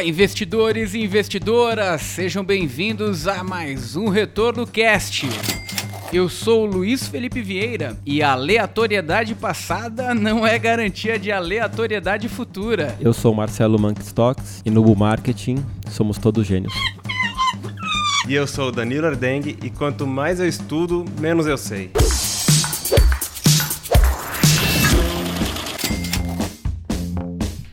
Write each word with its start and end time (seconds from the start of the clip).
Olá, 0.00 0.08
investidores 0.08 0.94
e 0.94 1.00
investidoras, 1.00 2.00
sejam 2.00 2.42
bem-vindos 2.42 3.28
a 3.28 3.44
mais 3.44 3.96
um 3.96 4.08
Retorno 4.08 4.66
Cast. 4.66 5.28
Eu 6.10 6.26
sou 6.26 6.62
o 6.62 6.64
Luiz 6.64 7.06
Felipe 7.06 7.42
Vieira 7.42 7.98
e 8.06 8.22
a 8.22 8.32
aleatoriedade 8.32 9.34
passada 9.34 10.14
não 10.14 10.46
é 10.46 10.58
garantia 10.58 11.18
de 11.18 11.30
aleatoriedade 11.30 12.30
futura. 12.30 12.96
Eu 12.98 13.12
sou 13.12 13.34
o 13.34 13.36
Marcelo 13.36 13.78
Monkstocks 13.78 14.62
e 14.64 14.70
no 14.70 14.82
Bull 14.82 14.96
Marketing 14.96 15.62
somos 15.90 16.16
todos 16.16 16.46
gênios. 16.46 16.72
E 18.26 18.32
eu 18.32 18.46
sou 18.46 18.68
o 18.68 18.72
Danilo 18.72 19.06
Ardengue 19.06 19.58
e 19.62 19.68
quanto 19.68 20.06
mais 20.06 20.40
eu 20.40 20.48
estudo, 20.48 21.04
menos 21.20 21.46
eu 21.46 21.58
sei. 21.58 21.90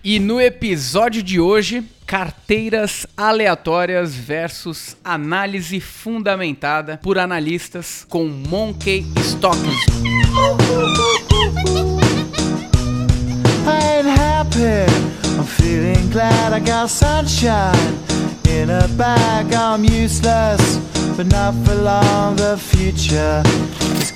E 0.10 0.22
no 0.22 0.40
episódio 0.40 1.22
de 1.22 1.38
hoje, 1.38 1.84
carteiras 2.06 3.06
aleatórias 3.18 4.16
versus 4.16 4.96
análise 5.04 5.82
fundamentada 5.82 6.98
por 7.04 7.20
analistas 7.20 8.06
com 8.08 8.26
Monkey 8.26 9.06
Stocks. 9.20 9.60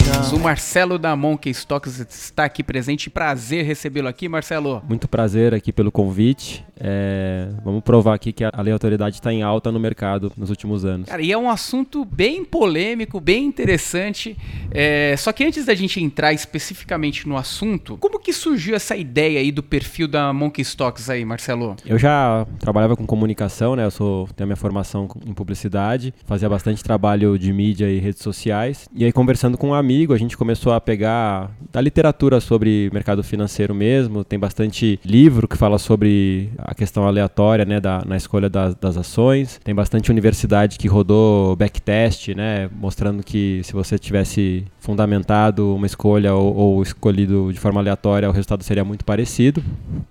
Future. 0.01 0.35
O 0.35 0.39
Marcelo 0.39 0.97
da 0.97 1.15
Monkey 1.15 1.49
Stocks 1.51 1.99
está 1.99 2.45
aqui 2.45 2.63
presente. 2.63 3.09
Prazer 3.09 3.65
recebê-lo 3.65 4.07
aqui, 4.07 4.29
Marcelo. 4.29 4.81
Muito 4.87 5.07
prazer 5.07 5.53
aqui 5.53 5.71
pelo 5.71 5.91
convite. 5.91 6.65
É, 6.79 7.49
vamos 7.63 7.83
provar 7.83 8.15
aqui 8.15 8.31
que 8.31 8.43
a 8.43 8.49
aleatoriedade 8.53 9.15
está 9.15 9.31
em 9.31 9.43
alta 9.43 9.71
no 9.71 9.79
mercado 9.79 10.31
nos 10.35 10.49
últimos 10.49 10.83
anos. 10.83 11.09
Cara, 11.09 11.21
e 11.21 11.31
é 11.31 11.37
um 11.37 11.49
assunto 11.49 12.03
bem 12.03 12.43
polêmico, 12.43 13.19
bem 13.19 13.45
interessante. 13.45 14.37
É, 14.71 15.15
só 15.17 15.31
que 15.31 15.43
antes 15.43 15.65
da 15.65 15.75
gente 15.75 16.01
entrar 16.01 16.33
especificamente 16.33 17.27
no 17.27 17.37
assunto, 17.37 17.97
como 17.97 18.19
que 18.19 18.33
surgiu 18.33 18.75
essa 18.75 18.95
ideia 18.95 19.39
aí 19.39 19.51
do 19.51 19.61
perfil 19.61 20.07
da 20.07 20.33
Monkey 20.33 20.61
Stocks 20.61 21.09
aí, 21.09 21.23
Marcelo? 21.23 21.75
Eu 21.85 21.99
já 21.99 22.47
trabalhava 22.57 22.95
com 22.95 23.05
comunicação, 23.05 23.75
né? 23.75 23.85
Eu 23.85 23.91
sou, 23.91 24.27
tenho 24.35 24.45
a 24.45 24.47
minha 24.47 24.55
formação 24.55 25.07
em 25.25 25.33
publicidade, 25.33 26.13
fazia 26.25 26.49
bastante 26.49 26.83
trabalho 26.83 27.37
de 27.37 27.51
mídia 27.53 27.89
e 27.89 27.99
redes 27.99 28.23
sociais. 28.23 28.87
E 28.95 29.05
aí, 29.05 29.11
conversando 29.11 29.57
com 29.57 29.69
um 29.69 29.73
amigo, 29.73 29.90
a 30.13 30.17
gente 30.17 30.37
começou 30.37 30.73
a 30.73 30.81
pegar 30.81 31.51
da 31.71 31.81
literatura 31.81 32.39
sobre 32.39 32.89
mercado 32.93 33.23
financeiro 33.23 33.73
mesmo. 33.73 34.23
Tem 34.23 34.37
bastante 34.37 34.99
livro 35.05 35.47
que 35.47 35.57
fala 35.57 35.77
sobre 35.77 36.49
a 36.57 36.73
questão 36.73 37.05
aleatória 37.05 37.65
né, 37.65 37.79
da, 37.79 38.03
na 38.05 38.17
escolha 38.17 38.49
das, 38.49 38.75
das 38.75 38.97
ações. 38.97 39.59
Tem 39.63 39.73
bastante 39.73 40.11
universidade 40.11 40.77
que 40.77 40.87
rodou 40.87 41.55
backtest, 41.55 42.29
né, 42.29 42.69
mostrando 42.73 43.23
que 43.23 43.61
se 43.63 43.73
você 43.73 43.97
tivesse 43.97 44.65
fundamentado 44.79 45.75
uma 45.75 45.85
escolha 45.85 46.33
ou, 46.33 46.55
ou, 46.55 46.83
escolhido 46.83 47.51
de 47.53 47.59
forma 47.59 47.79
aleatória, 47.79 48.29
o 48.29 48.31
resultado 48.31 48.63
seria 48.63 48.83
muito 48.83 49.05
parecido. 49.05 49.63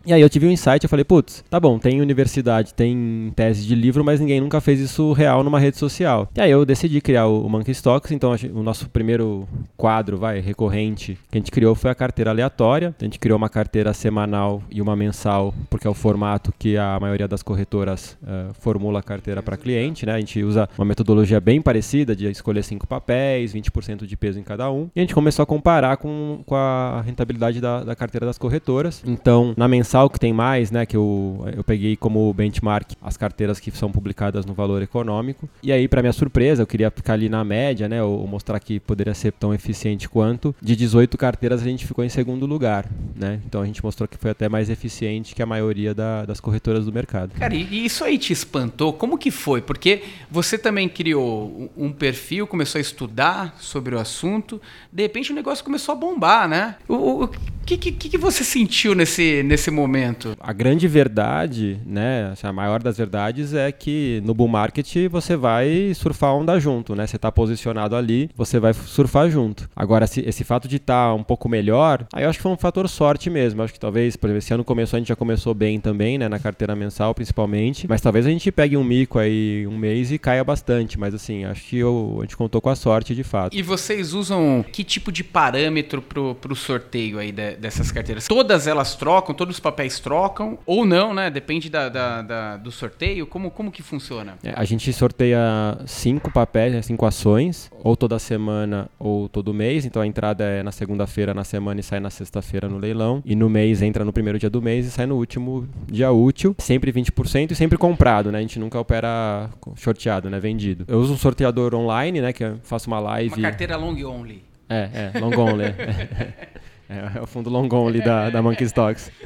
E 0.06 0.12
aí 0.12 0.20
eu 0.20 0.30
tive 0.30 0.46
um 0.46 0.50
insight, 0.50 0.82
eu 0.82 0.88
falei, 0.88 1.04
putz, 1.04 1.44
tá 1.50 1.58
bom, 1.58 1.78
tem 1.78 2.00
universidade, 2.00 2.72
tem 2.72 3.32
tese 3.34 3.66
de 3.66 3.74
livro, 3.74 4.04
mas 4.04 4.20
ninguém 4.20 4.40
nunca 4.40 4.60
fez 4.60 4.80
isso 4.80 5.12
real 5.12 5.42
numa 5.42 5.58
rede 5.58 5.76
social. 5.76 6.28
E 6.36 6.40
aí 6.40 6.50
eu 6.50 6.64
decidi 6.64 7.00
criar 7.00 7.26
o, 7.26 7.44
o 7.44 7.48
Monkey 7.48 7.72
Stocks, 7.72 8.12
então 8.12 8.34
o 8.54 8.62
nosso 8.62 8.88
primeiro 8.88 9.48
quadro, 9.80 10.16
vai, 10.16 10.38
recorrente, 10.38 11.18
que 11.30 11.36
a 11.36 11.40
gente 11.40 11.50
criou 11.50 11.74
foi 11.74 11.90
a 11.90 11.94
carteira 11.94 12.30
aleatória. 12.30 12.94
A 13.00 13.04
gente 13.04 13.18
criou 13.18 13.36
uma 13.36 13.48
carteira 13.48 13.92
semanal 13.92 14.62
e 14.70 14.80
uma 14.80 14.94
mensal, 14.94 15.52
porque 15.68 15.86
é 15.86 15.90
o 15.90 15.94
formato 15.94 16.54
que 16.56 16.76
a 16.76 16.98
maioria 17.00 17.26
das 17.26 17.42
corretoras 17.42 18.16
uh, 18.22 18.54
formula 18.60 19.00
a 19.00 19.02
carteira 19.02 19.42
para 19.42 19.56
cliente, 19.56 20.06
né? 20.06 20.12
A 20.12 20.20
gente 20.20 20.40
usa 20.44 20.68
uma 20.78 20.84
metodologia 20.84 21.40
bem 21.40 21.60
parecida 21.60 22.14
de 22.14 22.30
escolher 22.30 22.62
cinco 22.62 22.86
papéis, 22.86 23.52
20% 23.52 24.06
de 24.06 24.16
peso 24.16 24.38
em 24.38 24.42
cada 24.44 24.60
cada 24.60 24.70
um. 24.70 24.90
E 24.94 25.00
a 25.00 25.02
gente 25.02 25.14
começou 25.14 25.42
a 25.42 25.46
comparar 25.46 25.96
com, 25.96 26.42
com 26.44 26.54
a 26.54 27.00
rentabilidade 27.00 27.60
da, 27.60 27.82
da 27.82 27.96
carteira 27.96 28.26
das 28.26 28.36
corretoras. 28.36 29.02
Então, 29.06 29.54
na 29.56 29.66
mensal 29.66 30.10
que 30.10 30.20
tem 30.20 30.32
mais, 30.32 30.70
né, 30.70 30.84
que 30.84 30.96
eu, 30.96 31.42
eu 31.56 31.64
peguei 31.64 31.96
como 31.96 32.32
benchmark 32.34 32.92
as 33.00 33.16
carteiras 33.16 33.58
que 33.58 33.70
são 33.70 33.90
publicadas 33.90 34.44
no 34.44 34.52
valor 34.52 34.82
econômico. 34.82 35.48
E 35.62 35.72
aí, 35.72 35.88
para 35.88 36.02
minha 36.02 36.12
surpresa, 36.12 36.62
eu 36.62 36.66
queria 36.66 36.90
ficar 36.90 37.14
ali 37.14 37.30
na 37.30 37.42
média, 37.42 37.88
né, 37.88 38.02
ou, 38.02 38.20
ou 38.20 38.26
mostrar 38.26 38.60
que 38.60 38.78
poderia 38.78 39.14
ser 39.14 39.32
tão 39.32 39.54
eficiente 39.54 39.69
quanto. 40.08 40.54
De 40.60 40.74
18 40.76 41.16
carteiras, 41.18 41.60
a 41.60 41.64
gente 41.64 41.86
ficou 41.86 42.04
em 42.04 42.08
segundo 42.08 42.46
lugar, 42.46 42.86
né? 43.16 43.40
Então, 43.46 43.62
a 43.62 43.66
gente 43.66 43.82
mostrou 43.82 44.08
que 44.08 44.16
foi 44.16 44.30
até 44.30 44.48
mais 44.48 44.70
eficiente 44.70 45.34
que 45.34 45.42
a 45.42 45.46
maioria 45.46 45.94
da, 45.94 46.24
das 46.24 46.40
corretoras 46.40 46.84
do 46.84 46.92
mercado. 46.92 47.32
Cara, 47.38 47.54
e 47.54 47.84
isso 47.84 48.04
aí 48.04 48.18
te 48.18 48.32
espantou? 48.32 48.92
Como 48.92 49.18
que 49.18 49.30
foi? 49.30 49.60
Porque 49.60 50.02
você 50.30 50.56
também 50.56 50.88
criou 50.88 51.70
um 51.76 51.92
perfil, 51.92 52.46
começou 52.46 52.78
a 52.78 52.82
estudar 52.82 53.56
sobre 53.58 53.94
o 53.94 53.98
assunto 53.98 54.60
de 54.92 55.02
repente 55.02 55.32
o 55.32 55.34
negócio 55.34 55.64
começou 55.64 55.92
a 55.92 55.96
bombar, 55.96 56.48
né? 56.48 56.76
O, 56.88 57.24
o 57.24 57.30
que, 57.78 57.92
que, 57.92 58.08
que 58.10 58.18
você 58.18 58.44
sentiu 58.44 58.94
nesse, 58.94 59.42
nesse 59.42 59.70
momento? 59.70 60.36
A 60.40 60.52
grande 60.52 60.86
verdade, 60.88 61.80
né? 61.84 62.34
A 62.42 62.52
maior 62.52 62.82
das 62.82 62.96
verdades 62.96 63.54
é 63.54 63.70
que 63.70 64.22
no 64.24 64.34
bull 64.34 64.48
market 64.48 65.08
você 65.10 65.36
vai 65.36 65.92
surfar 65.94 66.34
onda 66.34 66.58
junto, 66.58 66.94
né? 66.94 67.06
Você 67.06 67.16
está 67.16 67.30
posicionado 67.30 67.96
ali, 67.96 68.30
você 68.36 68.58
vai 68.58 68.72
surfar 68.72 69.30
junto. 69.30 69.68
Agora, 69.74 70.04
esse, 70.04 70.20
esse 70.20 70.44
fato 70.44 70.66
de 70.68 70.76
estar 70.76 71.08
tá 71.08 71.14
um 71.14 71.22
pouco 71.22 71.48
melhor, 71.48 72.06
aí 72.12 72.24
eu 72.24 72.30
acho 72.30 72.38
que 72.38 72.42
foi 72.42 72.52
um 72.52 72.56
fator 72.56 72.88
sorte 72.88 73.30
mesmo. 73.30 73.60
Eu 73.60 73.64
acho 73.64 73.74
que 73.74 73.80
talvez, 73.80 74.16
por 74.16 74.26
exemplo, 74.26 74.38
esse 74.38 74.54
ano 74.54 74.64
começou, 74.64 74.96
a 74.96 75.00
gente 75.00 75.08
já 75.08 75.16
começou 75.16 75.54
bem 75.54 75.80
também, 75.80 76.18
né? 76.18 76.28
Na 76.28 76.38
carteira 76.38 76.74
mensal, 76.74 77.14
principalmente. 77.14 77.86
Mas 77.88 78.00
talvez 78.00 78.26
a 78.26 78.30
gente 78.30 78.50
pegue 78.50 78.76
um 78.76 78.84
mico 78.84 79.18
aí 79.18 79.66
um 79.66 79.76
mês 79.76 80.10
e 80.10 80.18
caia 80.18 80.42
bastante. 80.44 80.98
Mas 80.98 81.14
assim, 81.14 81.44
acho 81.44 81.62
que 81.64 81.78
eu, 81.78 82.16
a 82.18 82.22
gente 82.22 82.36
contou 82.36 82.60
com 82.60 82.68
a 82.68 82.76
sorte 82.76 83.14
de 83.14 83.22
fato. 83.22 83.56
E 83.56 83.62
vocês 83.62 84.12
usam 84.12 84.64
que 84.72 84.82
tipo 84.84 85.12
de 85.12 85.22
parâmetro 85.22 86.02
pro, 86.02 86.34
pro 86.34 86.54
sorteio 86.54 87.18
aí 87.18 87.32
de, 87.32 87.56
dessas 87.60 87.92
carteiras? 87.92 88.26
Todas 88.26 88.66
elas 88.66 88.94
trocam, 88.94 89.34
todos 89.34 89.56
os 89.56 89.60
papéis 89.60 90.00
trocam, 90.00 90.58
ou 90.66 90.84
não, 90.84 91.14
né? 91.14 91.30
Depende 91.30 91.68
da, 91.68 91.88
da, 91.88 92.22
da 92.22 92.56
do 92.56 92.72
sorteio. 92.72 93.26
Como, 93.26 93.50
como 93.50 93.70
que 93.70 93.82
funciona? 93.82 94.34
É, 94.42 94.52
a 94.56 94.64
gente 94.64 94.92
sorteia 94.92 95.38
cinco 95.86 96.32
papéis, 96.32 96.72
né, 96.72 96.82
cinco 96.82 97.06
ações, 97.06 97.70
ou 97.84 97.96
toda 97.96 98.18
semana 98.18 98.88
ou 98.98 99.28
todo 99.28 99.52
mês. 99.54 99.84
Então 99.84 100.02
a 100.02 100.06
entrada 100.06 100.44
é 100.44 100.62
na 100.62 100.72
segunda-feira 100.72 101.34
na 101.34 101.44
semana 101.44 101.80
e 101.80 101.82
sai 101.82 102.00
na 102.00 102.10
sexta-feira 102.10 102.68
no 102.68 102.78
leilão. 102.78 103.22
E 103.24 103.36
no 103.36 103.48
mês 103.48 103.82
entra 103.82 104.04
no 104.04 104.12
primeiro 104.12 104.38
dia 104.38 104.50
do 104.50 104.62
mês 104.62 104.86
e 104.86 104.90
sai 104.90 105.06
no 105.06 105.16
último 105.16 105.68
dia 105.86 106.10
útil. 106.10 106.54
Sempre 106.58 106.92
20% 106.92 107.52
e 107.52 107.54
sempre 107.54 107.76
comprado, 107.76 108.32
né? 108.32 108.38
A 108.38 108.42
gente 108.42 108.58
nunca 108.58 108.78
opera 108.78 109.50
shorteado, 109.76 110.30
né? 110.30 110.40
Vendido. 110.40 110.84
Eu 110.88 110.98
uso 110.98 111.12
um 111.12 111.18
sorteador 111.18 111.74
online, 111.74 112.20
né? 112.20 112.32
Que 112.32 112.44
eu 112.44 112.58
faço 112.62 112.88
uma 112.88 112.98
live. 112.98 113.34
Uma 113.34 113.48
carteira 113.48 113.76
long 113.76 114.02
only. 114.04 114.42
É, 114.68 115.10
é, 115.14 115.18
long 115.18 115.36
only. 115.36 115.64
É, 116.90 117.18
é 117.18 117.22
o 117.22 117.26
fundo 117.26 117.48
long 117.48 117.68
only 117.72 118.00
da, 118.02 118.30
da 118.30 118.42
Monkey 118.42 118.64
Stocks. 118.64 119.10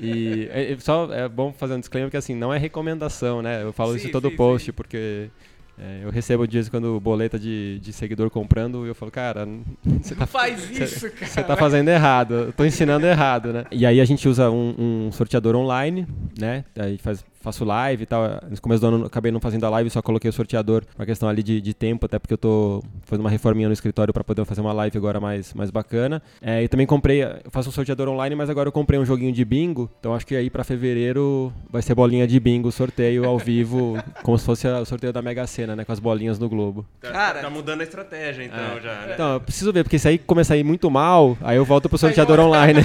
E 0.00 0.48
é, 0.52 0.76
só 0.78 1.12
é 1.12 1.28
bom 1.28 1.52
fazer 1.52 1.74
um 1.74 1.80
disclaimer 1.80 2.08
que 2.08 2.16
assim, 2.16 2.32
não 2.32 2.54
é 2.54 2.58
recomendação, 2.58 3.42
né? 3.42 3.64
Eu 3.64 3.72
falo 3.72 3.90
sim, 3.92 3.96
isso 3.96 4.08
em 4.08 4.10
todo 4.12 4.30
sim, 4.30 4.36
post, 4.36 4.66
sim. 4.66 4.72
porque 4.72 5.28
é, 5.76 6.00
eu 6.04 6.10
recebo 6.10 6.46
de 6.46 6.56
vez 6.56 6.68
quando 6.68 7.00
boleta 7.00 7.36
de, 7.36 7.80
de 7.80 7.92
seguidor 7.92 8.30
comprando 8.30 8.84
e 8.84 8.88
eu 8.88 8.94
falo, 8.94 9.10
cara, 9.10 9.48
você 10.00 10.14
tá, 10.14 10.26
faz 10.26 10.70
isso, 10.70 11.00
cê, 11.00 11.10
cara. 11.10 11.26
Você 11.26 11.42
tá 11.42 11.56
fazendo 11.56 11.88
errado, 11.88 12.34
eu 12.34 12.52
tô 12.52 12.64
ensinando 12.64 13.06
errado, 13.06 13.52
né? 13.52 13.64
E 13.72 13.84
aí 13.84 14.00
a 14.00 14.04
gente 14.04 14.28
usa 14.28 14.50
um, 14.50 15.06
um 15.06 15.12
sorteador 15.12 15.56
online, 15.56 16.06
né? 16.38 16.64
Aí 16.78 16.98
faz 16.98 17.24
faço 17.40 17.64
live 17.64 18.02
e 18.02 18.06
tal. 18.06 18.22
No 18.48 18.60
começo 18.60 18.80
do 18.80 18.86
ano 18.86 19.06
acabei 19.06 19.30
não 19.32 19.40
fazendo 19.40 19.64
a 19.64 19.70
live, 19.70 19.90
só 19.90 20.02
coloquei 20.02 20.28
o 20.28 20.32
sorteador, 20.32 20.84
uma 20.98 21.06
questão 21.06 21.28
ali 21.28 21.42
de, 21.42 21.60
de 21.60 21.74
tempo, 21.74 22.06
até 22.06 22.18
porque 22.18 22.34
eu 22.34 22.38
tô 22.38 22.82
fazendo 23.04 23.24
uma 23.24 23.30
reforminha 23.30 23.68
no 23.68 23.72
escritório 23.72 24.12
para 24.12 24.24
poder 24.24 24.44
fazer 24.44 24.60
uma 24.60 24.72
live 24.72 24.96
agora 24.96 25.20
mais, 25.20 25.54
mais 25.54 25.70
bacana. 25.70 26.22
É, 26.40 26.62
e 26.62 26.68
também 26.68 26.86
comprei, 26.86 27.22
eu 27.22 27.50
faço 27.50 27.68
um 27.68 27.72
sorteador 27.72 28.08
online, 28.08 28.34
mas 28.34 28.50
agora 28.50 28.68
eu 28.68 28.72
comprei 28.72 28.98
um 28.98 29.04
joguinho 29.04 29.32
de 29.32 29.44
bingo, 29.44 29.90
então 29.98 30.14
acho 30.14 30.26
que 30.26 30.36
aí 30.36 30.50
para 30.50 30.64
fevereiro 30.64 31.52
vai 31.70 31.82
ser 31.82 31.94
bolinha 31.94 32.26
de 32.26 32.38
bingo, 32.38 32.70
sorteio 32.70 33.24
ao 33.24 33.38
vivo, 33.38 33.96
como 34.22 34.38
se 34.38 34.44
fosse 34.44 34.66
o 34.66 34.84
sorteio 34.84 35.12
da 35.12 35.22
Mega 35.22 35.46
Sena, 35.46 35.76
né, 35.76 35.84
com 35.84 35.92
as 35.92 35.98
bolinhas 35.98 36.38
no 36.38 36.48
Globo. 36.48 36.84
Tá, 37.00 37.10
Cara, 37.10 37.40
tá 37.40 37.50
mudando 37.50 37.80
a 37.80 37.84
estratégia 37.84 38.44
então 38.44 38.58
é. 38.58 38.80
já, 38.80 38.94
né? 39.06 39.14
Então, 39.14 39.34
eu 39.34 39.40
preciso 39.40 39.72
ver, 39.72 39.84
porque 39.84 39.98
se 39.98 40.08
aí 40.08 40.18
começar 40.18 40.54
a 40.54 40.56
ir 40.56 40.64
muito 40.64 40.90
mal, 40.90 41.36
aí 41.40 41.56
eu 41.56 41.64
volto 41.64 41.88
pro 41.88 41.98
sorteador 41.98 42.38
online. 42.40 42.80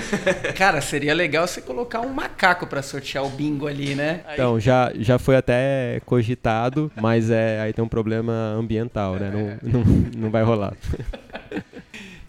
Cara, 0.56 0.80
seria 0.80 1.14
legal 1.14 1.46
você 1.46 1.60
colocar 1.60 2.00
um 2.00 2.12
macaco 2.12 2.66
para 2.66 2.82
sortear 2.82 3.24
o 3.24 3.28
bingo 3.30 3.66
ali, 3.66 3.89
né? 3.94 4.20
Então, 4.32 4.58
já, 4.58 4.92
já 4.98 5.18
foi 5.18 5.36
até 5.36 6.00
cogitado, 6.06 6.90
mas 7.00 7.30
é, 7.30 7.60
aí 7.60 7.72
tem 7.72 7.84
um 7.84 7.88
problema 7.88 8.32
ambiental, 8.58 9.14
né? 9.14 9.58
Não, 9.62 9.72
não, 9.72 9.84
não 10.16 10.30
vai 10.30 10.42
rolar. 10.42 10.74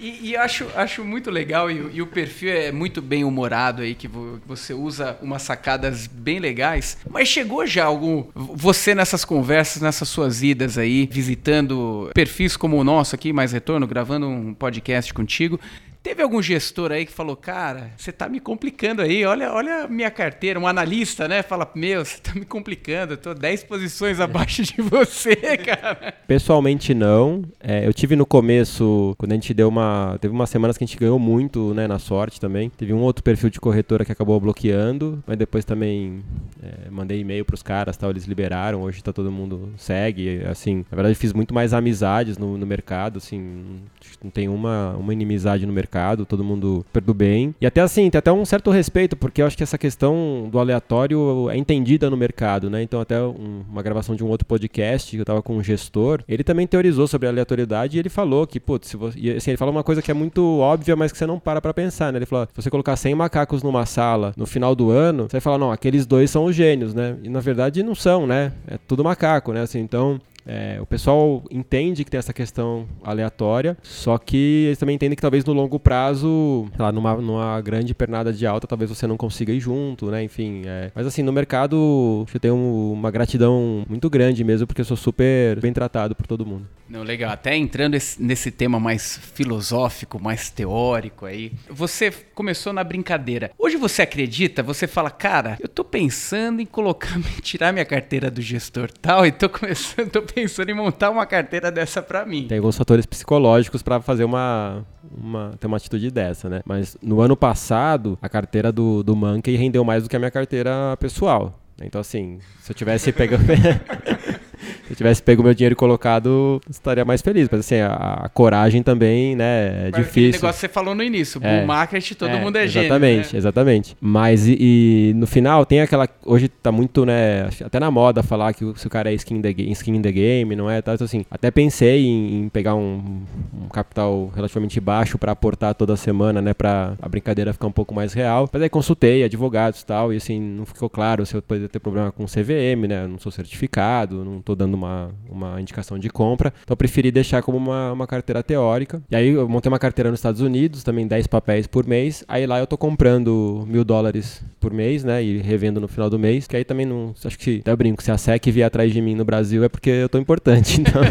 E, 0.02 0.32
e 0.32 0.36
acho, 0.36 0.66
acho 0.76 1.06
muito 1.06 1.30
legal, 1.30 1.70
e, 1.70 1.98
e, 1.98 2.02
o 2.02 2.08
perfil 2.08 2.52
é 2.52 2.72
muito 2.72 3.04
bem 3.04 3.24
humorado 3.24 3.84
aí, 3.84 3.94
que 3.94 4.08
você 4.48 4.74
usa 4.74 5.16
umas 5.22 5.44
sacadas 5.44 6.08
bem 6.08 6.40
legais. 6.40 6.98
Mas 7.08 7.28
chegou 7.28 7.68
já 7.68 7.86
algum. 7.86 8.26
Você 8.34 8.96
nessas 8.96 9.24
conversas, 9.24 9.80
nessas 9.80 10.10
suas 10.10 10.42
idas 10.42 10.80
aí, 10.80 11.08
visitando 11.12 12.10
perfis 12.16 12.58
como 12.58 12.78
o 12.78 12.84
nosso 12.84 13.14
aqui, 13.14 13.32
Mais 13.32 13.52
Retorno, 13.52 13.86
gravando 13.86 14.28
um 14.28 14.56
podcast 14.56 15.14
contigo 15.14 15.60
Teve 16.04 16.24
algum 16.24 16.42
gestor 16.42 16.92
aí 16.92 17.06
que 17.06 17.12
falou, 17.12 17.36
cara, 17.36 17.92
você 17.96 18.12
tá 18.12 18.28
me 18.28 18.40
complicando 18.40 19.04
aí, 19.04 19.24
olha, 19.24 19.54
olha 19.54 19.88
minha 19.88 20.10
carteira, 20.10 20.60
um 20.60 20.66
analista, 20.66 21.28
né? 21.28 21.44
Fala, 21.44 21.70
meu, 21.76 22.04
você 22.04 22.18
tá 22.18 22.34
me 22.34 22.44
complicando, 22.44 23.14
eu 23.14 23.18
tô 23.18 23.36
10 23.36 23.66
posições 23.66 24.20
é. 24.20 24.24
abaixo 24.24 24.64
de 24.64 24.82
você, 24.82 25.36
cara. 25.64 26.12
Pessoalmente 26.26 26.96
não. 26.96 27.44
É, 27.60 27.86
eu 27.86 27.94
tive 27.94 28.16
no 28.16 28.26
começo, 28.26 29.14
quando 29.16 29.34
a 29.34 29.36
gente 29.36 29.54
deu 29.54 29.68
uma. 29.70 30.18
Teve 30.20 30.34
umas 30.34 30.50
semanas 30.50 30.76
que 30.76 30.84
a 30.84 30.88
gente 30.88 30.98
ganhou 30.98 31.20
muito, 31.20 31.72
né, 31.76 31.88
na 31.88 32.00
sorte 32.00 32.42
também. 32.42 32.72
Teve 32.72 32.94
um 32.94 33.02
outro 33.02 33.24
perfil 33.24 33.52
de 33.52 33.60
corretora 33.60 34.04
que 34.04 34.12
acabou 34.12 34.40
bloqueando, 34.40 35.24
mas 35.28 35.38
depois 35.38 35.64
também 35.64 36.24
é, 36.64 36.90
mandei 36.90 37.20
e-mail 37.20 37.46
pros 37.46 37.62
caras, 37.62 37.96
tal, 37.96 38.10
eles 38.10 38.26
liberaram. 38.26 38.82
Hoje 38.82 39.04
tá 39.04 39.14
todo 39.14 39.32
mundo 39.32 39.72
segue, 39.78 40.42
assim. 40.50 40.84
Na 40.90 40.96
verdade, 40.96 41.14
fiz 41.14 41.32
muito 41.32 41.54
mais 41.54 41.74
amizades 41.74 42.40
no, 42.40 42.58
no 42.58 42.66
mercado, 42.66 43.18
assim. 43.18 43.82
Não 44.24 44.32
tem 44.32 44.50
uma, 44.50 44.96
uma 44.98 45.14
inimizade 45.14 45.64
no 45.64 45.72
mercado, 45.72 45.91
todo 46.26 46.44
mundo 46.44 46.86
perdo 46.92 47.14
bem. 47.14 47.54
E 47.60 47.66
até 47.66 47.82
assim, 47.82 48.10
tem 48.10 48.20
até 48.20 48.32
um 48.32 48.46
certo 48.46 48.72
respeito, 48.72 49.16
porque 49.16 49.42
eu 49.42 49.48
acho 49.48 49.58
que 49.58 49.64
essa 49.64 49.78
questão 49.78 50.48
do 50.52 50.60
aleatório 50.60 51.50
é 51.50 51.58
entendida 51.58 52.10
no 52.10 52.18
mercado, 52.18 52.70
né? 52.70 52.82
Então, 52.82 53.02
até 53.02 53.22
um, 53.22 53.64
uma 53.70 53.82
gravação 53.82 54.16
de 54.16 54.24
um 54.24 54.28
outro 54.28 54.46
podcast 54.46 55.12
que 55.12 55.22
eu 55.22 55.26
tava 55.26 55.42
com 55.42 55.56
um 55.58 55.64
gestor, 55.64 56.24
ele 56.28 56.44
também 56.44 56.66
teorizou 56.66 57.08
sobre 57.08 57.28
aleatoriedade 57.28 57.98
e 57.98 58.00
ele 58.00 58.10
falou 58.10 58.48
que, 58.48 58.60
putz, 58.60 58.90
se 58.90 58.98
você, 58.98 59.20
e, 59.20 59.32
assim, 59.32 59.52
ele 59.52 59.58
falou 59.58 59.74
uma 59.74 59.84
coisa 59.84 60.02
que 60.02 60.12
é 60.12 60.14
muito 60.14 60.60
óbvia, 60.60 60.96
mas 60.96 61.12
que 61.12 61.18
você 61.18 61.26
não 61.26 61.40
para 61.40 61.62
pra 61.62 61.74
pensar, 61.74 62.12
né? 62.12 62.20
Ele 62.20 62.26
falou, 62.26 62.46
se 62.46 62.62
você 62.62 62.70
colocar 62.70 62.96
100 62.96 63.16
macacos 63.16 63.64
numa 63.64 63.86
sala 63.86 64.34
no 64.38 64.46
final 64.46 64.76
do 64.76 64.90
ano, 64.90 65.24
você 65.24 65.34
vai 65.34 65.42
falar, 65.42 65.58
não, 65.58 65.72
aqueles 65.72 66.06
dois 66.06 66.30
são 66.30 66.46
os 66.46 66.56
gênios, 66.56 66.94
né? 66.94 67.18
E 67.24 67.30
na 67.30 67.40
verdade 67.40 67.84
não 67.84 67.96
são, 67.96 68.26
né? 68.26 68.54
É 68.68 68.78
tudo 68.88 69.04
macaco, 69.04 69.52
né? 69.54 69.62
Assim, 69.62 69.80
então, 69.80 70.20
é, 70.46 70.80
o 70.82 70.86
pessoal 70.86 71.44
entende 71.52 72.04
que 72.04 72.12
tem 72.12 72.18
essa 72.18 72.34
questão 72.34 72.88
aleatória, 73.04 73.78
só 73.82 74.18
que 74.18 74.66
eles 74.68 74.78
também 74.78 74.96
entendem 74.96 75.16
que 75.16 75.22
talvez 75.22 75.46
no 75.46 75.54
longo 75.54 75.80
prazo, 75.80 76.68
lá, 76.78 76.92
numa, 76.92 77.16
numa 77.16 77.62
grande 77.62 77.94
pernada 77.94 78.34
de 78.34 78.46
alta, 78.46 78.68
talvez 78.68 78.90
você 78.90 79.06
não 79.06 79.18
consiga 79.18 79.52
ir 79.52 79.60
junto, 79.60 80.10
né? 80.10 80.24
Enfim, 80.24 80.64
é. 80.66 80.92
mas 80.96 81.06
assim, 81.06 81.22
no 81.22 81.32
mercado 81.32 82.26
eu 82.34 82.40
tenho 82.40 82.56
uma 82.56 83.12
gratidão 83.12 83.86
muito 83.88 84.10
grande 84.10 84.44
mesmo, 84.44 84.68
porque 84.68 84.82
eu 84.82 84.86
sou 84.86 84.98
super 84.98 85.60
bem 85.60 85.74
tratado 85.74 86.16
por 86.16 86.26
todo 86.26 86.46
mundo. 86.46 86.68
Não, 86.92 87.04
legal. 87.04 87.32
Até 87.32 87.56
entrando 87.56 87.98
nesse 88.20 88.52
tema 88.52 88.78
mais 88.78 89.18
filosófico, 89.34 90.22
mais 90.22 90.50
teórico 90.50 91.26
aí, 91.26 91.54
você 91.70 92.12
começou 92.12 92.74
na 92.74 92.84
brincadeira. 92.84 93.52
Hoje 93.58 93.78
você 93.78 94.02
acredita, 94.02 94.62
você 94.62 94.88
fala, 94.88 95.10
cara, 95.10 95.58
eu 95.62 95.70
tô 95.70 95.86
pensando 95.86 96.62
em 96.62 96.66
colocar, 96.66 97.18
tirar 97.42 97.72
minha 97.72 97.86
carteira 97.86 98.30
do 98.30 98.42
gestor 98.42 98.92
tal, 98.92 99.26
e 99.26 99.32
tô 99.32 99.48
começando, 99.48 100.10
tô 100.10 100.22
pensando 100.34 100.70
em 100.70 100.74
montar 100.74 101.10
uma 101.10 101.26
carteira 101.26 101.72
dessa 101.72 102.02
para 102.02 102.26
mim. 102.26 102.48
Tem 102.48 102.58
alguns 102.58 102.78
fatores 102.78 103.06
psicológicos 103.06 103.82
para 103.82 104.02
fazer 104.02 104.24
uma, 104.24 104.86
uma, 105.16 105.54
ter 105.60 105.68
uma 105.68 105.78
atitude 105.78 106.10
dessa, 106.12 106.50
né? 106.50 106.62
Mas 106.66 106.98
no 107.02 107.22
ano 107.22 107.36
passado, 107.36 108.18
a 108.22 108.30
carteira 108.30 108.72
do, 108.72 109.04
do 109.04 109.16
Monkey 109.16 109.56
rendeu 109.56 109.84
mais 109.84 110.04
do 110.04 110.10
que 110.10 110.16
a 110.16 110.20
minha 110.20 110.32
carteira 110.32 110.98
pessoal. 111.00 111.60
Então, 111.82 112.02
assim, 112.02 112.40
se 112.60 112.72
eu 112.72 112.76
tivesse 112.76 113.12
pegado. 113.14 113.44
Se 114.86 114.94
eu 114.94 114.96
tivesse 114.96 115.22
pego 115.22 115.44
meu 115.44 115.54
dinheiro 115.54 115.74
e 115.74 115.76
colocado, 115.76 116.62
estaria 116.70 117.06
mais 117.06 117.22
feliz. 117.22 117.48
Mas 117.52 117.62
assim, 117.62 117.76
a, 117.76 118.24
a 118.26 118.30
coragem 118.30 118.84
também, 118.84 119.36
né, 119.36 119.88
é 119.88 119.90
Mas 119.92 120.06
difícil. 120.06 120.32
negócio 120.34 120.54
que 120.54 120.60
você 120.62 120.68
falou 120.68 120.96
no 120.96 121.04
início, 121.04 121.40
é, 121.44 121.58
bull 121.58 121.68
market, 121.68 122.12
todo 122.14 122.30
é, 122.30 122.40
mundo 122.40 122.56
é 122.58 122.68
gênio. 122.68 122.88
Exatamente, 122.88 123.34
né? 123.34 123.38
exatamente. 123.38 123.98
Mas 124.00 124.48
e, 124.48 124.58
e, 124.60 125.14
no 125.16 125.28
final 125.28 125.66
tem 125.66 125.82
aquela. 125.82 126.08
Hoje 126.26 126.48
tá 126.48 126.72
muito, 126.72 127.06
né, 127.06 127.50
até 127.64 127.80
na 127.80 127.92
moda 127.92 128.24
falar 128.24 128.54
que 128.54 128.72
se 128.76 128.88
o 128.88 128.90
cara 128.90 129.12
é 129.12 129.14
skin, 129.16 129.42
the, 129.42 129.52
skin 129.52 129.96
in 129.96 130.02
the 130.02 130.12
game, 130.12 130.56
não 130.56 130.70
é? 130.70 130.82
Tá, 130.82 130.94
então, 130.94 131.06
assim, 131.06 131.26
até 131.30 131.52
pensei 131.52 132.06
em, 132.06 132.44
em 132.44 132.50
pegar 132.50 132.76
um, 132.76 133.24
um, 133.54 133.68
capital 133.70 134.32
relativamente 134.36 134.80
baixo 134.80 135.18
para 135.18 135.32
aportar 135.32 135.74
toda 135.76 135.96
semana, 135.96 136.42
né, 136.42 136.54
pra 136.54 136.94
a 137.02 137.10
brincadeira 137.10 137.54
ficar 137.54 137.68
um 137.68 137.72
pouco 137.72 137.94
mais 137.94 138.14
real. 138.14 138.50
Mas 138.52 138.62
aí 138.62 138.70
consultei 138.70 139.24
advogados 139.24 139.82
e 139.82 139.86
tal, 139.86 140.14
e 140.14 140.18
assim, 140.18 140.40
não 140.40 140.66
ficou 140.66 140.90
claro 140.90 141.26
se 141.26 141.36
eu 141.36 141.42
poderia 141.42 141.70
ter 141.70 141.80
problema 141.80 142.12
com 142.12 142.26
CVM, 142.26 142.88
né? 142.88 143.04
Eu 143.04 143.08
não 143.08 143.20
sou 143.20 143.32
certificado, 143.32 144.24
não 144.24 144.42
tô 144.42 144.51
dando 144.56 144.74
uma, 144.74 145.12
uma 145.30 145.60
indicação 145.60 145.98
de 145.98 146.10
compra. 146.10 146.54
Então 146.64 146.74
eu 146.74 146.78
preferi 146.78 147.12
deixar 147.12 147.42
como 147.42 147.58
uma, 147.58 147.92
uma 147.92 148.08
carteira 148.08 148.44
teórica. 148.44 149.02
E 149.10 149.16
aí 149.16 149.30
eu 149.30 149.48
montei 149.48 149.72
uma 149.72 149.80
carteira 149.80 150.10
nos 150.10 150.20
Estados 150.20 150.42
Unidos, 150.42 150.84
também 150.84 151.08
10 151.08 151.28
papéis 151.28 151.68
por 151.68 151.86
mês. 151.86 152.24
Aí 152.28 152.46
lá 152.46 152.60
eu 152.60 152.68
tô 152.68 152.78
comprando 152.78 153.66
mil 153.68 153.84
dólares 153.84 154.44
por 154.60 154.72
mês, 154.72 155.04
né? 155.04 155.24
E 155.24 155.38
revendo 155.38 155.80
no 155.80 155.88
final 155.88 156.10
do 156.10 156.20
mês. 156.20 156.48
Que 156.48 156.58
aí 156.58 156.64
também 156.64 156.86
não. 156.86 157.14
Acho 157.24 157.38
que 157.38 157.60
até 157.60 157.76
brinco, 157.76 158.02
se 158.04 158.12
a 158.12 158.18
SEC 158.18 158.52
vier 158.52 158.66
atrás 158.66 158.92
de 158.92 159.02
mim 159.02 159.16
no 159.16 159.26
Brasil 159.26 159.64
é 159.64 159.70
porque 159.70 159.90
eu 159.90 160.10
tô 160.10 160.18
importante. 160.18 160.82
Então 160.92 161.04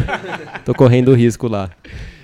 tô 0.64 0.74
correndo 0.74 1.14
risco 1.14 1.46
lá 1.46 1.70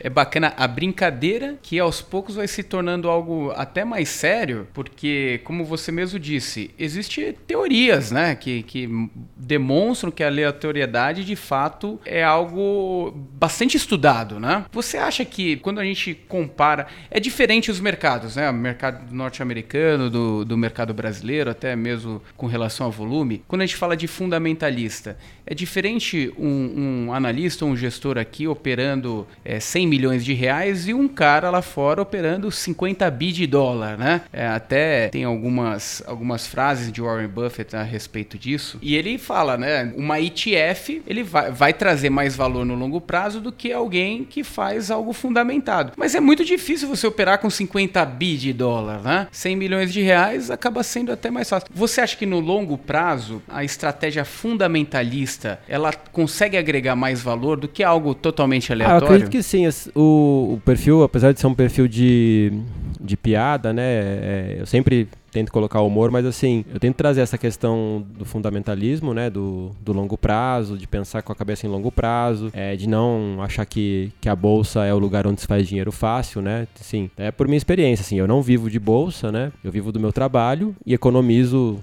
é 0.00 0.08
bacana 0.08 0.52
a 0.56 0.66
brincadeira 0.66 1.56
que 1.62 1.78
aos 1.78 2.00
poucos 2.00 2.36
vai 2.36 2.48
se 2.48 2.62
tornando 2.62 3.08
algo 3.08 3.52
até 3.56 3.84
mais 3.84 4.08
sério, 4.08 4.66
porque, 4.72 5.40
como 5.44 5.64
você 5.64 5.90
mesmo 5.92 6.18
disse, 6.18 6.70
existem 6.78 7.32
teorias 7.46 8.10
né, 8.10 8.34
que, 8.34 8.62
que 8.62 8.88
demonstram 9.36 10.10
que 10.10 10.22
a 10.22 10.26
aleatoriedade 10.26 11.24
de 11.24 11.36
fato 11.36 12.00
é 12.04 12.22
algo 12.22 13.12
bastante 13.32 13.76
estudado. 13.76 14.38
Né? 14.40 14.64
Você 14.72 14.96
acha 14.96 15.24
que 15.24 15.56
quando 15.56 15.80
a 15.80 15.84
gente 15.84 16.14
compara, 16.28 16.86
é 17.10 17.20
diferente 17.20 17.70
os 17.70 17.80
mercados, 17.80 18.36
né? 18.36 18.50
o 18.50 18.54
mercado 18.54 19.14
norte-americano, 19.14 20.10
do, 20.10 20.44
do 20.44 20.56
mercado 20.56 20.92
brasileiro, 20.94 21.50
até 21.50 21.74
mesmo 21.76 22.22
com 22.36 22.46
relação 22.46 22.86
ao 22.86 22.92
volume, 22.92 23.42
quando 23.46 23.62
a 23.62 23.66
gente 23.66 23.76
fala 23.76 23.96
de 23.96 24.06
fundamentalista, 24.06 25.16
é 25.46 25.54
diferente 25.54 26.32
um, 26.38 27.06
um 27.06 27.12
analista, 27.12 27.64
um 27.64 27.76
gestor 27.76 28.18
aqui 28.18 28.48
operando 28.48 29.26
é, 29.44 29.60
100 29.86 29.88
milhões 29.88 30.24
de 30.24 30.34
reais 30.34 30.88
e 30.88 30.94
um 30.94 31.06
cara 31.06 31.48
lá 31.48 31.62
fora 31.62 32.02
operando 32.02 32.50
50 32.50 33.08
bi 33.10 33.30
de 33.30 33.46
dólar, 33.46 33.96
né? 33.96 34.22
É, 34.32 34.46
até 34.46 35.08
tem 35.08 35.24
algumas, 35.24 36.02
algumas 36.06 36.46
frases 36.46 36.90
de 36.90 37.00
Warren 37.00 37.28
Buffett 37.28 37.76
a 37.76 37.82
respeito 37.82 38.36
disso. 38.36 38.78
E 38.82 38.96
ele 38.96 39.16
fala, 39.16 39.56
né? 39.56 39.92
Uma 39.96 40.20
ETF 40.20 41.02
ele 41.06 41.22
vai, 41.22 41.50
vai 41.52 41.72
trazer 41.72 42.10
mais 42.10 42.34
valor 42.34 42.64
no 42.64 42.74
longo 42.74 43.00
prazo 43.00 43.40
do 43.40 43.52
que 43.52 43.72
alguém 43.72 44.24
que 44.24 44.42
faz 44.42 44.90
algo 44.90 45.12
fundamentado. 45.12 45.92
Mas 45.96 46.14
é 46.14 46.20
muito 46.20 46.44
difícil 46.44 46.88
você 46.88 47.06
operar 47.06 47.38
com 47.38 47.48
50 47.48 48.04
bi 48.06 48.36
de 48.36 48.52
dólar, 48.52 49.00
né? 49.02 49.28
100 49.30 49.56
milhões 49.56 49.92
de 49.92 50.02
reais 50.02 50.50
acaba 50.50 50.82
sendo 50.82 51.12
até 51.12 51.30
mais 51.30 51.48
fácil. 51.48 51.68
Você 51.72 52.00
acha 52.00 52.16
que 52.16 52.26
no 52.26 52.40
longo 52.40 52.76
prazo 52.76 53.42
a 53.48 53.62
estratégia 53.62 54.24
fundamentalista 54.24 55.60
ela 55.68 55.92
consegue 55.92 56.56
agregar 56.56 56.96
mais 56.96 57.22
valor 57.22 57.58
do 57.58 57.68
que 57.68 57.84
algo 57.84 58.14
totalmente 58.14 58.72
aleatório? 58.72 59.06
Ah, 59.06 59.10
eu 59.10 59.14
acredito 59.14 59.30
que 59.30 59.42
sim 59.42 59.64
o, 59.94 60.54
o 60.54 60.62
perfil, 60.64 61.02
apesar 61.02 61.32
de 61.32 61.40
ser 61.40 61.46
um 61.46 61.54
perfil 61.54 61.88
de, 61.88 62.52
de 63.00 63.16
piada, 63.16 63.72
né? 63.72 63.82
É, 63.82 64.56
eu 64.60 64.66
sempre 64.66 65.08
tento 65.36 65.52
colocar 65.52 65.82
humor, 65.82 66.10
mas 66.10 66.24
assim, 66.24 66.64
eu 66.72 66.80
tento 66.80 66.96
trazer 66.96 67.20
essa 67.20 67.36
questão 67.36 68.02
do 68.18 68.24
fundamentalismo, 68.24 69.12
né? 69.12 69.28
Do, 69.28 69.70
do 69.82 69.92
longo 69.92 70.16
prazo, 70.16 70.78
de 70.78 70.86
pensar 70.86 71.20
com 71.22 71.30
a 71.30 71.36
cabeça 71.36 71.66
em 71.66 71.70
longo 71.70 71.92
prazo, 71.92 72.50
é, 72.54 72.74
de 72.74 72.88
não 72.88 73.38
achar 73.42 73.66
que, 73.66 74.10
que 74.20 74.28
a 74.28 74.36
bolsa 74.36 74.84
é 74.84 74.94
o 74.94 74.98
lugar 74.98 75.26
onde 75.26 75.40
se 75.40 75.46
faz 75.46 75.68
dinheiro 75.68 75.92
fácil, 75.92 76.40
né? 76.40 76.66
Sim, 76.76 77.10
é 77.18 77.30
por 77.30 77.46
minha 77.46 77.58
experiência, 77.58 78.02
assim, 78.02 78.18
eu 78.18 78.26
não 78.26 78.40
vivo 78.40 78.70
de 78.70 78.78
bolsa, 78.78 79.30
né? 79.30 79.52
Eu 79.62 79.70
vivo 79.70 79.92
do 79.92 80.00
meu 80.00 80.12
trabalho 80.12 80.74
e 80.86 80.94
economizo 80.94 81.78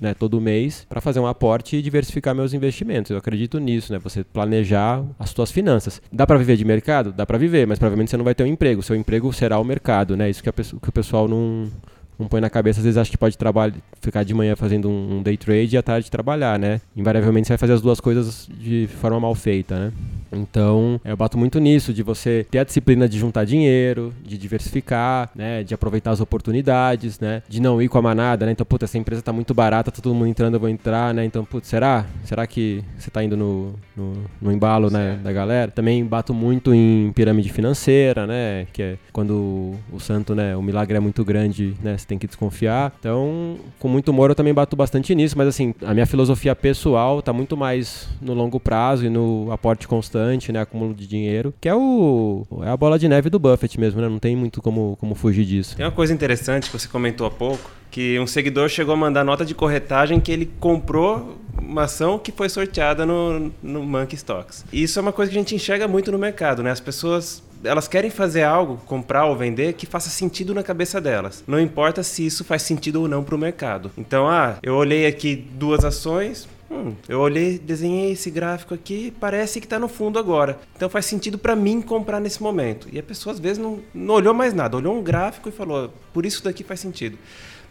né, 0.00 0.14
todo 0.14 0.40
mês 0.40 0.86
para 0.88 1.00
fazer 1.00 1.20
um 1.20 1.26
aporte 1.26 1.76
e 1.76 1.82
diversificar 1.82 2.34
meus 2.34 2.52
investimentos. 2.52 3.10
Eu 3.10 3.18
acredito 3.18 3.58
nisso, 3.58 3.92
né? 3.92 3.98
Você 3.98 4.24
planejar 4.24 5.04
as 5.18 5.30
suas 5.30 5.50
finanças. 5.50 6.00
Dá 6.12 6.26
para 6.26 6.38
viver 6.38 6.56
de 6.56 6.64
mercado? 6.64 7.12
Dá 7.12 7.24
para 7.24 7.38
viver, 7.38 7.66
mas 7.66 7.78
provavelmente 7.78 8.10
você 8.10 8.16
não 8.16 8.24
vai 8.24 8.34
ter 8.34 8.44
um 8.44 8.46
emprego. 8.48 8.82
Seu 8.82 8.96
emprego 8.96 9.32
será 9.32 9.58
o 9.58 9.64
mercado, 9.64 10.16
né? 10.16 10.28
Isso 10.28 10.42
que, 10.42 10.48
a, 10.48 10.52
que 10.52 10.88
o 10.88 10.92
pessoal 10.92 11.28
não 11.28 11.70
não 12.18 12.26
põe 12.26 12.40
na 12.40 12.50
cabeça, 12.50 12.80
às 12.80 12.84
vezes 12.84 12.98
acha 12.98 13.10
que 13.10 13.18
pode 13.18 13.36
trabalhar, 13.36 13.74
ficar 14.00 14.22
de 14.22 14.34
manhã 14.34 14.56
fazendo 14.56 14.88
um, 14.88 15.22
day 15.22 15.36
trade 15.36 15.74
e 15.74 15.78
à 15.78 15.82
tarde 15.82 16.10
trabalhar, 16.10 16.58
né? 16.58 16.80
Invariavelmente 16.96 17.46
você 17.46 17.52
vai 17.52 17.58
fazer 17.58 17.72
as 17.72 17.80
duas 17.80 18.00
coisas 18.00 18.48
de 18.58 18.88
forma 19.00 19.20
mal 19.20 19.34
feita, 19.34 19.78
né? 19.78 19.92
Então, 20.32 21.00
eu 21.04 21.16
bato 21.16 21.38
muito 21.38 21.58
nisso, 21.58 21.92
de 21.92 22.02
você 22.02 22.46
ter 22.50 22.58
a 22.58 22.64
disciplina 22.64 23.08
de 23.08 23.18
juntar 23.18 23.44
dinheiro, 23.44 24.12
de 24.24 24.36
diversificar, 24.36 25.30
né? 25.34 25.62
De 25.62 25.74
aproveitar 25.74 26.10
as 26.10 26.20
oportunidades, 26.20 27.20
né? 27.20 27.42
De 27.48 27.60
não 27.60 27.80
ir 27.80 27.88
com 27.88 27.98
a 27.98 28.02
manada, 28.02 28.46
né? 28.46 28.52
Então, 28.52 28.66
puta, 28.66 28.84
essa 28.84 28.98
empresa 28.98 29.22
tá 29.22 29.32
muito 29.32 29.54
barata, 29.54 29.90
tá 29.90 30.02
todo 30.02 30.14
mundo 30.14 30.26
entrando, 30.26 30.54
eu 30.54 30.60
vou 30.60 30.68
entrar, 30.68 31.14
né? 31.14 31.24
Então, 31.24 31.44
putz, 31.44 31.68
será? 31.68 32.04
Será 32.24 32.46
que 32.46 32.82
você 32.98 33.10
tá 33.10 33.22
indo 33.22 33.36
no, 33.36 33.74
no, 33.96 34.24
no 34.40 34.52
embalo, 34.52 34.90
né? 34.90 35.18
Da 35.22 35.32
galera? 35.32 35.70
Também 35.70 36.04
bato 36.04 36.34
muito 36.34 36.74
em 36.74 37.12
pirâmide 37.14 37.50
financeira, 37.50 38.26
né? 38.26 38.66
Que 38.72 38.82
é 38.82 38.98
quando 39.12 39.74
o 39.92 40.00
santo, 40.00 40.34
né? 40.34 40.56
O 40.56 40.62
milagre 40.62 40.96
é 40.96 41.00
muito 41.00 41.24
grande, 41.24 41.74
né? 41.82 41.96
Você 42.04 42.08
tem 42.08 42.18
que 42.18 42.26
desconfiar. 42.26 42.92
Então, 43.00 43.56
com 43.78 43.88
muito 43.88 44.10
humor 44.10 44.30
eu 44.30 44.34
também 44.34 44.52
bato 44.52 44.76
bastante 44.76 45.14
nisso, 45.14 45.36
mas 45.38 45.48
assim, 45.48 45.74
a 45.82 45.94
minha 45.94 46.04
filosofia 46.04 46.54
pessoal 46.54 47.22
tá 47.22 47.32
muito 47.32 47.56
mais 47.56 48.06
no 48.20 48.34
longo 48.34 48.60
prazo 48.60 49.06
e 49.06 49.08
no 49.08 49.50
aporte 49.50 49.88
constante, 49.88 50.52
né, 50.52 50.60
acúmulo 50.60 50.92
de 50.94 51.06
dinheiro, 51.06 51.54
que 51.58 51.68
é 51.68 51.74
o 51.74 52.46
é 52.62 52.68
a 52.68 52.76
bola 52.76 52.98
de 52.98 53.08
neve 53.08 53.30
do 53.30 53.38
Buffett 53.38 53.80
mesmo, 53.80 54.02
né? 54.02 54.08
Não 54.08 54.18
tem 54.18 54.36
muito 54.36 54.60
como 54.60 54.96
como 55.00 55.14
fugir 55.14 55.46
disso. 55.46 55.76
Tem 55.76 55.86
uma 55.86 55.92
coisa 55.92 56.12
interessante 56.12 56.70
que 56.70 56.78
você 56.78 56.86
comentou 56.86 57.26
há 57.26 57.30
pouco, 57.30 57.70
que 57.90 58.18
um 58.20 58.26
seguidor 58.26 58.68
chegou 58.68 58.92
a 58.92 58.96
mandar 58.96 59.24
nota 59.24 59.44
de 59.44 59.54
corretagem 59.54 60.20
que 60.20 60.30
ele 60.30 60.50
comprou 60.60 61.38
uma 61.58 61.84
ação 61.84 62.18
que 62.18 62.30
foi 62.30 62.50
sorteada 62.50 63.06
no, 63.06 63.50
no 63.62 63.82
Monkey 63.82 64.16
Stocks. 64.16 64.64
E 64.70 64.82
isso 64.82 64.98
é 64.98 65.02
uma 65.02 65.12
coisa 65.12 65.32
que 65.32 65.38
a 65.38 65.40
gente 65.40 65.54
enxerga 65.54 65.88
muito 65.88 66.12
no 66.12 66.18
mercado, 66.18 66.62
né? 66.62 66.70
As 66.70 66.80
pessoas 66.80 67.42
elas 67.64 67.88
querem 67.88 68.10
fazer 68.10 68.42
algo, 68.42 68.76
comprar 68.86 69.26
ou 69.26 69.36
vender, 69.36 69.74
que 69.74 69.86
faça 69.86 70.10
sentido 70.10 70.54
na 70.54 70.62
cabeça 70.62 71.00
delas. 71.00 71.42
Não 71.46 71.60
importa 71.60 72.02
se 72.02 72.24
isso 72.24 72.44
faz 72.44 72.62
sentido 72.62 73.02
ou 73.02 73.08
não 73.08 73.24
para 73.24 73.34
o 73.34 73.38
mercado. 73.38 73.90
Então, 73.96 74.28
ah, 74.28 74.56
eu 74.62 74.74
olhei 74.74 75.06
aqui 75.06 75.34
duas 75.34 75.84
ações, 75.84 76.48
Hum, 76.70 76.94
eu 77.08 77.20
olhei, 77.20 77.58
desenhei 77.58 78.12
esse 78.12 78.30
gráfico 78.30 78.74
aqui, 78.74 79.12
parece 79.20 79.60
que 79.60 79.66
está 79.66 79.78
no 79.78 79.86
fundo 79.86 80.18
agora. 80.18 80.58
Então 80.74 80.88
faz 80.88 81.04
sentido 81.04 81.38
para 81.38 81.54
mim 81.54 81.80
comprar 81.80 82.18
nesse 82.18 82.42
momento. 82.42 82.88
E 82.90 82.98
a 82.98 83.02
pessoa 83.02 83.32
às 83.32 83.38
vezes 83.38 83.58
não, 83.58 83.80
não 83.94 84.14
olhou 84.14 84.34
mais 84.34 84.52
nada, 84.52 84.76
olhou 84.76 84.96
um 84.96 85.02
gráfico 85.02 85.48
e 85.48 85.52
falou: 85.52 85.92
por 86.12 86.24
isso 86.26 86.42
daqui 86.42 86.64
faz 86.64 86.80
sentido. 86.80 87.18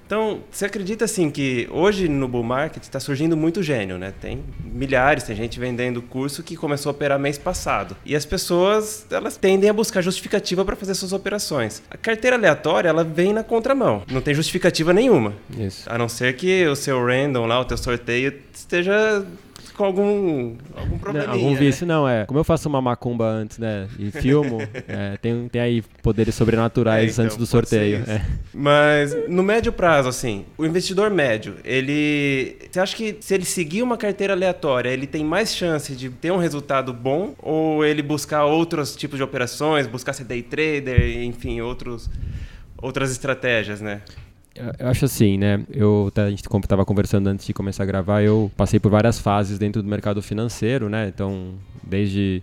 Então, 0.05 0.41
você 0.51 0.65
acredita 0.65 1.05
assim 1.05 1.29
que 1.29 1.67
hoje 1.71 2.07
no 2.07 2.27
bull 2.27 2.43
market 2.43 2.83
está 2.83 2.99
surgindo 2.99 3.35
muito 3.35 3.63
gênio, 3.63 3.97
né? 3.97 4.13
Tem 4.19 4.43
milhares, 4.63 5.23
tem 5.23 5.35
gente 5.35 5.59
vendendo 5.59 6.01
curso 6.01 6.43
que 6.43 6.55
começou 6.55 6.89
a 6.89 6.93
operar 6.93 7.17
mês 7.19 7.37
passado. 7.37 7.95
E 8.05 8.15
as 8.15 8.25
pessoas, 8.25 9.05
elas 9.09 9.37
tendem 9.37 9.69
a 9.69 9.73
buscar 9.73 10.01
justificativa 10.01 10.63
para 10.65 10.75
fazer 10.75 10.93
suas 10.95 11.13
operações. 11.13 11.81
A 11.89 11.97
carteira 11.97 12.35
aleatória, 12.35 12.89
ela 12.89 13.03
vem 13.03 13.33
na 13.33 13.43
contramão. 13.43 14.03
Não 14.11 14.21
tem 14.21 14.33
justificativa 14.33 14.93
nenhuma. 14.93 15.33
Isso. 15.57 15.89
A 15.89 15.97
não 15.97 16.09
ser 16.09 16.35
que 16.35 16.65
o 16.67 16.75
seu 16.75 17.03
random 17.05 17.45
lá, 17.45 17.59
o 17.59 17.65
teu 17.65 17.77
sorteio 17.77 18.33
esteja 18.53 19.25
com 19.75 19.83
algum, 19.83 20.55
algum 20.75 20.97
problema. 20.97 21.33
Algum 21.33 21.51
né? 21.51 21.59
vício, 21.59 21.85
não, 21.85 22.07
é. 22.07 22.25
Como 22.25 22.39
eu 22.39 22.43
faço 22.43 22.69
uma 22.69 22.81
macumba 22.81 23.25
antes, 23.25 23.57
né? 23.57 23.87
E 23.97 24.11
filmo, 24.11 24.59
é, 24.87 25.17
tem, 25.17 25.47
tem 25.49 25.61
aí 25.61 25.81
poderes 26.01 26.35
sobrenaturais 26.35 27.09
É, 27.09 27.11
então, 27.11 27.25
antes 27.25 27.37
do 27.37 27.45
sorteio. 27.45 28.03
é. 28.07 28.25
Mas 28.53 29.15
no 29.27 29.43
médio 29.43 29.73
prazo, 29.73 30.09
assim, 30.09 30.45
o 30.57 30.65
investidor 30.65 31.09
médio, 31.09 31.55
ele. 31.63 32.57
Você 32.69 32.79
acha 32.79 32.95
que 32.95 33.17
se 33.19 33.33
ele 33.33 33.45
seguir 33.45 33.81
uma 33.81 33.97
carteira 33.97 34.33
aleatória, 34.33 34.89
ele 34.89 35.07
tem 35.07 35.23
mais 35.23 35.55
chance 35.55 35.95
de 35.95 36.09
ter 36.09 36.31
um 36.31 36.37
resultado 36.37 36.93
bom? 36.93 37.33
Ou 37.39 37.83
ele 37.83 38.01
buscar 38.01 38.45
outros 38.45 38.95
tipos 38.95 39.17
de 39.17 39.23
operações, 39.23 39.87
buscar 39.87 40.13
ser 40.13 40.25
day 40.25 40.41
trader, 40.41 41.23
enfim, 41.23 41.61
outros, 41.61 42.09
outras 42.77 43.11
estratégias, 43.11 43.81
né? 43.81 44.01
Eu- 44.55 44.87
acho 44.89 45.05
assim, 45.05 45.37
né? 45.37 45.63
Eu 45.71 46.05
até 46.09 46.23
a 46.23 46.29
gente 46.29 46.43
estava 46.45 46.85
conversando 46.85 47.27
antes 47.27 47.45
de 47.45 47.53
começar 47.53 47.83
a 47.83 47.85
gravar, 47.85 48.21
eu 48.21 48.51
passei 48.55 48.79
por 48.79 48.89
várias 48.91 49.19
fases 49.19 49.57
dentro 49.57 49.81
do 49.81 49.89
mercado 49.89 50.21
financeiro, 50.21 50.89
né? 50.89 51.07
Então, 51.13 51.53
desde 51.83 52.41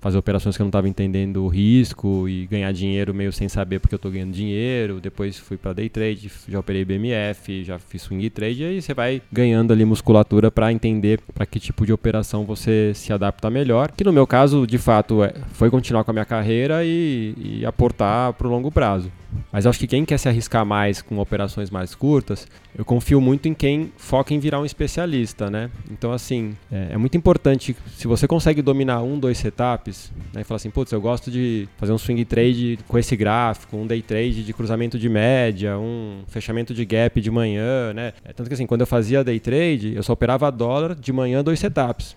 fazer 0.00 0.18
operações 0.18 0.54
que 0.54 0.60
eu 0.60 0.64
não 0.64 0.68
estava 0.68 0.86
entendendo 0.86 1.42
o 1.42 1.48
risco 1.48 2.28
e 2.28 2.46
ganhar 2.46 2.70
dinheiro 2.72 3.14
meio 3.14 3.32
sem 3.32 3.48
saber 3.48 3.78
porque 3.80 3.94
eu 3.94 3.96
estou 3.96 4.10
ganhando 4.10 4.32
dinheiro. 4.32 5.00
Depois 5.00 5.38
fui 5.38 5.56
para 5.56 5.72
day 5.72 5.88
trade, 5.88 6.30
já 6.46 6.58
operei 6.58 6.84
BMF, 6.84 7.64
já 7.64 7.78
fiz 7.78 8.02
swing 8.02 8.28
trade 8.28 8.62
e 8.62 8.66
aí 8.66 8.82
você 8.82 8.92
vai 8.92 9.22
ganhando 9.32 9.72
ali 9.72 9.82
musculatura 9.82 10.50
para 10.50 10.70
entender 10.70 11.20
para 11.34 11.46
que 11.46 11.58
tipo 11.58 11.86
de 11.86 11.92
operação 11.94 12.44
você 12.44 12.92
se 12.94 13.14
adapta 13.14 13.48
melhor. 13.48 13.90
Que 13.92 14.04
no 14.04 14.12
meu 14.12 14.26
caso, 14.26 14.66
de 14.66 14.76
fato, 14.76 15.24
é- 15.24 15.32
foi 15.54 15.70
continuar 15.70 16.04
com 16.04 16.10
a 16.10 16.14
minha 16.14 16.26
carreira 16.26 16.84
e, 16.84 17.34
e 17.38 17.64
aportar 17.64 18.34
para 18.34 18.46
o 18.46 18.50
longo 18.50 18.70
prazo. 18.70 19.10
Mas 19.52 19.64
eu 19.64 19.70
acho 19.70 19.78
que 19.78 19.86
quem 19.86 20.04
quer 20.04 20.18
se 20.18 20.28
arriscar 20.28 20.64
mais 20.64 21.00
com 21.00 21.18
operações 21.18 21.70
mais 21.70 21.94
curtas, 21.94 22.46
eu 22.76 22.84
confio 22.84 23.20
muito 23.20 23.48
em 23.48 23.54
quem 23.54 23.92
foca 23.96 24.34
em 24.34 24.38
virar 24.38 24.60
um 24.60 24.64
especialista, 24.64 25.50
né? 25.50 25.70
Então, 25.90 26.12
assim, 26.12 26.54
é, 26.70 26.88
é 26.92 26.96
muito 26.96 27.16
importante, 27.16 27.76
se 27.96 28.06
você 28.06 28.26
consegue 28.26 28.62
dominar 28.62 29.02
um, 29.02 29.18
dois 29.18 29.38
setups, 29.38 30.12
né? 30.32 30.40
E 30.40 30.44
falar 30.44 30.56
assim, 30.56 30.70
putz, 30.70 30.92
eu 30.92 31.00
gosto 31.00 31.30
de 31.30 31.68
fazer 31.76 31.92
um 31.92 31.98
swing 31.98 32.24
trade 32.24 32.78
com 32.88 32.98
esse 32.98 33.16
gráfico, 33.16 33.76
um 33.76 33.86
day 33.86 34.02
trade 34.02 34.44
de 34.44 34.52
cruzamento 34.52 34.98
de 34.98 35.08
média, 35.08 35.78
um 35.78 36.22
fechamento 36.28 36.74
de 36.74 36.84
gap 36.84 37.20
de 37.20 37.30
manhã, 37.30 37.92
né? 37.92 38.12
É, 38.24 38.32
tanto 38.32 38.48
que 38.48 38.54
assim, 38.54 38.66
quando 38.66 38.82
eu 38.82 38.86
fazia 38.86 39.22
day 39.22 39.38
trade, 39.40 39.94
eu 39.94 40.02
só 40.02 40.12
operava 40.12 40.50
dólar 40.50 40.94
de 40.94 41.12
manhã 41.12 41.42
dois 41.42 41.60
setups 41.60 42.16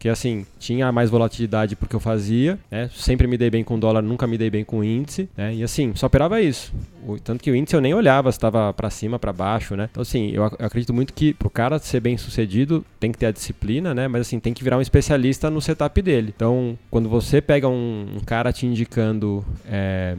que 0.00 0.08
assim, 0.08 0.44
tinha 0.58 0.90
mais 0.90 1.10
volatilidade 1.10 1.76
porque 1.76 1.94
eu 1.94 2.00
fazia, 2.00 2.58
né? 2.70 2.88
Sempre 2.92 3.26
me 3.28 3.36
dei 3.36 3.50
bem 3.50 3.62
com 3.62 3.78
dólar, 3.78 4.00
nunca 4.02 4.26
me 4.26 4.36
dei 4.38 4.48
bem 4.50 4.64
com 4.64 4.82
índice, 4.82 5.28
né? 5.36 5.54
E 5.54 5.62
assim, 5.62 5.92
só 5.94 6.06
operava 6.06 6.40
isso. 6.40 6.72
O- 7.06 7.18
tanto 7.20 7.42
que 7.44 7.50
o 7.50 7.54
índice 7.54 7.76
eu 7.76 7.80
nem 7.82 7.92
olhava 7.94 8.32
se 8.32 8.38
estava 8.38 8.72
para 8.72 8.88
cima, 8.90 9.18
para 9.18 9.32
baixo, 9.32 9.76
né? 9.76 9.88
Então 9.90 10.00
assim, 10.00 10.30
eu, 10.30 10.42
ac- 10.44 10.56
eu 10.58 10.66
acredito 10.66 10.92
muito 10.94 11.12
que 11.12 11.34
pro 11.34 11.50
cara 11.50 11.78
ser 11.78 12.00
bem 12.00 12.16
sucedido, 12.16 12.84
tem 12.98 13.12
que 13.12 13.18
ter 13.18 13.26
a 13.26 13.30
disciplina, 13.30 13.94
né? 13.94 14.08
Mas 14.08 14.22
assim, 14.22 14.40
tem 14.40 14.54
que 14.54 14.64
virar 14.64 14.78
um 14.78 14.80
especialista 14.80 15.50
no 15.50 15.60
setup 15.60 16.00
dele. 16.00 16.32
Então, 16.34 16.78
quando 16.90 17.08
você 17.08 17.40
pega 17.42 17.68
um, 17.68 18.06
um 18.16 18.20
cara 18.20 18.52
te 18.54 18.64
indicando 18.64 19.44
é, 19.66 20.16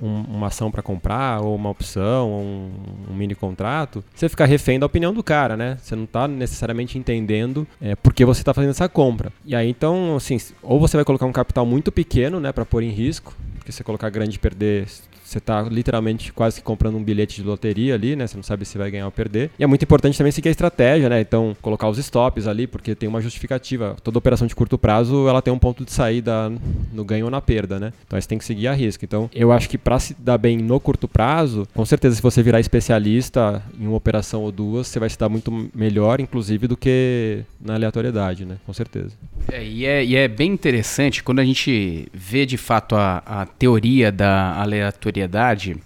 um- 0.00 0.22
uma 0.22 0.46
ação 0.48 0.70
para 0.70 0.82
comprar, 0.82 1.40
ou 1.40 1.54
uma 1.54 1.70
opção, 1.70 2.30
ou 2.30 2.40
um, 2.42 2.70
um 3.10 3.14
mini 3.14 3.34
contrato, 3.34 4.02
você 4.14 4.28
fica 4.28 4.44
refém 4.44 4.78
da 4.78 4.86
opinião 4.86 5.12
do 5.12 5.22
cara, 5.22 5.56
né? 5.56 5.76
Você 5.80 5.94
não 5.96 6.04
está 6.04 6.26
necessariamente 6.28 6.98
entendendo 6.98 7.66
é, 7.80 7.94
por 7.96 8.12
que 8.14 8.24
você 8.24 8.40
está 8.42 8.52
fazendo 8.54 8.70
essa 8.70 8.88
compra. 8.88 9.32
E 9.44 9.54
aí, 9.54 9.68
então, 9.68 10.16
assim, 10.16 10.36
ou 10.62 10.78
você 10.80 10.96
vai 10.96 11.04
colocar 11.04 11.26
um 11.26 11.32
capital 11.32 11.64
muito 11.66 11.90
pequeno, 11.92 12.40
né, 12.40 12.52
para 12.52 12.64
pôr 12.64 12.82
em 12.82 12.90
risco, 12.90 13.34
porque 13.56 13.72
você 13.72 13.84
colocar 13.84 14.08
grande 14.10 14.36
e 14.36 14.38
perder, 14.38 14.86
você 15.30 15.38
está 15.38 15.62
literalmente 15.62 16.32
quase 16.32 16.56
que 16.56 16.62
comprando 16.62 16.96
um 16.96 17.04
bilhete 17.04 17.40
de 17.40 17.46
loteria 17.46 17.94
ali, 17.94 18.16
né? 18.16 18.26
Você 18.26 18.36
não 18.36 18.42
sabe 18.42 18.64
se 18.64 18.76
vai 18.76 18.90
ganhar 18.90 19.06
ou 19.06 19.12
perder. 19.12 19.50
E 19.58 19.62
é 19.62 19.66
muito 19.66 19.82
importante 19.82 20.18
também 20.18 20.32
seguir 20.32 20.48
a 20.48 20.50
estratégia, 20.50 21.08
né? 21.08 21.20
Então, 21.20 21.56
colocar 21.62 21.88
os 21.88 21.98
stops 21.98 22.48
ali, 22.48 22.66
porque 22.66 22.94
tem 22.94 23.08
uma 23.08 23.20
justificativa. 23.20 23.96
Toda 24.02 24.18
operação 24.18 24.46
de 24.46 24.56
curto 24.56 24.76
prazo, 24.76 25.28
ela 25.28 25.40
tem 25.40 25.52
um 25.52 25.58
ponto 25.58 25.84
de 25.84 25.92
saída 25.92 26.52
no 26.92 27.04
ganho 27.04 27.26
ou 27.26 27.30
na 27.30 27.40
perda, 27.40 27.78
né? 27.78 27.92
Então, 28.06 28.20
você 28.20 28.26
tem 28.26 28.38
que 28.38 28.44
seguir 28.44 28.66
a 28.66 28.72
risco. 28.72 29.04
Então, 29.04 29.30
eu 29.32 29.52
acho 29.52 29.68
que 29.68 29.78
para 29.78 30.00
se 30.00 30.14
dar 30.18 30.36
bem 30.36 30.56
no 30.58 30.80
curto 30.80 31.06
prazo, 31.06 31.66
com 31.74 31.84
certeza, 31.84 32.16
se 32.16 32.22
você 32.22 32.42
virar 32.42 32.58
especialista 32.58 33.62
em 33.78 33.86
uma 33.86 33.96
operação 33.96 34.42
ou 34.42 34.50
duas, 34.50 34.88
você 34.88 34.98
vai 34.98 35.08
se 35.08 35.18
dar 35.18 35.28
muito 35.28 35.70
melhor, 35.72 36.20
inclusive, 36.20 36.66
do 36.66 36.76
que 36.76 37.44
na 37.60 37.74
aleatoriedade, 37.74 38.44
né? 38.44 38.56
Com 38.66 38.72
certeza. 38.72 39.10
É, 39.50 39.64
e, 39.64 39.86
é, 39.86 40.04
e 40.04 40.16
é 40.16 40.26
bem 40.26 40.50
interessante 40.50 41.22
quando 41.22 41.38
a 41.38 41.44
gente 41.44 42.08
vê 42.12 42.44
de 42.44 42.56
fato 42.56 42.96
a, 42.96 43.22
a 43.24 43.46
teoria 43.46 44.10
da 44.10 44.60
aleatoriedade, 44.60 45.19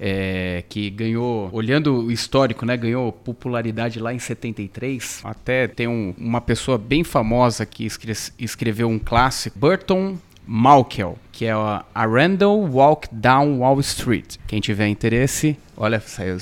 é, 0.00 0.64
que 0.68 0.90
ganhou, 0.90 1.48
olhando 1.52 1.94
o 2.06 2.12
histórico, 2.12 2.64
né, 2.66 2.76
ganhou 2.76 3.10
popularidade 3.12 3.98
lá 3.98 4.12
em 4.14 4.18
73. 4.18 5.20
Até 5.24 5.66
tem 5.68 5.86
um- 5.88 6.14
uma 6.16 6.40
pessoa 6.40 6.78
bem 6.78 7.02
famosa 7.04 7.64
que 7.66 7.84
escre- 7.84 8.12
escreveu 8.38 8.88
um 8.88 8.98
clássico, 8.98 9.58
Burton 9.58 10.16
Malkiel, 10.46 11.18
que 11.32 11.44
é 11.46 11.52
a, 11.52 11.84
a 11.94 12.06
Randall 12.06 12.60
Walk 12.70 13.08
Down 13.12 13.58
Wall 13.58 13.80
Street. 13.80 14.36
Quem 14.46 14.60
tiver 14.60 14.86
interesse, 14.88 15.56
olha, 15.76 16.00
saiu, 16.00 16.36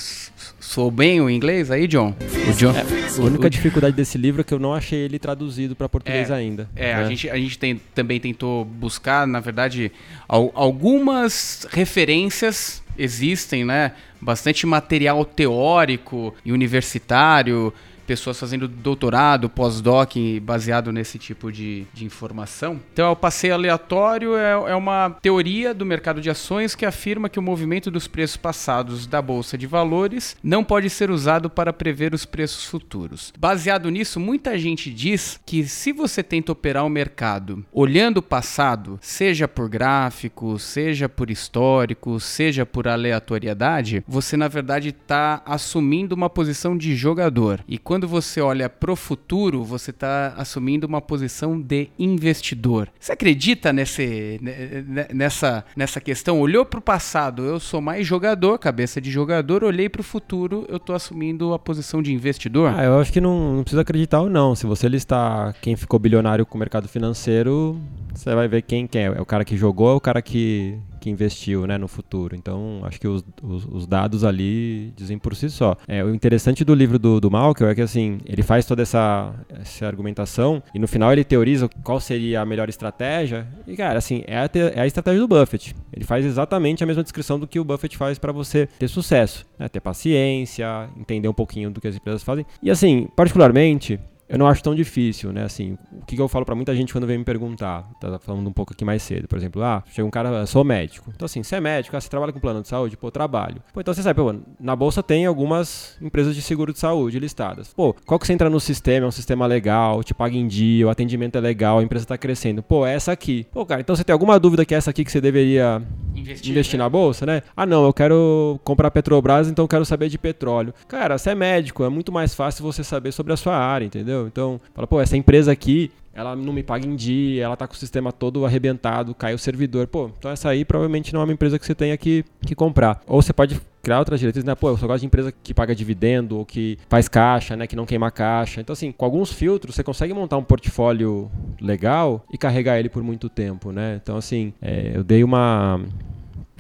sou 0.59 0.90
bem 0.90 1.21
o 1.21 1.30
inglês 1.30 1.71
aí, 1.71 1.87
John? 1.87 2.14
O 2.49 2.52
John 2.54 2.73
A 2.73 3.23
única 3.25 3.49
dificuldade 3.49 3.94
desse 3.94 4.18
livro 4.18 4.40
é 4.40 4.44
que 4.44 4.52
eu 4.52 4.59
não 4.59 4.75
achei 4.75 4.99
ele 4.99 5.18
traduzido 5.18 5.76
para 5.76 5.88
português 5.88 6.30
É, 6.30 6.35
ainda. 6.35 6.68
É, 6.75 6.94
né? 6.97 7.02
a 7.04 7.09
gente, 7.09 7.30
a 7.30 7.37
gente 7.37 7.59
tem- 7.59 7.80
também 7.94 8.18
tentou 8.18 8.64
buscar, 8.64 9.26
na 9.26 9.38
verdade, 9.40 9.92
al- 10.28 10.50
algumas 10.54 11.66
referências 11.71 12.82
existem, 12.99 13.64
né? 13.64 13.92
Bastante 14.21 14.66
material 14.66 15.25
teórico 15.25 16.35
e 16.44 16.52
universitário, 16.52 17.73
pessoas 18.06 18.38
fazendo 18.38 18.68
doutorado, 18.68 19.49
pós-doc 19.49 20.16
baseado 20.42 20.92
nesse 20.92 21.18
tipo 21.18 21.50
de, 21.50 21.87
de 21.92 22.04
informação. 22.04 22.80
Então, 22.92 23.12
o 23.12 23.16
passeio 23.16 23.54
aleatório 23.54 24.37
é, 24.37 24.52
é 24.52 24.75
uma 24.75 25.16
teoria 25.23 25.73
do 25.75 25.87
mercado 25.87 26.21
de 26.21 26.30
ações 26.30 26.75
que 26.75 26.87
afirma 26.87 27.28
que 27.28 27.38
o 27.38 27.42
movimento 27.42 27.90
dos 27.90 28.06
preços 28.06 28.37
passados 28.37 29.06
da 29.06 29.23
bolsa 29.23 29.56
de 29.56 29.66
valores 29.66 30.37
não 30.42 30.64
pode 30.64 30.90
ser 30.90 31.11
usado 31.11 31.49
para 31.49 31.73
prever 31.73 32.14
os 32.14 32.25
preços 32.25 32.64
futuros. 32.64 33.32
Baseado 33.38 33.90
nisso, 33.90 34.18
muita 34.18 34.59
gente 34.59 34.92
diz 34.92 35.40
que 35.44 35.64
se 35.64 35.92
você 35.92 36.23
tenta 36.23 36.52
operar 36.52 36.85
o 36.85 36.90
mercado 36.90 37.64
olhando 37.73 38.18
o 38.18 38.23
passado, 38.23 38.99
seja 39.00 39.47
por 39.47 39.68
gráfico, 39.68 40.59
seja 40.59 41.09
por 41.09 41.30
histórico, 41.30 42.18
seja 42.21 42.64
por 42.66 42.88
aleatoriedade, 42.88 44.04
você 44.06 44.37
na 44.37 44.49
verdade 44.49 44.90
está 44.90 45.42
assumindo 45.44 46.14
uma 46.14 46.30
posição 46.30 46.76
de 46.76 46.94
jogador. 46.94 47.64
E 47.66 47.78
quando 47.93 48.09
você 48.09 48.41
olha 48.41 48.71
pro 48.71 48.97
futuro, 48.97 49.63
você 49.63 49.91
está 49.91 50.33
assumindo 50.39 50.87
uma 50.87 50.99
posição 51.03 51.61
de 51.61 51.91
investidor. 51.99 52.89
Você 52.99 53.13
acredita 53.13 53.71
nesse, 53.71 54.39
ne- 54.41 54.83
ne- 54.89 55.07
nessa, 55.13 55.63
nessa 55.77 56.01
questão? 56.01 56.41
Olhou 56.41 56.65
pro 56.65 56.81
passado, 56.81 57.43
eu 57.45 57.61
sou 57.61 57.83
mais 57.83 58.07
jogador, 58.07 58.59
cabeça 58.59 58.99
de 58.99 59.11
jogador, 59.11 59.63
olhei 59.63 59.91
pro 59.91 60.03
futuro, 60.03 60.65
eu 60.71 60.79
tô 60.79 60.95
assumindo 60.95 61.53
a 61.53 61.59
posição 61.59 62.01
de 62.01 62.15
investidor? 62.15 62.73
Ah, 62.75 62.83
eu 62.85 62.99
acho 62.99 63.13
que 63.13 63.21
não, 63.21 63.57
não 63.57 63.63
precisa 63.63 63.83
acreditar 63.83 64.23
ou 64.23 64.31
não. 64.31 64.55
Se 64.55 64.65
você 64.65 64.89
listar 64.89 65.55
quem 65.61 65.77
ficou 65.77 65.99
bilionário 66.01 66.47
com 66.47 66.57
o 66.57 66.59
mercado 66.59 66.89
financeiro, 66.89 67.79
você 68.15 68.35
vai 68.35 68.49
ver 68.49 68.63
quem, 68.63 68.87
quem 68.87 69.03
é. 69.03 69.07
É 69.09 69.21
o 69.21 69.27
cara 69.27 69.45
que 69.45 69.55
jogou 69.55 69.89
ou 69.89 69.93
é 69.93 69.97
o 69.97 70.01
cara 70.01 70.23
que, 70.23 70.79
que 71.02 71.11
investiu 71.11 71.66
né, 71.66 71.76
no 71.76 71.88
futuro. 71.88 72.37
Então, 72.37 72.80
acho 72.85 73.00
que 73.00 73.09
os, 73.09 73.25
os, 73.42 73.66
os 73.66 73.87
dados 73.88 74.23
ali 74.23 74.92
dizem 74.97 75.18
por 75.18 75.35
si 75.35 75.50
só. 75.50 75.76
É, 75.88 76.02
o 76.04 76.14
interessante 76.14 76.64
do 76.64 76.73
livro 76.73 76.97
do, 76.97 77.21
do 77.21 77.28
Malcolm 77.28 77.71
é 77.71 77.75
que 77.75 77.82
assim, 77.82 78.21
ele 78.25 78.42
faz 78.42 78.64
toda 78.64 78.82
essa, 78.82 79.35
essa 79.61 79.85
argumentação 79.85 80.62
e 80.73 80.78
no 80.78 80.87
final 80.87 81.12
ele 81.12 81.25
teoriza 81.25 81.68
qual 81.82 81.99
seria 81.99 82.40
a 82.40 82.47
melhor 82.47 82.68
estratégia. 82.68 83.49
E, 83.66 83.76
cara, 83.76 83.99
assim, 83.99 84.23
é 84.28 84.38
a, 84.38 84.50
é 84.75 84.80
a 84.80 84.87
estratégia 84.87 85.21
do 85.21 85.26
Buffett. 85.26 85.75
Ele 85.92 86.04
faz 86.04 86.25
exatamente 86.25 86.85
a 86.85 86.87
mesma 86.87 87.02
descrição 87.02 87.38
do 87.38 87.49
que 87.49 87.59
o 87.59 87.64
Buffett 87.64 87.97
faz 87.97 88.16
para 88.16 88.30
você 88.30 88.68
ter 88.78 88.87
sucesso. 88.87 89.44
né? 89.59 89.68
Ter 89.68 89.80
paciência, 89.80 90.88
entender 90.97 91.26
um 91.26 91.35
pouquinho 91.35 91.68
do 91.68 91.80
que 91.80 91.88
as 91.88 91.97
empresas 91.97 92.23
fazem. 92.23 92.47
E 92.62 92.71
assim, 92.71 93.09
particularmente, 93.16 93.99
eu 94.32 94.38
não 94.38 94.47
acho 94.47 94.62
tão 94.62 94.75
difícil, 94.75 95.30
né? 95.30 95.44
Assim, 95.44 95.76
que, 96.12 96.16
que 96.16 96.23
eu 96.23 96.28
falo 96.28 96.45
para 96.45 96.54
muita 96.54 96.75
gente 96.76 96.92
quando 96.92 97.07
vem 97.07 97.19
me 97.19 97.25
perguntar, 97.25 97.88
tá 97.99 98.19
falando 98.19 98.47
um 98.47 98.52
pouco 98.52 98.73
aqui 98.73 98.85
mais 98.85 99.02
cedo, 99.02 99.26
por 99.26 99.38
exemplo, 99.38 99.62
ah, 99.62 99.83
chega 99.90 100.07
um 100.07 100.11
cara, 100.11 100.45
sou 100.47 100.62
médico. 100.62 101.11
Então 101.14 101.26
assim, 101.26 101.42
você 101.42 101.57
é 101.57 101.61
médico, 101.61 101.97
ah, 101.97 102.00
você 102.00 102.09
trabalha 102.09 102.33
com 102.33 102.38
plano 102.38 102.61
de 102.61 102.69
saúde, 102.69 102.97
pô, 102.97 103.11
trabalho. 103.11 103.62
Pô, 103.73 103.81
então 103.81 103.92
você 103.95 104.02
sabe, 104.02 104.21
pô, 104.21 104.35
na 104.61 104.76
bolsa 104.76 105.02
tem 105.02 105.26
algumas 105.26 105.97
empresas 106.00 106.35
de 106.35 106.42
seguro 106.42 106.73
de 106.73 106.78
saúde 106.78 107.19
listadas. 107.19 107.73
Pô, 107.73 107.95
qual 108.07 108.19
que 108.19 108.26
você 108.26 108.33
entra 108.33 108.50
no 108.50 108.61
sistema, 108.61 109.07
é 109.07 109.09
um 109.09 109.12
sistema 109.12 109.47
legal, 109.47 110.02
te 110.02 110.12
paga 110.12 110.37
em 110.37 110.47
dia, 110.47 110.87
o 110.87 110.90
atendimento 110.90 111.37
é 111.37 111.40
legal, 111.40 111.78
a 111.78 111.83
empresa 111.83 112.04
tá 112.04 112.19
crescendo. 112.19 112.62
Pô, 112.62 112.87
é 112.87 112.95
essa 112.95 113.12
aqui. 113.12 113.47
Pô, 113.50 113.64
cara, 113.64 113.81
então 113.81 113.97
você 113.97 114.04
tem 114.04 114.12
alguma 114.12 114.38
dúvida 114.38 114.64
que 114.64 114.75
é 114.75 114.78
essa 114.78 114.90
aqui 114.90 115.04
que 115.04 115.12
você 115.12 115.21
deveria 115.21 115.83
investir, 116.14 116.50
investir 116.50 116.78
né? 116.78 116.85
na 116.85 116.90
bolsa, 116.90 117.25
né? 117.25 117.42
Ah, 117.57 117.64
não, 117.64 117.85
eu 117.85 117.92
quero 117.92 118.61
comprar 118.64 118.90
Petrobras, 118.90 119.49
então 119.49 119.64
eu 119.64 119.69
quero 119.69 119.85
saber 119.85 120.09
de 120.09 120.19
petróleo. 120.19 120.75
Cara, 120.87 121.16
você 121.16 121.31
é 121.31 121.35
médico, 121.35 121.85
é 121.85 121.88
muito 121.88 122.12
mais 122.12 122.35
fácil 122.35 122.62
você 122.62 122.85
saber 122.85 123.12
sobre 123.12 123.33
a 123.33 123.37
sua 123.37 123.57
área, 123.57 123.87
entendeu? 123.87 124.26
Então, 124.26 124.61
fala, 124.75 124.87
pô, 124.87 125.00
essa 125.00 125.16
empresa 125.16 125.50
aqui, 125.52 125.90
ela 126.14 126.37
não 126.37 126.52
me 126.52 126.62
paga 126.62 126.87
em 126.87 126.95
dia, 126.95 127.45
ela 127.45 127.57
tá 127.57 127.66
com 127.66 127.75
o 127.75 127.76
sistema 127.76 128.12
todo 128.12 128.45
arrebentado, 128.45 129.14
cai 129.14 129.35
o 129.35 129.38
servidor. 129.38 129.87
Pô, 129.87 130.11
então 130.19 130.31
essa 130.31 130.49
aí 130.49 130.64
provavelmente 130.64 131.12
não 131.12 131.21
é 131.21 131.25
uma 131.25 131.33
empresa 131.33 131.59
que 131.59 131.66
você 131.66 131.75
tenha 131.75 131.97
que, 131.97 132.25
que 132.47 132.54
comprar. 132.54 133.00
Ou 133.07 133.23
você 133.23 133.33
pode 133.33 133.61
criar 133.83 133.99
outras 133.99 134.21
diretrizes, 134.21 134.47
né? 134.47 134.54
Pô, 134.54 134.69
eu 134.69 134.76
só 134.76 134.87
gosto 134.87 135.00
de 135.00 135.07
empresa 135.07 135.33
que 135.33 135.52
paga 135.52 135.75
dividendo, 135.75 136.38
ou 136.38 136.47
que 136.47 136.78
faz 136.88 137.09
caixa, 137.09 137.57
né? 137.57 137.66
Que 137.66 137.75
não 137.75 137.85
queima 137.85 138.11
caixa. 138.11 138.61
Então, 138.61 138.73
assim, 138.73 138.92
com 138.92 139.04
alguns 139.04 139.33
filtros, 139.33 139.75
você 139.75 139.83
consegue 139.83 140.14
montar 140.14 140.37
um 140.37 140.45
portfólio 140.45 141.31
legal 141.61 142.25
e 142.33 142.38
carregar 142.38 142.78
ele 142.78 142.88
por 142.88 143.02
muito 143.02 143.28
tempo, 143.28 143.73
né? 143.73 143.99
Então, 144.00 144.16
assim, 144.16 144.52
é, 144.62 144.92
eu 144.95 145.02
dei 145.02 145.25
uma 145.25 145.81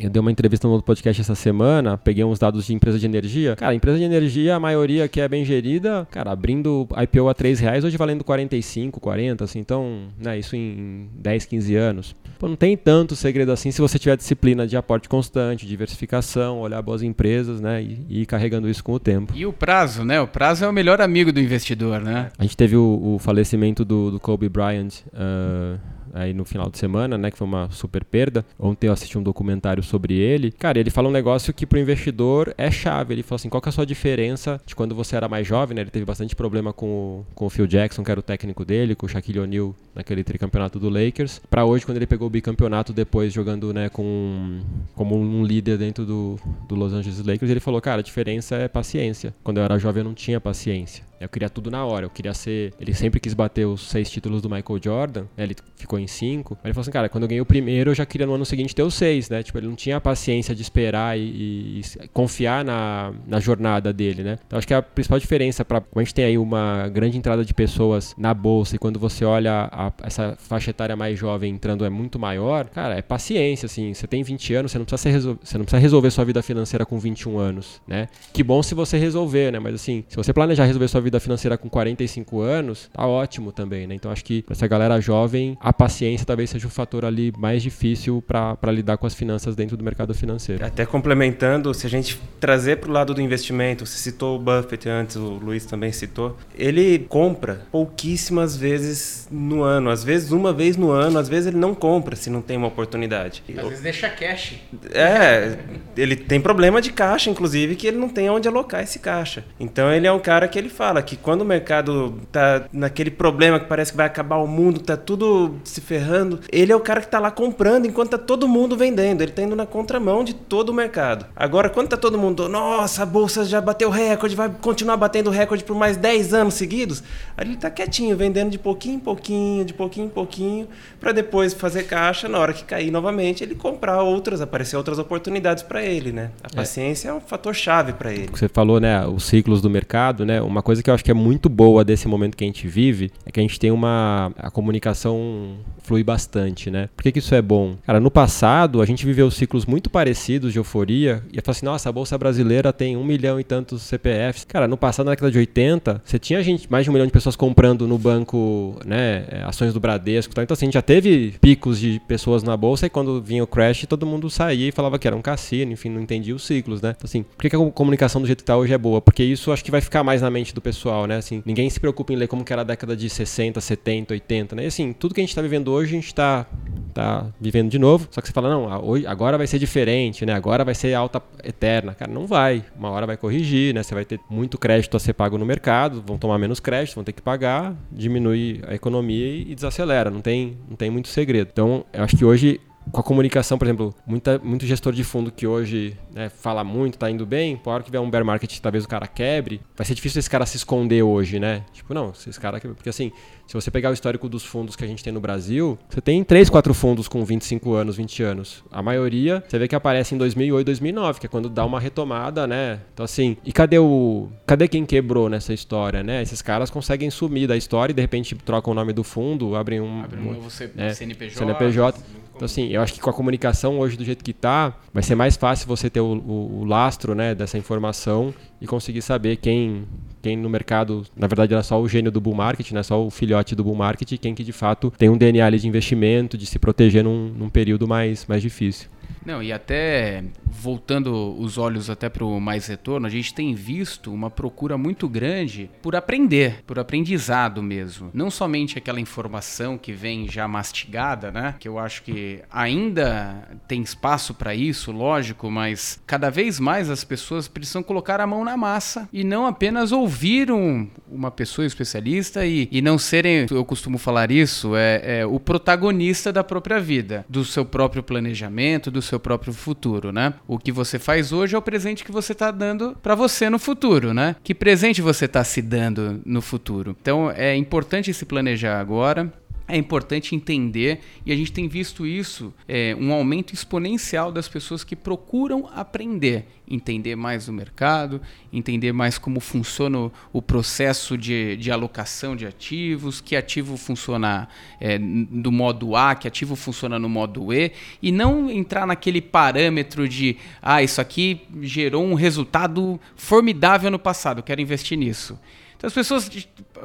eu 0.06 0.10
dei 0.10 0.20
uma 0.20 0.30
entrevista 0.30 0.66
no 0.66 0.74
outro 0.74 0.86
podcast 0.86 1.20
essa 1.20 1.34
semana, 1.34 1.96
peguei 1.96 2.24
uns 2.24 2.38
dados 2.38 2.66
de 2.66 2.74
empresa 2.74 2.98
de 2.98 3.06
energia. 3.06 3.56
Cara, 3.56 3.74
empresa 3.74 3.98
de 3.98 4.04
energia, 4.04 4.56
a 4.56 4.60
maioria 4.60 5.08
que 5.08 5.20
é 5.20 5.28
bem 5.28 5.44
gerida, 5.44 6.06
cara, 6.10 6.30
abrindo 6.30 6.88
IPO 7.02 7.28
a 7.28 7.34
3 7.34 7.60
reais, 7.60 7.84
hoje 7.84 7.96
valendo 7.96 8.24
45, 8.24 9.00
40, 9.00 9.44
assim, 9.44 9.58
então, 9.58 10.08
né, 10.18 10.38
isso 10.38 10.56
em 10.56 11.08
10, 11.14 11.46
15 11.46 11.76
anos. 11.76 12.16
Pô, 12.38 12.48
não 12.48 12.56
tem 12.56 12.76
tanto 12.76 13.14
segredo 13.14 13.52
assim 13.52 13.70
se 13.70 13.80
você 13.80 13.98
tiver 13.98 14.16
disciplina 14.16 14.66
de 14.66 14.76
aporte 14.76 15.08
constante, 15.08 15.66
diversificação, 15.66 16.60
olhar 16.60 16.82
boas 16.82 17.02
empresas, 17.02 17.60
né, 17.60 17.82
e, 17.82 18.06
e 18.08 18.22
ir 18.22 18.26
carregando 18.26 18.68
isso 18.68 18.82
com 18.82 18.92
o 18.92 18.98
tempo. 18.98 19.32
E 19.36 19.46
o 19.46 19.52
prazo, 19.52 20.04
né? 20.04 20.20
O 20.20 20.26
prazo 20.26 20.64
é 20.64 20.68
o 20.68 20.72
melhor 20.72 21.00
amigo 21.00 21.32
do 21.32 21.40
investidor, 21.40 22.00
né? 22.00 22.30
A 22.38 22.42
gente 22.42 22.56
teve 22.56 22.76
o, 22.76 23.14
o 23.14 23.18
falecimento 23.18 23.84
do, 23.84 24.10
do 24.10 24.20
Kobe 24.20 24.48
Bryant. 24.48 25.02
Uh, 25.12 25.78
aí 26.12 26.32
no 26.32 26.44
final 26.44 26.70
de 26.70 26.78
semana, 26.78 27.16
né, 27.16 27.30
que 27.30 27.38
foi 27.38 27.46
uma 27.46 27.70
super 27.70 28.04
perda. 28.04 28.44
Ontem 28.58 28.88
eu 28.88 28.92
assisti 28.92 29.18
um 29.18 29.22
documentário 29.22 29.82
sobre 29.82 30.14
ele. 30.14 30.52
Cara, 30.52 30.78
ele 30.78 30.90
fala 30.90 31.08
um 31.08 31.12
negócio 31.12 31.52
que 31.52 31.66
pro 31.66 31.78
investidor 31.78 32.54
é 32.56 32.70
chave. 32.70 33.14
Ele 33.14 33.22
falou 33.22 33.36
assim: 33.36 33.48
qual 33.48 33.60
que 33.60 33.68
é 33.68 33.70
a 33.70 33.72
sua 33.72 33.86
diferença 33.86 34.60
de 34.66 34.74
quando 34.74 34.94
você 34.94 35.16
era 35.16 35.28
mais 35.28 35.46
jovem, 35.46 35.74
né? 35.74 35.82
Ele 35.82 35.90
teve 35.90 36.04
bastante 36.04 36.36
problema 36.36 36.72
com 36.72 36.86
o, 36.86 37.26
com 37.34 37.46
o 37.46 37.50
Phil 37.50 37.66
Jackson, 37.66 38.02
que 38.02 38.10
era 38.10 38.20
o 38.20 38.22
técnico 38.22 38.64
dele, 38.64 38.94
com 38.94 39.06
o 39.06 39.08
Shaquille 39.08 39.40
O'Neal 39.40 39.74
naquele 39.94 40.24
tricampeonato 40.24 40.78
do 40.78 40.88
Lakers, 40.88 41.40
para 41.50 41.64
hoje 41.64 41.84
quando 41.84 41.96
ele 41.98 42.06
pegou 42.06 42.26
o 42.26 42.30
bicampeonato 42.30 42.92
depois 42.92 43.32
jogando, 43.32 43.74
né, 43.74 43.88
com 43.88 44.60
como 44.94 45.16
um 45.16 45.44
líder 45.44 45.76
dentro 45.76 46.06
do, 46.06 46.38
do 46.66 46.74
Los 46.74 46.92
Angeles 46.92 47.18
Lakers, 47.18 47.50
ele 47.50 47.60
falou: 47.60 47.80
"Cara, 47.80 48.00
a 48.00 48.04
diferença 48.04 48.56
é 48.56 48.68
paciência. 48.68 49.34
Quando 49.42 49.58
eu 49.58 49.64
era 49.64 49.78
jovem 49.78 50.00
eu 50.00 50.04
não 50.04 50.14
tinha 50.14 50.40
paciência. 50.40 51.04
Eu 51.24 51.28
queria 51.28 51.48
tudo 51.48 51.70
na 51.70 51.84
hora. 51.84 52.06
Eu 52.06 52.10
queria 52.10 52.34
ser. 52.34 52.72
Ele 52.80 52.94
sempre 52.94 53.20
quis 53.20 53.34
bater 53.34 53.66
os 53.66 53.88
seis 53.88 54.10
títulos 54.10 54.42
do 54.42 54.48
Michael 54.48 54.80
Jordan. 54.82 55.22
Né? 55.36 55.44
Ele 55.44 55.56
ficou 55.76 55.98
em 55.98 56.06
cinco. 56.06 56.54
Aí 56.62 56.68
ele 56.68 56.74
falou 56.74 56.82
assim, 56.82 56.90
cara, 56.90 57.08
quando 57.08 57.24
eu 57.24 57.28
ganhei 57.28 57.40
o 57.40 57.46
primeiro, 57.46 57.90
eu 57.90 57.94
já 57.94 58.06
queria 58.06 58.26
no 58.26 58.34
ano 58.34 58.44
seguinte 58.44 58.74
ter 58.74 58.82
os 58.82 58.94
seis, 58.94 59.28
né? 59.28 59.42
Tipo, 59.42 59.58
ele 59.58 59.66
não 59.66 59.74
tinha 59.74 59.96
a 59.96 60.00
paciência 60.00 60.54
de 60.54 60.62
esperar 60.62 61.18
e, 61.18 61.22
e, 61.22 61.80
e 61.80 62.08
confiar 62.08 62.64
na, 62.64 63.12
na 63.26 63.40
jornada 63.40 63.92
dele, 63.92 64.22
né? 64.22 64.38
Então 64.46 64.58
acho 64.58 64.66
que 64.66 64.74
a 64.74 64.82
principal 64.82 65.18
diferença 65.18 65.64
para 65.64 65.82
a 65.94 65.98
gente 66.00 66.14
tem 66.14 66.24
aí 66.24 66.38
uma 66.38 66.88
grande 66.88 67.16
entrada 67.16 67.44
de 67.44 67.52
pessoas 67.52 68.14
na 68.16 68.32
bolsa 68.32 68.76
e 68.76 68.78
quando 68.78 68.98
você 68.98 69.24
olha 69.24 69.68
a, 69.72 69.92
essa 70.02 70.36
faixa 70.38 70.70
etária 70.70 70.96
mais 70.96 71.18
jovem 71.18 71.52
entrando 71.52 71.84
é 71.84 71.90
muito 71.90 72.18
maior, 72.18 72.66
cara, 72.68 72.96
é 72.96 73.02
paciência, 73.02 73.66
assim. 73.66 73.92
Você 73.94 74.06
tem 74.06 74.22
20 74.22 74.54
anos, 74.54 74.72
você 74.72 74.78
não 74.78 74.84
precisa, 74.84 75.10
resol... 75.10 75.38
você 75.42 75.58
não 75.58 75.64
precisa 75.64 75.80
resolver 75.80 76.10
sua 76.10 76.24
vida 76.24 76.42
financeira 76.42 76.86
com 76.86 76.98
21 76.98 77.38
anos, 77.38 77.80
né? 77.86 78.08
Que 78.32 78.42
bom 78.42 78.62
se 78.62 78.74
você 78.74 78.98
resolver, 78.98 79.52
né? 79.52 79.58
Mas 79.58 79.74
assim, 79.74 80.04
se 80.08 80.16
você 80.16 80.32
planejar 80.32 80.64
resolver 80.64 80.88
sua 80.88 81.00
vida 81.00 81.11
vida 81.12 81.20
financeira 81.20 81.58
com 81.58 81.68
45 81.68 82.40
anos, 82.40 82.88
tá 82.92 83.06
ótimo 83.06 83.52
também, 83.52 83.86
né? 83.86 83.94
Então 83.94 84.10
acho 84.10 84.24
que 84.24 84.42
para 84.42 84.54
essa 84.54 84.66
galera 84.66 84.98
jovem, 85.00 85.58
a 85.60 85.72
paciência 85.72 86.24
talvez 86.26 86.48
seja 86.48 86.66
o 86.66 86.70
fator 86.70 87.04
ali 87.04 87.32
mais 87.36 87.62
difícil 87.62 88.22
para 88.22 88.72
lidar 88.72 88.96
com 88.96 89.06
as 89.06 89.14
finanças 89.14 89.54
dentro 89.54 89.76
do 89.76 89.84
mercado 89.84 90.14
financeiro. 90.14 90.64
Até 90.64 90.86
complementando, 90.86 91.74
se 91.74 91.86
a 91.86 91.90
gente 91.90 92.18
trazer 92.40 92.78
para 92.78 92.88
o 92.88 92.92
lado 92.92 93.12
do 93.12 93.20
investimento, 93.20 93.84
você 93.84 93.98
citou 93.98 94.36
o 94.36 94.38
Buffett 94.38 94.88
antes, 94.88 95.16
o 95.16 95.38
Luiz 95.42 95.66
também 95.66 95.92
citou, 95.92 96.36
ele 96.54 97.00
compra 97.00 97.66
pouquíssimas 97.70 98.56
vezes 98.56 99.28
no 99.30 99.62
ano, 99.62 99.90
às 99.90 100.02
vezes 100.02 100.32
uma 100.32 100.52
vez 100.52 100.76
no 100.76 100.90
ano, 100.90 101.18
às 101.18 101.28
vezes 101.28 101.48
ele 101.48 101.58
não 101.58 101.74
compra 101.74 102.16
se 102.16 102.30
não 102.30 102.40
tem 102.40 102.56
uma 102.56 102.68
oportunidade. 102.68 103.42
Às 103.48 103.68
vezes 103.68 103.80
deixa 103.80 104.08
cash. 104.08 104.54
É, 104.92 105.58
ele 105.96 106.16
tem 106.16 106.40
problema 106.40 106.80
de 106.80 106.90
caixa, 106.90 107.28
inclusive, 107.28 107.76
que 107.76 107.86
ele 107.86 107.98
não 107.98 108.08
tem 108.08 108.30
onde 108.30 108.48
alocar 108.48 108.82
esse 108.82 108.98
caixa. 108.98 109.44
Então 109.60 109.92
ele 109.92 110.06
é 110.06 110.12
um 110.12 110.18
cara 110.18 110.48
que 110.48 110.58
ele 110.58 110.68
fala 110.68 111.01
que 111.02 111.16
quando 111.16 111.42
o 111.42 111.44
mercado 111.44 112.14
tá 112.30 112.64
naquele 112.72 113.10
problema 113.10 113.58
que 113.58 113.66
parece 113.66 113.90
que 113.90 113.96
vai 113.96 114.06
acabar 114.06 114.36
o 114.36 114.46
mundo, 114.46 114.80
tá 114.80 114.96
tudo 114.96 115.56
se 115.64 115.80
ferrando, 115.80 116.40
ele 116.50 116.72
é 116.72 116.76
o 116.76 116.80
cara 116.80 117.00
que 117.00 117.08
tá 117.08 117.18
lá 117.18 117.30
comprando 117.30 117.86
enquanto 117.86 118.10
tá 118.10 118.18
todo 118.18 118.48
mundo 118.48 118.76
vendendo. 118.76 119.22
Ele 119.22 119.32
tá 119.32 119.42
indo 119.42 119.56
na 119.56 119.66
contramão 119.66 120.24
de 120.24 120.34
todo 120.34 120.70
o 120.70 120.74
mercado. 120.74 121.26
Agora, 121.34 121.68
quando 121.68 121.88
tá 121.88 121.96
todo 121.96 122.18
mundo, 122.18 122.48
nossa, 122.48 123.02
a 123.02 123.06
bolsa 123.06 123.44
já 123.44 123.60
bateu 123.60 123.90
recorde, 123.90 124.36
vai 124.36 124.48
continuar 124.60 124.96
batendo 124.96 125.30
recorde 125.30 125.64
por 125.64 125.76
mais 125.76 125.96
10 125.96 126.34
anos 126.34 126.54
seguidos, 126.54 127.02
aí 127.36 127.46
ele 127.46 127.56
tá 127.56 127.70
quietinho, 127.70 128.16
vendendo 128.16 128.50
de 128.50 128.58
pouquinho 128.58 128.96
em 128.96 129.00
pouquinho, 129.00 129.64
de 129.64 129.74
pouquinho 129.74 130.06
em 130.06 130.10
pouquinho, 130.10 130.68
para 131.00 131.12
depois 131.12 131.52
fazer 131.52 131.84
caixa, 131.84 132.28
na 132.28 132.38
hora 132.38 132.52
que 132.52 132.64
cair 132.64 132.90
novamente, 132.90 133.42
ele 133.42 133.54
comprar 133.54 134.02
outras, 134.02 134.40
aparecer 134.40 134.76
outras 134.76 134.98
oportunidades 134.98 135.62
para 135.62 135.82
ele, 135.82 136.12
né? 136.12 136.30
A 136.42 136.48
é. 136.52 136.56
paciência 136.56 137.08
é, 137.08 137.10
é 137.10 137.14
um 137.14 137.20
fator 137.20 137.54
chave 137.54 137.92
para 137.92 138.12
ele. 138.12 138.28
Você 138.32 138.48
falou, 138.48 138.80
né, 138.80 139.06
os 139.06 139.24
ciclos 139.24 139.60
do 139.60 139.70
mercado, 139.70 140.24
né? 140.24 140.40
Uma 140.40 140.62
coisa 140.62 140.82
que 140.82 140.90
eu 140.92 140.94
acho 140.94 141.04
que 141.04 141.10
é 141.10 141.14
muito 141.14 141.48
boa 141.48 141.84
desse 141.84 142.06
momento 142.06 142.36
que 142.36 142.44
a 142.44 142.46
gente 142.46 142.68
vive 142.68 143.10
é 143.24 143.30
que 143.30 143.40
a 143.40 143.42
gente 143.42 143.58
tem 143.58 143.70
uma. 143.70 144.32
A 144.36 144.50
comunicação 144.50 145.56
flui 145.82 146.04
bastante, 146.04 146.70
né? 146.70 146.88
Por 146.96 147.02
que, 147.02 147.12
que 147.12 147.18
isso 147.18 147.34
é 147.34 147.42
bom? 147.42 147.76
Cara, 147.84 147.98
no 147.98 148.10
passado 148.10 148.80
a 148.80 148.86
gente 148.86 149.04
viveu 149.04 149.30
ciclos 149.30 149.66
muito 149.66 149.90
parecidos 149.90 150.52
de 150.52 150.58
euforia 150.58 151.22
e 151.32 151.36
ia 151.36 151.42
assim: 151.46 151.66
nossa, 151.66 151.88
a 151.88 151.92
Bolsa 151.92 152.16
Brasileira 152.16 152.72
tem 152.72 152.96
um 152.96 153.04
milhão 153.04 153.40
e 153.40 153.44
tantos 153.44 153.82
CPFs. 153.82 154.44
Cara, 154.44 154.68
no 154.68 154.76
passado, 154.76 155.06
na 155.06 155.12
década 155.12 155.30
de 155.30 155.38
80, 155.38 156.02
você 156.04 156.18
tinha 156.18 156.42
gente, 156.42 156.70
mais 156.70 156.84
de 156.84 156.90
um 156.90 156.92
milhão 156.92 157.06
de 157.06 157.12
pessoas 157.12 157.36
comprando 157.36 157.86
no 157.88 157.98
banco, 157.98 158.78
né? 158.84 159.24
É, 159.28 159.42
ações 159.44 159.72
do 159.72 159.80
Bradesco. 159.80 160.32
Então, 160.32 160.54
assim, 160.54 160.66
a 160.66 160.68
gente 160.68 160.74
já 160.74 160.82
teve 160.82 161.34
picos 161.40 161.78
de 161.78 162.00
pessoas 162.06 162.42
na 162.42 162.56
Bolsa 162.56 162.86
e 162.86 162.90
quando 162.90 163.20
vinha 163.20 163.42
o 163.42 163.46
crash, 163.46 163.86
todo 163.88 164.06
mundo 164.06 164.30
saía 164.30 164.68
e 164.68 164.72
falava 164.72 164.98
que 164.98 165.06
era 165.06 165.16
um 165.16 165.22
cassino, 165.22 165.72
enfim, 165.72 165.88
não 165.88 166.00
entendia 166.00 166.34
os 166.34 166.44
ciclos, 166.44 166.80
né? 166.80 166.94
Então, 166.96 167.06
assim, 167.06 167.22
por 167.22 167.42
que, 167.42 167.50
que 167.50 167.56
a 167.56 167.70
comunicação 167.70 168.20
do 168.20 168.26
jeito 168.26 168.40
que 168.40 168.44
tá 168.44 168.56
hoje 168.56 168.72
é 168.72 168.78
boa? 168.78 169.00
Porque 169.00 169.22
isso 169.22 169.52
acho 169.52 169.64
que 169.64 169.70
vai 169.70 169.80
ficar 169.80 170.02
mais 170.02 170.22
na 170.22 170.30
mente 170.30 170.54
do 170.54 170.60
pessoal, 170.60 170.71
né? 171.06 171.16
Assim, 171.16 171.42
ninguém 171.44 171.68
se 171.68 171.78
preocupa 171.78 172.12
em 172.12 172.16
ler 172.16 172.28
como 172.28 172.44
que 172.44 172.52
era 172.52 172.62
a 172.62 172.64
década 172.64 172.96
de 172.96 173.08
60, 173.08 173.60
70, 173.60 174.14
80, 174.14 174.56
né? 174.56 174.64
E 174.64 174.66
assim, 174.66 174.92
tudo 174.92 175.14
que 175.14 175.20
a 175.20 175.24
gente 175.24 175.34
tá 175.34 175.42
vivendo 175.42 175.68
hoje, 175.68 175.92
a 175.92 176.00
gente 176.00 176.14
tá, 176.14 176.46
tá 176.92 177.26
vivendo 177.40 177.70
de 177.70 177.78
novo. 177.78 178.08
Só 178.10 178.20
que 178.20 178.28
você 178.28 178.32
fala, 178.32 178.50
não, 178.50 178.84
hoje, 178.84 179.06
agora 179.06 179.38
vai 179.38 179.46
ser 179.46 179.58
diferente, 179.58 180.24
né? 180.26 180.32
Agora 180.32 180.64
vai 180.64 180.74
ser 180.74 180.94
alta 180.94 181.22
eterna. 181.44 181.94
Cara, 181.94 182.10
não 182.10 182.26
vai. 182.26 182.64
Uma 182.76 182.90
hora 182.90 183.06
vai 183.06 183.16
corrigir, 183.16 183.74
né? 183.74 183.82
Você 183.82 183.94
vai 183.94 184.04
ter 184.04 184.20
muito 184.28 184.58
crédito 184.58 184.96
a 184.96 185.00
ser 185.00 185.12
pago 185.12 185.38
no 185.38 185.46
mercado, 185.46 186.02
vão 186.06 186.18
tomar 186.18 186.38
menos 186.38 186.60
crédito, 186.60 186.94
vão 186.94 187.04
ter 187.04 187.12
que 187.12 187.22
pagar, 187.22 187.74
diminui 187.90 188.60
a 188.66 188.74
economia 188.74 189.26
e, 189.26 189.52
e 189.52 189.54
desacelera. 189.54 190.10
Não 190.10 190.20
tem, 190.20 190.58
não 190.68 190.76
tem 190.76 190.90
muito 190.90 191.08
segredo. 191.08 191.48
Então, 191.52 191.84
eu 191.92 192.02
acho 192.02 192.16
que 192.16 192.24
hoje 192.24 192.60
com 192.90 193.00
a 193.00 193.02
comunicação, 193.02 193.58
por 193.58 193.66
exemplo, 193.66 193.94
muita, 194.06 194.38
muito 194.38 194.66
gestor 194.66 194.92
de 194.92 195.04
fundo 195.04 195.30
que 195.30 195.46
hoje 195.46 195.96
né, 196.12 196.28
fala 196.28 196.64
muito, 196.64 196.98
tá 196.98 197.10
indo 197.10 197.24
bem, 197.24 197.56
por 197.56 197.70
hora 197.70 197.82
que 197.82 197.90
vier 197.90 198.02
um 198.02 198.10
bear 198.10 198.24
market, 198.24 198.58
talvez 198.60 198.84
o 198.84 198.88
cara 198.88 199.06
quebre, 199.06 199.60
vai 199.76 199.86
ser 199.86 199.94
difícil 199.94 200.18
esse 200.18 200.28
cara 200.28 200.44
se 200.46 200.56
esconder 200.56 201.02
hoje, 201.02 201.38
né? 201.38 201.64
Tipo, 201.72 201.94
não, 201.94 202.10
esse 202.10 202.38
cara 202.38 202.60
Porque 202.60 202.88
assim, 202.88 203.12
se 203.46 203.54
você 203.54 203.70
pegar 203.70 203.90
o 203.90 203.92
histórico 203.92 204.28
dos 204.28 204.44
fundos 204.44 204.76
que 204.76 204.84
a 204.84 204.86
gente 204.86 205.02
tem 205.02 205.12
no 205.12 205.20
Brasil, 205.20 205.78
você 205.88 206.00
tem 206.00 206.22
3, 206.24 206.48
4 206.50 206.74
fundos 206.74 207.08
com 207.08 207.24
25 207.24 207.74
anos, 207.74 207.96
20 207.96 208.22
anos. 208.22 208.64
A 208.70 208.82
maioria, 208.82 209.42
você 209.46 209.58
vê 209.58 209.68
que 209.68 209.74
aparece 209.74 210.14
em 210.14 210.18
2008, 210.18 210.66
2009, 210.66 211.20
que 211.20 211.26
é 211.26 211.28
quando 211.28 211.48
dá 211.48 211.64
uma 211.64 211.78
retomada, 211.80 212.46
né? 212.46 212.80
Então 212.92 213.04
assim, 213.04 213.36
e 213.44 213.52
cadê 213.52 213.78
o... 213.78 214.28
Cadê 214.46 214.68
quem 214.68 214.84
quebrou 214.84 215.28
nessa 215.28 215.52
história, 215.52 216.02
né? 216.02 216.22
Esses 216.22 216.42
caras 216.42 216.70
conseguem 216.70 217.10
sumir 217.10 217.46
da 217.46 217.56
história 217.56 217.92
e 217.92 217.94
de 217.94 218.00
repente 218.00 218.34
trocam 218.34 218.72
o 218.72 218.74
nome 218.74 218.92
do 218.92 219.04
fundo, 219.04 219.54
abrem 219.54 219.80
um... 219.80 220.02
Abre 220.02 220.20
um 220.20 220.32
novo 220.32 220.48
né, 220.74 220.94
CNPJ. 220.94 221.38
CNPJ. 221.38 222.21
Então, 222.34 222.46
assim, 222.46 222.68
eu 222.68 222.80
acho 222.80 222.94
que 222.94 223.00
com 223.00 223.10
a 223.10 223.12
comunicação 223.12 223.78
hoje 223.78 223.96
do 223.96 224.04
jeito 224.04 224.24
que 224.24 224.30
está, 224.30 224.74
vai 224.92 225.02
ser 225.02 225.14
mais 225.14 225.36
fácil 225.36 225.66
você 225.66 225.88
ter 225.88 226.00
o, 226.00 226.14
o, 226.14 226.60
o, 226.60 226.64
lastro 226.64 227.14
né, 227.14 227.34
dessa 227.34 227.58
informação 227.58 228.34
e 228.60 228.66
conseguir 228.66 229.02
saber 229.02 229.36
quem, 229.36 229.84
quem 230.20 230.36
no 230.36 230.48
mercado, 230.48 231.04
na 231.16 231.26
verdade, 231.26 231.52
era 231.52 231.62
só 231.62 231.80
o 231.80 231.88
gênio 231.88 232.10
do 232.10 232.20
bull 232.20 232.34
market, 232.34 232.72
né, 232.72 232.82
só 232.82 233.04
o 233.04 233.10
filhote 233.10 233.54
do 233.54 233.62
bull 233.62 233.74
market, 233.74 234.18
quem 234.18 234.34
que 234.34 234.42
de 234.42 234.52
fato 234.52 234.92
tem 234.96 235.08
um 235.08 235.16
DNA 235.16 235.50
de 235.50 235.68
investimento, 235.68 236.38
de 236.38 236.46
se 236.46 236.58
proteger 236.58 237.04
num, 237.04 237.28
num 237.28 237.48
período 237.48 237.86
mais, 237.86 238.26
mais 238.26 238.42
difícil. 238.42 238.88
Não, 239.24 239.42
e 239.42 239.52
até 239.52 240.24
voltando 240.52 241.34
os 241.40 241.58
olhos 241.58 241.88
até 241.88 242.08
para 242.08 242.24
o 242.24 242.40
mais 242.40 242.66
retorno, 242.66 243.06
a 243.06 243.10
gente 243.10 243.34
tem 243.34 243.54
visto 243.54 244.12
uma 244.12 244.30
procura 244.30 244.76
muito 244.76 245.08
grande 245.08 245.70
por 245.80 245.96
aprender, 245.96 246.62
por 246.66 246.78
aprendizado 246.78 247.62
mesmo. 247.62 248.10
Não 248.12 248.30
somente 248.30 248.78
aquela 248.78 249.00
informação 249.00 249.78
que 249.78 249.92
vem 249.92 250.28
já 250.28 250.46
mastigada, 250.46 251.30
né? 251.30 251.54
Que 251.58 251.66
eu 251.66 251.78
acho 251.78 252.02
que 252.02 252.42
ainda 252.50 253.48
tem 253.66 253.82
espaço 253.82 254.34
para 254.34 254.54
isso, 254.54 254.92
lógico, 254.92 255.50
mas 255.50 256.00
cada 256.06 256.30
vez 256.30 256.60
mais 256.60 256.90
as 256.90 257.02
pessoas 257.02 257.48
precisam 257.48 257.82
colocar 257.82 258.20
a 258.20 258.26
mão 258.26 258.44
na 258.44 258.56
massa 258.56 259.08
e 259.12 259.24
não 259.24 259.46
apenas 259.46 259.90
ouvir 259.92 260.50
um, 260.50 260.88
uma 261.10 261.30
pessoa 261.30 261.66
especialista 261.66 262.44
e, 262.46 262.68
e 262.70 262.82
não 262.82 262.98
serem, 262.98 263.46
eu 263.50 263.64
costumo 263.64 263.98
falar 263.98 264.30
isso, 264.30 264.76
é, 264.76 265.20
é 265.20 265.26
o 265.26 265.40
protagonista 265.40 266.32
da 266.32 266.44
própria 266.44 266.80
vida, 266.80 267.24
do 267.28 267.44
seu 267.44 267.64
próprio 267.64 268.02
planejamento, 268.02 268.90
do 268.90 269.00
seu 269.02 269.11
próprio 269.20 269.52
futuro, 269.52 270.12
né? 270.12 270.34
O 270.46 270.58
que 270.58 270.72
você 270.72 270.98
faz 270.98 271.32
hoje 271.32 271.54
é 271.54 271.58
o 271.58 271.62
presente 271.62 272.04
que 272.04 272.12
você 272.12 272.32
está 272.32 272.50
dando 272.50 272.96
para 273.02 273.14
você 273.14 273.48
no 273.48 273.58
futuro, 273.58 274.12
né? 274.12 274.36
Que 274.42 274.54
presente 274.54 275.02
você 275.02 275.24
está 275.24 275.42
se 275.44 275.62
dando 275.62 276.20
no 276.24 276.40
futuro? 276.40 276.96
Então 277.00 277.30
é 277.30 277.54
importante 277.56 278.12
se 278.12 278.24
planejar 278.24 278.80
agora, 278.80 279.32
é 279.72 279.76
importante 279.78 280.34
entender, 280.34 281.00
e 281.24 281.32
a 281.32 281.36
gente 281.36 281.50
tem 281.50 281.66
visto 281.66 282.06
isso, 282.06 282.52
é, 282.68 282.94
um 283.00 283.10
aumento 283.10 283.54
exponencial 283.54 284.30
das 284.30 284.46
pessoas 284.46 284.84
que 284.84 284.94
procuram 284.94 285.66
aprender, 285.74 286.46
entender 286.68 287.16
mais 287.16 287.48
o 287.48 287.52
mercado, 287.54 288.20
entender 288.52 288.92
mais 288.92 289.16
como 289.16 289.40
funciona 289.40 289.98
o, 289.98 290.12
o 290.30 290.42
processo 290.42 291.16
de, 291.16 291.56
de, 291.56 291.70
alocação 291.70 292.36
de 292.36 292.46
ativos, 292.46 293.22
que 293.22 293.34
ativo 293.34 293.78
funciona 293.78 294.46
é, 294.78 294.98
do 294.98 295.50
modo 295.50 295.96
A, 295.96 296.14
que 296.14 296.28
ativo 296.28 296.54
funciona 296.54 296.98
no 296.98 297.08
modo 297.08 297.50
E, 297.50 297.72
e 298.02 298.12
não 298.12 298.50
entrar 298.50 298.86
naquele 298.86 299.22
parâmetro 299.22 300.06
de, 300.06 300.36
ah, 300.60 300.82
isso 300.82 301.00
aqui 301.00 301.40
gerou 301.62 302.04
um 302.04 302.12
resultado 302.12 303.00
formidável 303.16 303.90
no 303.90 303.98
passado, 303.98 304.42
quero 304.42 304.60
investir 304.60 304.98
nisso. 304.98 305.38
Então 305.82 305.88
as 305.88 305.94
pessoas, 305.94 306.30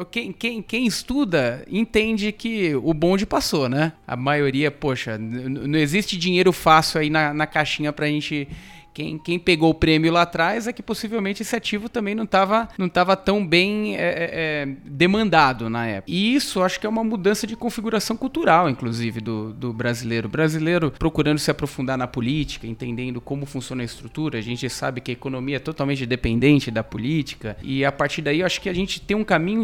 quem, 0.10 0.32
quem, 0.32 0.60
quem 0.60 0.88
estuda, 0.88 1.64
entende 1.70 2.32
que 2.32 2.74
o 2.74 2.96
bonde 2.96 3.28
passou, 3.28 3.70
né? 3.70 3.94
A 4.08 4.16
maioria, 4.16 4.72
poxa, 4.72 5.20
não 5.20 5.78
existe 5.78 6.18
dinheiro 6.18 6.52
fácil 6.52 7.02
aí 7.02 7.08
na, 7.08 7.32
na 7.32 7.46
caixinha 7.46 7.94
pra 7.94 8.08
gente 8.08 8.48
quem, 8.98 9.20
quem 9.20 9.38
pegou 9.38 9.70
o 9.70 9.76
prêmio 9.76 10.12
lá 10.12 10.24
atrás 10.24 10.66
é 10.66 10.74
que 10.74 10.82
possivelmente 10.82 11.44
esse 11.44 11.56
ativo 11.56 11.88
também 11.88 12.16
não 12.16 12.24
estava 12.24 12.68
não 12.80 12.90
tava 12.90 13.16
tão 13.16 13.46
bem 13.46 13.96
é, 13.96 14.00
é, 14.00 14.30
é, 14.34 14.66
demandado 14.86 15.70
na 15.70 15.86
época. 15.86 16.12
E 16.12 16.34
isso 16.34 16.64
acho 16.64 16.80
que 16.80 16.88
é 16.88 16.90
uma 16.90 17.04
mudança 17.04 17.46
de 17.46 17.56
configuração 17.56 18.18
cultural, 18.18 18.68
inclusive, 18.68 19.22
do, 19.22 19.54
do 19.54 19.72
brasileiro. 19.72 20.28
O 20.28 20.32
brasileiro 20.32 20.90
procurando 20.90 21.38
se 21.38 21.52
aprofundar 21.52 21.96
na 21.96 22.08
política, 22.08 22.66
entendendo 22.66 23.22
como 23.22 23.46
funciona 23.46 23.84
a 23.84 23.86
estrutura. 23.86 24.40
A 24.40 24.42
gente 24.42 24.68
sabe 24.68 25.00
que 25.00 25.12
a 25.12 25.14
economia 25.14 25.58
é 25.58 25.60
totalmente 25.60 26.04
dependente 26.04 26.72
da 26.72 26.84
política. 26.84 27.56
E 27.62 27.86
a 27.86 27.92
partir 27.92 28.24
daí, 28.24 28.40
eu 28.40 28.48
acho 28.48 28.60
que 28.60 28.68
a 28.68 28.74
gente 28.74 29.00
tem 29.00 29.16
um 29.16 29.24
caminho 29.24 29.64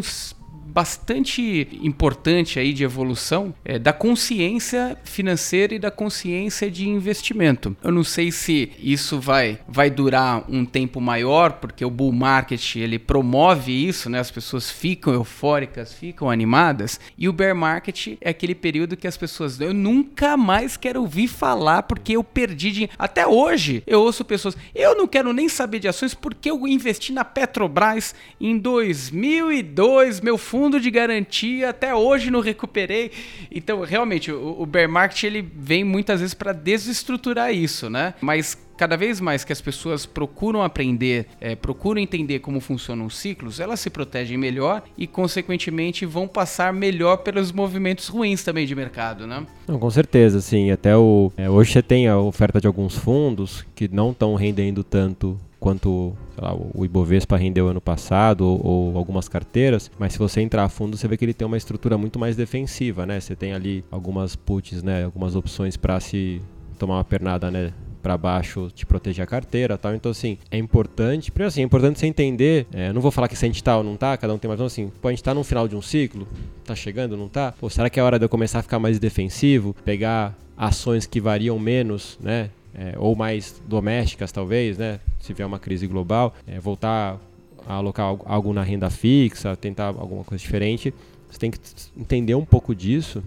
bastante 0.66 1.68
importante 1.82 2.58
aí 2.58 2.72
de 2.72 2.84
evolução 2.84 3.54
é, 3.64 3.78
da 3.78 3.92
consciência 3.92 4.96
financeira 5.04 5.74
e 5.74 5.78
da 5.78 5.90
consciência 5.90 6.70
de 6.70 6.88
investimento. 6.88 7.76
Eu 7.82 7.92
não 7.92 8.04
sei 8.04 8.30
se 8.30 8.72
isso 8.78 9.20
vai, 9.20 9.58
vai 9.68 9.90
durar 9.90 10.44
um 10.48 10.64
tempo 10.64 11.00
maior, 11.00 11.54
porque 11.54 11.84
o 11.84 11.90
bull 11.90 12.12
market 12.12 12.76
ele 12.76 12.98
promove 12.98 13.72
isso, 13.72 14.08
né? 14.08 14.18
As 14.18 14.30
pessoas 14.30 14.70
ficam 14.70 15.12
eufóricas, 15.12 15.92
ficam 15.92 16.30
animadas, 16.30 17.00
e 17.16 17.28
o 17.28 17.32
bear 17.32 17.54
market 17.54 18.16
é 18.20 18.30
aquele 18.30 18.54
período 18.54 18.96
que 18.96 19.06
as 19.06 19.16
pessoas 19.16 19.60
eu 19.60 19.74
nunca 19.74 20.36
mais 20.36 20.76
quero 20.76 21.00
ouvir 21.00 21.28
falar 21.28 21.82
porque 21.82 22.16
eu 22.16 22.24
perdi 22.24 22.70
dinheiro. 22.70 22.92
Até 22.98 23.26
hoje 23.26 23.82
eu 23.86 24.00
ouço 24.00 24.24
pessoas, 24.24 24.56
eu 24.74 24.96
não 24.96 25.06
quero 25.06 25.32
nem 25.32 25.48
saber 25.48 25.78
de 25.78 25.88
ações 25.88 26.14
porque 26.14 26.50
eu 26.50 26.66
investi 26.66 27.12
na 27.12 27.24
Petrobras 27.24 28.14
em 28.40 28.58
2002, 28.58 30.20
meu 30.20 30.38
fundo 30.54 30.78
de 30.78 30.88
garantia, 30.88 31.70
até 31.70 31.92
hoje 31.92 32.30
não 32.30 32.38
recuperei. 32.38 33.10
Então, 33.50 33.80
realmente, 33.80 34.30
o, 34.30 34.62
o 34.62 34.64
bear 34.64 34.88
market 34.88 35.24
ele 35.24 35.42
vem 35.42 35.82
muitas 35.82 36.20
vezes 36.20 36.32
para 36.32 36.52
desestruturar 36.52 37.52
isso, 37.52 37.90
né? 37.90 38.14
Mas 38.20 38.56
cada 38.76 38.96
vez 38.96 39.20
mais 39.20 39.44
que 39.44 39.52
as 39.52 39.60
pessoas 39.60 40.06
procuram 40.06 40.62
aprender, 40.62 41.26
é, 41.40 41.54
procuram 41.54 42.00
entender 42.00 42.40
como 42.40 42.60
funcionam 42.60 43.06
os 43.06 43.16
ciclos, 43.16 43.60
elas 43.60 43.80
se 43.80 43.90
protegem 43.90 44.36
melhor 44.36 44.82
e, 44.96 45.06
consequentemente, 45.06 46.04
vão 46.06 46.26
passar 46.26 46.72
melhor 46.72 47.18
pelos 47.18 47.52
movimentos 47.52 48.08
ruins 48.08 48.42
também 48.42 48.66
de 48.66 48.74
mercado, 48.74 49.26
né? 49.26 49.46
Não, 49.66 49.78
com 49.78 49.90
certeza, 49.90 50.40
sim. 50.40 50.70
Até 50.70 50.96
o 50.96 51.32
é, 51.36 51.48
hoje 51.48 51.72
você 51.72 51.82
tem 51.82 52.08
a 52.08 52.18
oferta 52.18 52.60
de 52.60 52.66
alguns 52.66 52.96
fundos 52.96 53.64
que 53.74 53.88
não 53.88 54.10
estão 54.10 54.34
rendendo 54.34 54.82
tanto 54.82 55.38
quanto 55.64 56.14
lá, 56.36 56.54
o 56.54 56.84
Ibovespa 56.84 57.38
rendeu 57.38 57.68
ano 57.68 57.80
passado 57.80 58.42
ou, 58.42 58.66
ou, 58.66 58.98
algumas 58.98 59.30
carteiras, 59.30 59.90
mas 59.98 60.12
se 60.12 60.18
você 60.18 60.42
entrar 60.42 60.64
a 60.64 60.68
fundo, 60.68 60.94
você 60.94 61.08
vê 61.08 61.16
que 61.16 61.24
ele 61.24 61.32
tem 61.32 61.46
uma 61.46 61.56
estrutura 61.56 61.96
muito 61.96 62.18
mais 62.18 62.36
defensiva, 62.36 63.06
né? 63.06 63.18
Você 63.18 63.34
tem 63.34 63.54
ali 63.54 63.82
algumas 63.90 64.36
puts, 64.36 64.82
né? 64.82 65.04
Algumas 65.04 65.34
opções 65.34 65.74
para 65.74 65.98
se 66.00 66.42
tomar 66.78 66.96
uma 66.96 67.04
pernada, 67.04 67.50
né? 67.50 67.72
Para 68.04 68.16
baixo 68.16 68.70
te 68.72 68.86
proteger 68.86 69.24
a 69.24 69.26
carteira 69.26 69.76
tal. 69.76 69.94
Então, 69.94 70.12
assim, 70.12 70.38
é 70.50 70.58
importante. 70.58 71.32
Primeiro, 71.32 71.48
assim, 71.48 71.62
é 71.62 71.64
importante 71.64 71.98
você 71.98 72.06
entender. 72.06 72.66
É, 72.72 72.92
não 72.92 73.00
vou 73.00 73.10
falar 73.10 73.26
que 73.26 73.34
se 73.34 73.44
a 73.44 73.48
gente 73.48 73.64
tá 73.64 73.76
ou 73.76 73.82
não 73.82 73.96
tá, 73.96 74.16
cada 74.16 74.32
um 74.32 74.38
tem 74.38 74.48
mais. 74.48 74.58
Então, 74.58 74.66
assim, 74.66 74.92
pô, 75.00 75.08
a 75.08 75.10
gente 75.10 75.24
tá 75.24 75.34
no 75.34 75.42
final 75.42 75.66
de 75.66 75.74
um 75.74 75.82
ciclo, 75.82 76.28
tá 76.64 76.76
chegando, 76.76 77.16
não 77.16 77.28
tá? 77.28 77.52
Pô, 77.58 77.68
será 77.68 77.90
que 77.90 77.98
é 77.98 78.02
hora 78.02 78.18
de 78.18 78.24
eu 78.24 78.28
começar 78.28 78.60
a 78.60 78.62
ficar 78.62 78.78
mais 78.78 78.98
defensivo? 79.00 79.74
Pegar 79.84 80.36
ações 80.56 81.06
que 81.06 81.20
variam 81.20 81.58
menos, 81.58 82.16
né? 82.22 82.50
é, 82.74 82.94
ou 82.98 83.14
mais 83.14 83.62
domésticas 83.66 84.32
talvez, 84.32 84.76
né? 84.76 84.98
Se 85.20 85.32
vier 85.32 85.46
uma 85.46 85.58
crise 85.58 85.86
global, 85.86 86.34
é, 86.46 86.58
voltar 86.58 87.18
a 87.66 87.74
alocar 87.74 88.16
algo 88.26 88.52
na 88.52 88.62
renda 88.62 88.90
fixa, 88.90 89.56
tentar 89.56 89.86
alguma 89.86 90.24
coisa 90.24 90.42
diferente. 90.42 90.92
Você 91.34 91.40
tem 91.40 91.50
que 91.50 91.58
entender 91.96 92.36
um 92.36 92.44
pouco 92.44 92.72
disso 92.72 93.20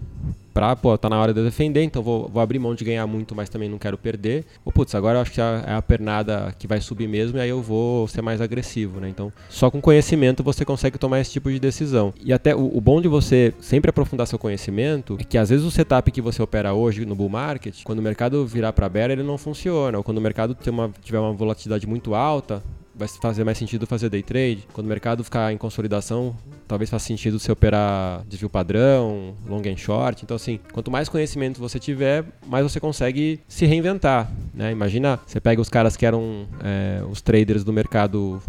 pra, 0.54 0.74
pô, 0.74 0.96
tá 0.96 1.10
na 1.10 1.20
hora 1.20 1.34
de 1.34 1.40
eu 1.40 1.44
defender, 1.44 1.82
então 1.82 2.02
vou, 2.02 2.26
vou 2.26 2.40
abrir 2.40 2.58
mão 2.58 2.74
de 2.74 2.82
ganhar 2.82 3.06
muito, 3.06 3.34
mas 3.34 3.50
também 3.50 3.68
não 3.68 3.76
quero 3.76 3.98
perder. 3.98 4.46
Ou, 4.64 4.72
putz, 4.72 4.94
agora 4.94 5.18
eu 5.18 5.22
acho 5.22 5.30
que 5.30 5.40
é 5.42 5.74
a 5.74 5.82
pernada 5.82 6.54
que 6.58 6.66
vai 6.66 6.80
subir 6.80 7.06
mesmo 7.06 7.36
e 7.36 7.40
aí 7.42 7.50
eu 7.50 7.60
vou 7.60 8.08
ser 8.08 8.22
mais 8.22 8.40
agressivo, 8.40 8.98
né? 8.98 9.10
Então, 9.10 9.30
só 9.50 9.70
com 9.70 9.78
conhecimento 9.78 10.42
você 10.42 10.64
consegue 10.64 10.96
tomar 10.96 11.20
esse 11.20 11.32
tipo 11.32 11.52
de 11.52 11.60
decisão. 11.60 12.14
E 12.24 12.32
até 12.32 12.56
o, 12.56 12.78
o 12.78 12.80
bom 12.80 12.98
de 13.02 13.08
você 13.08 13.52
sempre 13.60 13.90
aprofundar 13.90 14.26
seu 14.26 14.38
conhecimento 14.38 15.18
é 15.20 15.24
que 15.24 15.36
às 15.36 15.50
vezes 15.50 15.66
o 15.66 15.70
setup 15.70 16.10
que 16.10 16.22
você 16.22 16.40
opera 16.40 16.72
hoje 16.72 17.04
no 17.04 17.14
bull 17.14 17.28
market, 17.28 17.82
quando 17.84 17.98
o 17.98 18.02
mercado 18.02 18.46
virar 18.46 18.72
para 18.72 18.88
bear, 18.88 19.10
ele 19.10 19.22
não 19.22 19.36
funciona. 19.36 19.98
Ou 19.98 20.02
quando 20.02 20.16
o 20.16 20.22
mercado 20.22 20.56
uma, 20.70 20.90
tiver 21.02 21.18
uma 21.18 21.34
volatilidade 21.34 21.86
muito 21.86 22.14
alta, 22.14 22.62
vai 22.94 23.06
fazer 23.06 23.44
mais 23.44 23.58
sentido 23.58 23.86
fazer 23.86 24.08
day 24.08 24.22
trade. 24.22 24.66
Quando 24.72 24.86
o 24.86 24.88
mercado 24.88 25.22
ficar 25.22 25.52
em 25.52 25.56
consolidação, 25.56 26.34
talvez 26.68 26.90
faça 26.90 27.06
sentido 27.06 27.38
você 27.38 27.50
operar 27.50 28.22
desvio 28.28 28.50
padrão, 28.50 29.34
long 29.46 29.62
and 29.66 29.76
short. 29.76 30.22
Então, 30.22 30.36
assim, 30.36 30.60
quanto 30.72 30.90
mais 30.90 31.08
conhecimento 31.08 31.58
você 31.58 31.78
tiver, 31.78 32.24
mais 32.46 32.62
você 32.62 32.78
consegue 32.78 33.40
se 33.48 33.66
reinventar. 33.66 34.30
Né? 34.54 34.70
Imagina, 34.70 35.18
você 35.26 35.40
pega 35.40 35.60
os 35.60 35.68
caras 35.68 35.96
que 35.96 36.04
eram 36.04 36.46
é, 36.62 37.02
os 37.10 37.22
traders 37.22 37.64
do 37.64 37.72
mercado 37.72 38.40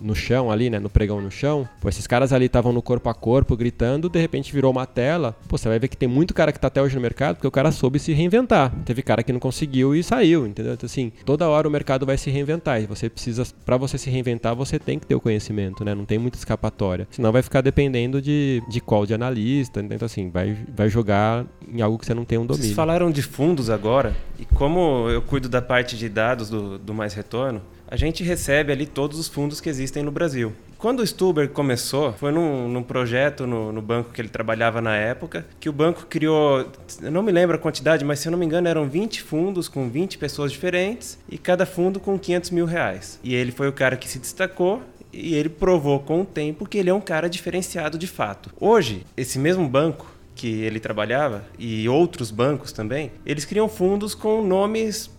no 0.00 0.14
chão 0.14 0.50
ali, 0.50 0.70
né, 0.70 0.78
no 0.78 0.88
pregão 0.88 1.20
no 1.20 1.30
chão. 1.30 1.68
Pô, 1.80 1.88
esses 1.88 2.06
caras 2.06 2.32
ali 2.32 2.46
estavam 2.46 2.72
no 2.72 2.82
corpo 2.82 3.08
a 3.08 3.14
corpo, 3.14 3.56
gritando, 3.56 4.08
de 4.08 4.18
repente 4.18 4.52
virou 4.52 4.70
uma 4.70 4.86
tela. 4.86 5.36
Pô, 5.46 5.56
você 5.58 5.68
vai 5.68 5.78
ver 5.78 5.88
que 5.88 5.96
tem 5.96 6.08
muito 6.08 6.34
cara 6.34 6.50
que 6.50 6.58
está 6.58 6.68
até 6.68 6.82
hoje 6.82 6.94
no 6.94 7.00
mercado, 7.00 7.36
porque 7.36 7.46
o 7.46 7.50
cara 7.50 7.70
soube 7.70 7.98
se 7.98 8.12
reinventar. 8.12 8.72
Teve 8.84 9.02
cara 9.02 9.22
que 9.22 9.32
não 9.32 9.40
conseguiu 9.40 9.94
e 9.94 10.02
saiu, 10.02 10.46
entendeu? 10.46 10.72
Então, 10.72 10.86
assim, 10.86 11.12
toda 11.24 11.48
hora 11.48 11.68
o 11.68 11.70
mercado 11.70 12.06
vai 12.06 12.16
se 12.16 12.30
reinventar 12.30 12.82
e 12.82 12.86
você 12.86 13.08
precisa, 13.08 13.46
para 13.64 13.76
você 13.76 13.98
se 13.98 14.10
reinventar, 14.10 14.54
você 14.56 14.78
tem 14.78 14.98
que 14.98 15.06
ter 15.06 15.14
o 15.14 15.20
conhecimento, 15.20 15.84
né? 15.84 15.94
Não 15.94 16.04
tem 16.04 16.18
muita 16.18 16.38
escapatória. 16.38 17.06
Senão 17.10 17.30
vai 17.30 17.42
ficar 17.42 17.59
dependendo 17.62 18.20
de, 18.20 18.62
de 18.68 18.80
qual 18.80 19.06
de 19.06 19.14
analista. 19.14 19.80
Então, 19.80 20.06
assim, 20.06 20.30
vai, 20.30 20.56
vai 20.74 20.88
jogar 20.88 21.44
em 21.72 21.80
algo 21.80 21.98
que 21.98 22.06
você 22.06 22.14
não 22.14 22.24
tem 22.24 22.38
um 22.38 22.46
domínio. 22.46 22.64
Vocês 22.64 22.76
falaram 22.76 23.10
de 23.10 23.22
fundos 23.22 23.70
agora, 23.70 24.14
e 24.38 24.44
como 24.44 25.08
eu 25.08 25.22
cuido 25.22 25.48
da 25.48 25.62
parte 25.62 25.96
de 25.96 26.08
dados 26.08 26.50
do, 26.50 26.78
do 26.78 26.94
Mais 26.94 27.14
Retorno, 27.14 27.62
a 27.90 27.96
gente 27.96 28.22
recebe 28.22 28.72
ali 28.72 28.86
todos 28.86 29.18
os 29.18 29.26
fundos 29.26 29.60
que 29.60 29.68
existem 29.68 30.02
no 30.02 30.12
Brasil. 30.12 30.52
Quando 30.78 31.00
o 31.00 31.06
Stuber 31.06 31.50
começou, 31.50 32.12
foi 32.14 32.32
num, 32.32 32.66
num 32.68 32.82
projeto 32.82 33.46
no, 33.46 33.70
no, 33.70 33.82
banco 33.82 34.12
que 34.12 34.20
ele 34.20 34.30
trabalhava 34.30 34.80
na 34.80 34.96
época, 34.96 35.44
que 35.58 35.68
o 35.68 35.72
banco 35.72 36.06
criou, 36.08 36.66
eu 37.02 37.10
não 37.10 37.22
me 37.22 37.30
lembro 37.30 37.56
a 37.56 37.58
quantidade, 37.58 38.02
mas 38.02 38.20
se 38.20 38.28
eu 38.28 38.30
não 38.30 38.38
me 38.38 38.46
engano 38.46 38.66
eram 38.66 38.88
20 38.88 39.22
fundos 39.22 39.68
com 39.68 39.90
20 39.90 40.16
pessoas 40.16 40.50
diferentes 40.50 41.18
e 41.28 41.36
cada 41.36 41.66
fundo 41.66 42.00
com 42.00 42.18
500 42.18 42.50
mil 42.50 42.64
reais. 42.64 43.20
E 43.22 43.34
ele 43.34 43.52
foi 43.52 43.68
o 43.68 43.72
cara 43.72 43.94
que 43.94 44.08
se 44.08 44.18
destacou 44.18 44.80
e 45.12 45.34
ele 45.34 45.48
provou 45.48 46.00
com 46.00 46.22
o 46.22 46.24
tempo 46.24 46.66
que 46.66 46.78
ele 46.78 46.90
é 46.90 46.94
um 46.94 47.00
cara 47.00 47.28
diferenciado 47.28 47.98
de 47.98 48.06
fato. 48.06 48.50
Hoje, 48.60 49.04
esse 49.16 49.38
mesmo 49.38 49.68
banco 49.68 50.10
que 50.34 50.62
ele 50.62 50.80
trabalhava 50.80 51.44
e 51.58 51.88
outros 51.88 52.30
bancos 52.30 52.72
também, 52.72 53.12
eles 53.26 53.44
criam 53.44 53.68
fundos 53.68 54.14
com 54.14 54.42
nomes 54.42 55.10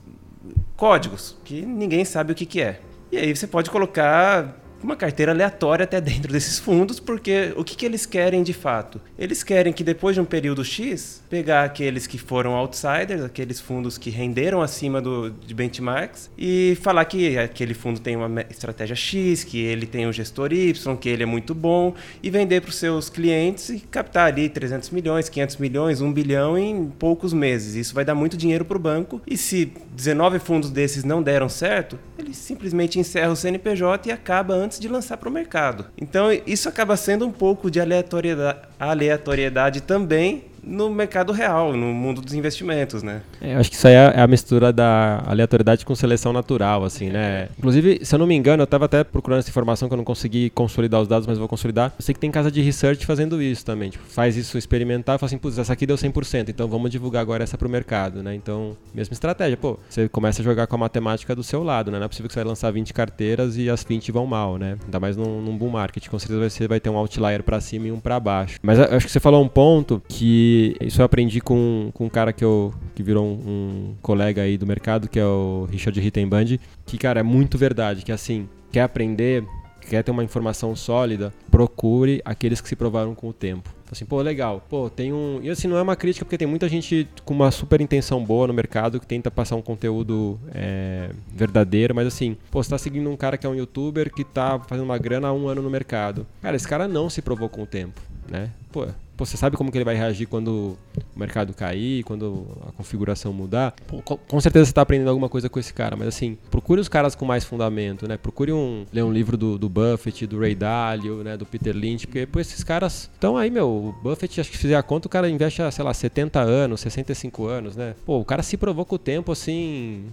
códigos, 0.75 1.37
que 1.43 1.61
ninguém 1.61 2.03
sabe 2.03 2.31
o 2.31 2.35
que, 2.35 2.45
que 2.45 2.61
é. 2.61 2.79
E 3.11 3.17
aí 3.17 3.35
você 3.35 3.45
pode 3.45 3.69
colocar 3.69 4.57
uma 4.83 4.95
carteira 4.95 5.31
aleatória 5.31 5.83
até 5.83 5.99
dentro 6.01 6.31
desses 6.31 6.59
fundos, 6.59 6.99
porque 6.99 7.53
o 7.55 7.63
que, 7.63 7.75
que 7.75 7.85
eles 7.85 8.05
querem 8.05 8.43
de 8.43 8.53
fato? 8.53 9.01
Eles 9.17 9.43
querem 9.43 9.71
que 9.73 9.83
depois 9.83 10.15
de 10.15 10.21
um 10.21 10.25
período 10.25 10.63
X, 10.63 11.23
pegar 11.29 11.63
aqueles 11.63 12.07
que 12.07 12.17
foram 12.17 12.53
outsiders, 12.53 13.23
aqueles 13.23 13.59
fundos 13.59 13.97
que 13.97 14.09
renderam 14.09 14.61
acima 14.61 15.01
do, 15.01 15.29
de 15.29 15.53
benchmarks, 15.53 16.29
e 16.37 16.77
falar 16.81 17.05
que 17.05 17.37
aquele 17.37 17.73
fundo 17.73 17.99
tem 17.99 18.15
uma 18.15 18.41
estratégia 18.49 18.95
X, 18.95 19.43
que 19.43 19.59
ele 19.59 19.85
tem 19.85 20.07
um 20.07 20.13
gestor 20.13 20.51
Y, 20.53 20.97
que 20.97 21.09
ele 21.09 21.23
é 21.23 21.25
muito 21.25 21.53
bom, 21.53 21.93
e 22.21 22.29
vender 22.29 22.61
para 22.61 22.69
os 22.69 22.75
seus 22.75 23.09
clientes 23.09 23.69
e 23.69 23.79
captar 23.79 24.27
ali 24.27 24.49
300 24.49 24.89
milhões, 24.89 25.29
500 25.29 25.57
milhões, 25.57 26.01
1 26.01 26.11
bilhão 26.11 26.57
em 26.57 26.91
poucos 26.99 27.33
meses. 27.33 27.75
Isso 27.75 27.93
vai 27.93 28.05
dar 28.05 28.15
muito 28.15 28.37
dinheiro 28.37 28.65
para 28.65 28.77
o 28.77 28.79
banco, 28.79 29.21
e 29.27 29.37
se 29.37 29.71
19 29.95 30.39
fundos 30.39 30.69
desses 30.69 31.03
não 31.03 31.21
deram 31.21 31.49
certo, 31.49 31.99
ele 32.17 32.33
simplesmente 32.33 32.99
encerra 32.99 33.31
o 33.31 33.35
CNPJ 33.35 34.09
e 34.09 34.11
acaba 34.11 34.53
antes 34.53 34.70
de 34.79 34.87
lançar 34.87 35.17
para 35.17 35.29
o 35.29 35.31
mercado. 35.31 35.85
Então 35.97 36.27
isso 36.45 36.69
acaba 36.69 36.95
sendo 36.95 37.25
um 37.25 37.31
pouco 37.31 37.69
de 37.69 37.79
aleatoriedade, 37.79 38.59
aleatoriedade 38.79 39.81
também 39.81 40.50
no 40.63 40.89
mercado 40.89 41.31
real, 41.31 41.73
no 41.73 41.87
mundo 41.87 42.21
dos 42.21 42.33
investimentos, 42.33 43.01
né? 43.01 43.21
É, 43.41 43.55
acho 43.55 43.69
que 43.69 43.75
isso 43.75 43.87
aí 43.87 43.93
é, 43.93 44.13
é 44.15 44.21
a 44.21 44.27
mistura 44.27 44.71
da 44.71 45.23
aleatoriedade 45.25 45.85
com 45.85 45.95
seleção 45.95 46.31
natural, 46.31 46.83
assim, 46.83 47.09
né? 47.09 47.49
Inclusive, 47.57 47.99
se 48.03 48.13
eu 48.13 48.19
não 48.19 48.27
me 48.27 48.35
engano, 48.35 48.61
eu 48.61 48.65
estava 48.65 48.85
até 48.85 49.03
procurando 49.03 49.39
essa 49.39 49.49
informação 49.49 49.87
que 49.87 49.93
eu 49.93 49.97
não 49.97 50.03
consegui 50.03 50.49
consolidar 50.51 51.01
os 51.01 51.07
dados, 51.07 51.27
mas 51.27 51.37
vou 51.37 51.47
consolidar. 51.47 51.93
Eu 51.97 52.03
sei 52.03 52.13
que 52.13 52.19
tem 52.19 52.31
casa 52.31 52.51
de 52.51 52.61
research 52.61 53.05
fazendo 53.05 53.41
isso 53.41 53.65
também, 53.65 53.89
tipo, 53.89 54.03
faz 54.05 54.37
isso 54.37 54.57
experimentar 54.57 55.15
e 55.15 55.19
fala 55.19 55.27
assim, 55.27 55.37
putz, 55.37 55.57
essa 55.57 55.73
aqui 55.73 55.85
deu 55.85 55.95
100%, 55.95 56.49
então 56.49 56.67
vamos 56.67 56.91
divulgar 56.91 57.21
agora 57.21 57.43
essa 57.43 57.57
para 57.57 57.67
o 57.67 57.71
mercado, 57.71 58.21
né? 58.21 58.35
Então, 58.35 58.77
mesma 58.93 59.13
estratégia, 59.13 59.57
pô, 59.57 59.79
você 59.89 60.07
começa 60.09 60.41
a 60.41 60.45
jogar 60.45 60.67
com 60.67 60.75
a 60.75 60.79
matemática 60.79 61.35
do 61.35 61.43
seu 61.43 61.63
lado, 61.63 61.91
né? 61.91 61.97
Não 61.97 62.05
é 62.05 62.07
possível 62.07 62.27
que 62.27 62.33
você 62.33 62.39
vai 62.39 62.47
lançar 62.47 62.71
20 62.71 62.93
carteiras 62.93 63.57
e 63.57 63.69
as 63.69 63.83
20 63.83 64.11
vão 64.11 64.25
mal, 64.25 64.57
né? 64.57 64.77
Ainda 64.85 64.99
mais 64.99 65.17
num, 65.17 65.41
num 65.41 65.57
bull 65.57 65.71
market, 65.71 66.07
com 66.07 66.19
certeza 66.19 66.49
você 66.49 66.67
vai 66.67 66.79
ter 66.79 66.89
um 66.89 66.97
outlier 66.97 67.41
para 67.43 67.59
cima 67.59 67.87
e 67.87 67.91
um 67.91 67.99
para 67.99 68.19
baixo. 68.19 68.59
Mas 68.61 68.79
acho 68.79 69.05
que 69.05 69.11
você 69.11 69.19
falou 69.19 69.43
um 69.43 69.47
ponto 69.47 70.01
que 70.07 70.50
isso 70.79 71.01
eu 71.01 71.05
aprendi 71.05 71.41
com, 71.41 71.91
com 71.93 72.05
um 72.05 72.09
cara 72.09 72.33
que, 72.33 72.43
eu, 72.43 72.73
que 72.95 73.03
virou 73.03 73.25
um, 73.25 73.31
um 73.31 73.95
colega 74.01 74.41
aí 74.41 74.57
do 74.57 74.65
mercado, 74.65 75.07
que 75.09 75.19
é 75.19 75.25
o 75.25 75.67
Richard 75.71 75.99
Rittenband, 75.99 76.57
que, 76.85 76.97
cara, 76.97 77.19
é 77.19 77.23
muito 77.23 77.57
verdade, 77.57 78.03
que 78.03 78.11
assim, 78.11 78.47
quer 78.71 78.81
aprender, 78.81 79.43
quer 79.81 80.03
ter 80.03 80.11
uma 80.11 80.23
informação 80.23 80.75
sólida, 80.75 81.33
procure 81.49 82.21
aqueles 82.23 82.61
que 82.61 82.69
se 82.69 82.75
provaram 82.75 83.13
com 83.13 83.29
o 83.29 83.33
tempo. 83.33 83.69
Assim, 83.91 84.05
pô, 84.05 84.21
legal. 84.21 84.65
Pô, 84.69 84.89
tem 84.89 85.11
um. 85.11 85.41
E 85.43 85.49
assim, 85.49 85.67
não 85.67 85.75
é 85.75 85.81
uma 85.81 85.97
crítica, 85.97 86.23
porque 86.23 86.37
tem 86.37 86.47
muita 86.47 86.69
gente 86.69 87.05
com 87.25 87.33
uma 87.33 87.51
super 87.51 87.81
intenção 87.81 88.23
boa 88.23 88.47
no 88.47 88.53
mercado 88.53 89.01
que 89.01 89.05
tenta 89.05 89.29
passar 89.29 89.57
um 89.57 89.61
conteúdo 89.61 90.39
é, 90.53 91.09
verdadeiro, 91.27 91.93
mas 91.93 92.07
assim, 92.07 92.37
pô, 92.49 92.63
você 92.63 92.69
tá 92.69 92.77
seguindo 92.77 93.09
um 93.09 93.17
cara 93.17 93.37
que 93.37 93.45
é 93.45 93.49
um 93.49 93.55
youtuber 93.55 94.09
que 94.13 94.23
tá 94.23 94.57
fazendo 94.59 94.85
uma 94.85 94.97
grana 94.97 95.27
há 95.27 95.33
um 95.33 95.45
ano 95.49 95.61
no 95.61 95.69
mercado. 95.69 96.25
Cara, 96.41 96.55
esse 96.55 96.65
cara 96.65 96.87
não 96.87 97.09
se 97.09 97.21
provou 97.21 97.49
com 97.49 97.63
o 97.63 97.65
tempo, 97.65 97.99
né? 98.31 98.49
Pô, 98.71 98.87
você 99.17 99.37
sabe 99.37 99.57
como 99.57 99.71
que 99.71 99.77
ele 99.77 99.85
vai 99.85 99.95
reagir 99.95 100.25
quando 100.25 100.77
o 101.15 101.19
mercado 101.19 101.53
cair, 101.53 102.03
quando 102.03 102.47
a 102.67 102.71
configuração 102.71 103.31
mudar. 103.33 103.75
Pô, 103.85 104.01
com 104.01 104.41
certeza 104.41 104.65
você 104.65 104.71
está 104.71 104.81
aprendendo 104.81 105.09
alguma 105.09 105.29
coisa 105.29 105.49
com 105.49 105.59
esse 105.59 105.73
cara, 105.73 105.95
mas 105.95 106.07
assim, 106.07 106.37
procure 106.49 106.79
os 106.79 106.87
caras 106.87 107.13
com 107.13 107.25
mais 107.25 107.43
fundamento, 107.43 108.07
né? 108.07 108.17
Procure 108.17 108.51
um, 108.51 108.85
ler 108.91 109.03
um 109.03 109.11
livro 109.11 109.37
do, 109.37 109.57
do 109.57 109.69
Buffett, 109.69 110.25
do 110.25 110.39
Ray 110.39 110.55
Dalio, 110.55 111.23
né? 111.23 111.37
Do 111.37 111.45
Peter 111.45 111.75
Lynch, 111.75 112.07
porque 112.07 112.25
pô, 112.25 112.39
esses 112.39 112.63
caras 112.63 113.09
estão 113.13 113.37
aí, 113.37 113.51
meu. 113.51 113.67
O 113.67 113.95
Buffett, 114.01 114.41
acho 114.41 114.49
que 114.49 114.57
fizer 114.57 114.75
a 114.75 114.81
conta, 114.81 115.07
o 115.07 115.09
cara 115.09 115.29
investe, 115.29 115.61
sei 115.71 115.83
lá, 115.83 115.93
70 115.93 116.39
anos, 116.39 116.81
65 116.81 117.45
anos, 117.45 117.75
né? 117.75 117.93
Pô, 118.05 118.19
o 118.19 118.25
cara 118.25 118.41
se 118.41 118.57
provou 118.57 118.85
com 118.85 118.95
o 118.95 118.99
tempo, 118.99 119.31
assim, 119.31 120.05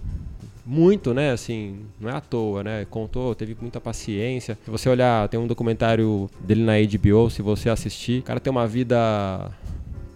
muito, 0.69 1.13
né? 1.15 1.31
Assim, 1.31 1.79
não 1.99 2.09
é 2.09 2.13
à 2.13 2.21
toa, 2.21 2.63
né? 2.63 2.85
Contou, 2.89 3.33
teve 3.33 3.57
muita 3.59 3.81
paciência. 3.81 4.55
Se 4.63 4.69
você 4.69 4.87
olhar, 4.87 5.27
tem 5.27 5.39
um 5.39 5.47
documentário 5.47 6.29
dele 6.39 6.61
na 6.61 6.73
HBO, 6.73 7.29
se 7.29 7.41
você 7.41 7.69
assistir, 7.69 8.19
o 8.19 8.23
cara 8.23 8.39
tem 8.39 8.51
uma 8.51 8.67
vida 8.67 9.49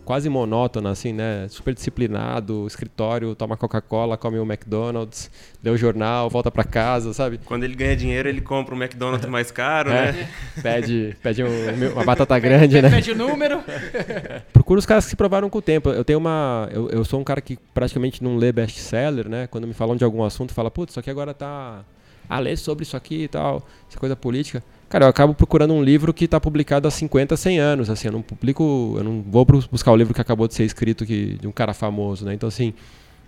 quase 0.04 0.30
monótona, 0.30 0.92
assim, 0.92 1.14
né? 1.14 1.48
Super 1.50 1.74
disciplinado, 1.74 2.66
escritório, 2.68 3.36
toma 3.36 3.58
Coca-Cola, 3.58 4.18
come 4.18 4.38
o 4.40 4.44
McDonald's, 4.44 5.32
lê 5.64 5.70
o 5.72 5.78
jornal, 5.78 6.30
volta 6.30 6.52
para 6.52 6.64
casa, 6.64 7.14
sabe? 7.14 7.40
Quando 7.46 7.64
ele 7.64 7.76
ganha 7.76 7.96
dinheiro, 7.96 8.28
ele 8.30 8.42
compra 8.42 8.76
um 8.76 8.78
McDonald's 8.78 9.30
mais 9.30 9.52
caro, 9.52 9.92
é. 9.92 10.12
né? 10.12 10.30
Pede, 10.62 11.16
pede 11.22 11.44
um, 11.44 11.94
uma 11.94 12.04
batata 12.04 12.38
grande, 12.40 12.82
né? 12.82 12.90
Pede 12.90 13.12
o 13.12 13.16
número. 13.16 13.64
Procura 14.52 14.80
os 14.80 14.86
caras 14.86 15.06
que 15.06 15.12
se 15.12 15.16
provaram 15.16 15.50
com 15.50 15.58
o 15.58 15.62
tempo. 15.62 15.90
Eu 15.90 16.04
tenho 16.04 16.20
uma... 16.20 16.70
Eu, 16.72 16.90
eu 16.90 17.06
sou 17.06 17.20
um 17.20 17.24
cara 17.24 17.42
que 17.42 17.58
praticamente 17.74 18.24
não 18.24 18.38
lê 18.38 18.52
best-seller, 18.52 19.30
né? 19.30 19.48
Quando 19.48 19.68
me 19.68 19.74
falam 19.74 19.96
de 19.96 20.04
algum 20.04 20.24
assunto, 20.24 20.54
fala, 20.54 20.70
putz, 20.70 20.94
isso 20.94 21.00
aqui 21.00 21.10
agora 21.10 21.34
tá... 21.34 21.84
Ah, 22.30 22.40
lê 22.40 22.56
sobre 22.56 22.84
isso 22.84 22.96
aqui 22.96 23.24
e 23.24 23.28
tal, 23.28 23.68
essa 23.90 24.00
coisa 24.00 24.16
política 24.16 24.64
cara, 24.94 25.06
eu 25.06 25.10
acabo 25.10 25.34
procurando 25.34 25.74
um 25.74 25.82
livro 25.82 26.14
que 26.14 26.26
está 26.26 26.40
publicado 26.40 26.88
há 26.88 26.92
50, 26.92 27.36
100 27.36 27.60
anos, 27.60 27.90
assim, 27.90 28.10
eu 28.10 28.12
não 28.12 28.22
publico, 28.22 28.94
eu 28.96 29.04
não 29.04 29.24
vou 29.24 29.44
buscar 29.44 29.92
o 29.92 29.96
livro 29.96 30.14
que 30.14 30.22
acabou 30.22 30.48
de 30.48 30.54
ser 30.54 30.66
escrito 30.66 31.04
que, 31.04 31.34
de 31.42 31.48
um 31.48 31.52
cara 31.52 31.74
famoso, 31.74 32.24
né? 32.24 32.36
Então, 32.36 32.48
assim, 32.48 32.76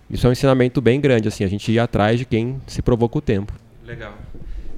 isso 0.08 0.24
é 0.24 0.30
um 0.30 0.32
ensinamento 0.32 0.80
bem 0.80 1.00
grande, 1.00 1.26
assim, 1.26 1.42
a 1.42 1.48
gente 1.48 1.72
ir 1.72 1.80
atrás 1.80 2.20
de 2.20 2.24
quem 2.24 2.62
se 2.68 2.80
provou 2.80 3.08
com 3.08 3.18
o 3.18 3.20
tempo. 3.20 3.52
Legal. 3.84 4.14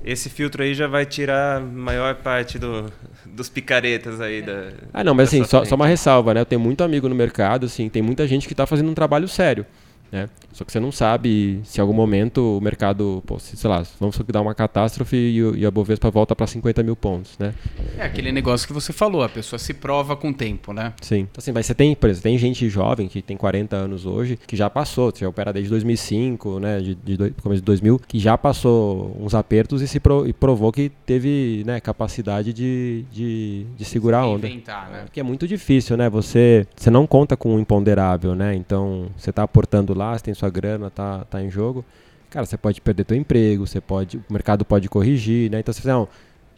Esse 0.02 0.30
filtro 0.30 0.62
aí 0.62 0.72
já 0.72 0.86
vai 0.86 1.04
tirar 1.04 1.58
a 1.58 1.60
maior 1.60 2.14
parte 2.14 2.58
do, 2.58 2.90
dos 3.26 3.50
picaretas 3.50 4.18
aí 4.18 4.40
da. 4.40 4.70
Ah, 4.94 5.04
não, 5.04 5.12
mas 5.12 5.28
assim, 5.28 5.44
só, 5.44 5.66
só, 5.66 5.74
uma 5.74 5.86
ressalva, 5.86 6.32
né? 6.32 6.40
Eu 6.40 6.46
tenho 6.46 6.60
muito 6.60 6.82
amigo 6.82 7.06
no 7.06 7.14
mercado, 7.14 7.66
assim, 7.66 7.90
tem 7.90 8.00
muita 8.00 8.26
gente 8.26 8.46
que 8.46 8.54
está 8.54 8.64
fazendo 8.64 8.90
um 8.90 8.94
trabalho 8.94 9.28
sério. 9.28 9.66
Né? 10.10 10.28
Só 10.52 10.64
que 10.64 10.72
você 10.72 10.80
não 10.80 10.90
sabe 10.90 11.60
se 11.64 11.78
em 11.78 11.82
algum 11.82 11.92
momento 11.92 12.58
o 12.58 12.60
mercado, 12.60 13.22
pô, 13.26 13.38
se, 13.38 13.56
sei 13.56 13.68
lá, 13.68 13.84
vamos 14.00 14.18
dar 14.26 14.40
uma 14.40 14.54
catástrofe 14.54 15.16
e, 15.16 15.60
e 15.60 15.66
a 15.66 15.70
Bovespa 15.70 16.10
volta 16.10 16.34
para 16.34 16.46
50 16.46 16.82
mil 16.82 16.96
pontos, 16.96 17.38
né? 17.38 17.54
É 17.96 18.02
aquele 18.02 18.32
negócio 18.32 18.66
que 18.66 18.72
você 18.72 18.92
falou, 18.92 19.22
a 19.22 19.28
pessoa 19.28 19.58
se 19.58 19.74
prova 19.74 20.16
com 20.16 20.30
o 20.30 20.34
tempo, 20.34 20.72
né? 20.72 20.94
Sim. 21.02 21.20
Então, 21.20 21.38
assim, 21.38 21.52
mas 21.52 21.66
você 21.66 21.74
tem, 21.74 21.94
por 21.94 22.08
exemplo, 22.08 22.22
tem 22.22 22.38
gente 22.38 22.68
jovem 22.68 23.06
que 23.06 23.20
tem 23.20 23.36
40 23.36 23.76
anos 23.76 24.06
hoje, 24.06 24.38
que 24.46 24.56
já 24.56 24.70
passou, 24.70 25.12
já 25.14 25.28
opera 25.28 25.52
desde 25.52 25.70
2005, 25.70 26.58
né, 26.58 26.80
de, 26.80 26.94
de, 26.94 27.16
de 27.16 27.30
começo 27.42 27.60
de 27.60 27.66
2000, 27.66 28.00
que 28.08 28.18
já 28.18 28.36
passou 28.38 29.16
uns 29.20 29.34
apertos 29.34 29.82
e 29.82 29.88
se 29.88 30.00
pro, 30.00 30.26
e 30.26 30.32
provou 30.32 30.72
que 30.72 30.90
teve, 31.04 31.62
né, 31.66 31.80
capacidade 31.80 32.52
de, 32.52 33.04
de, 33.12 33.66
de 33.76 33.84
segurar 33.84 34.20
a 34.20 34.26
onda. 34.26 34.46
Inventar, 34.46 34.90
né? 34.90 35.02
Porque 35.04 35.20
é 35.20 35.22
muito 35.22 35.46
difícil, 35.46 35.96
né? 35.96 36.08
Você, 36.08 36.66
você 36.74 36.90
não 36.90 37.06
conta 37.06 37.36
com 37.36 37.54
um 37.54 37.60
imponderável, 37.60 38.34
né? 38.34 38.54
Então, 38.54 39.10
você 39.16 39.30
está 39.30 39.42
aportando 39.42 39.97
lá, 39.98 40.16
você 40.16 40.24
tem 40.24 40.34
sua 40.34 40.48
grana, 40.50 40.90
tá, 40.90 41.24
tá 41.24 41.42
em 41.42 41.50
jogo, 41.50 41.84
cara, 42.30 42.46
você 42.46 42.56
pode 42.56 42.80
perder 42.80 43.04
teu 43.04 43.16
emprego, 43.16 43.66
você 43.66 43.80
pode, 43.80 44.16
o 44.16 44.32
mercado 44.32 44.64
pode 44.64 44.88
corrigir, 44.88 45.50
né? 45.50 45.60
Então 45.60 45.74
você 45.74 45.86
não, 45.86 46.08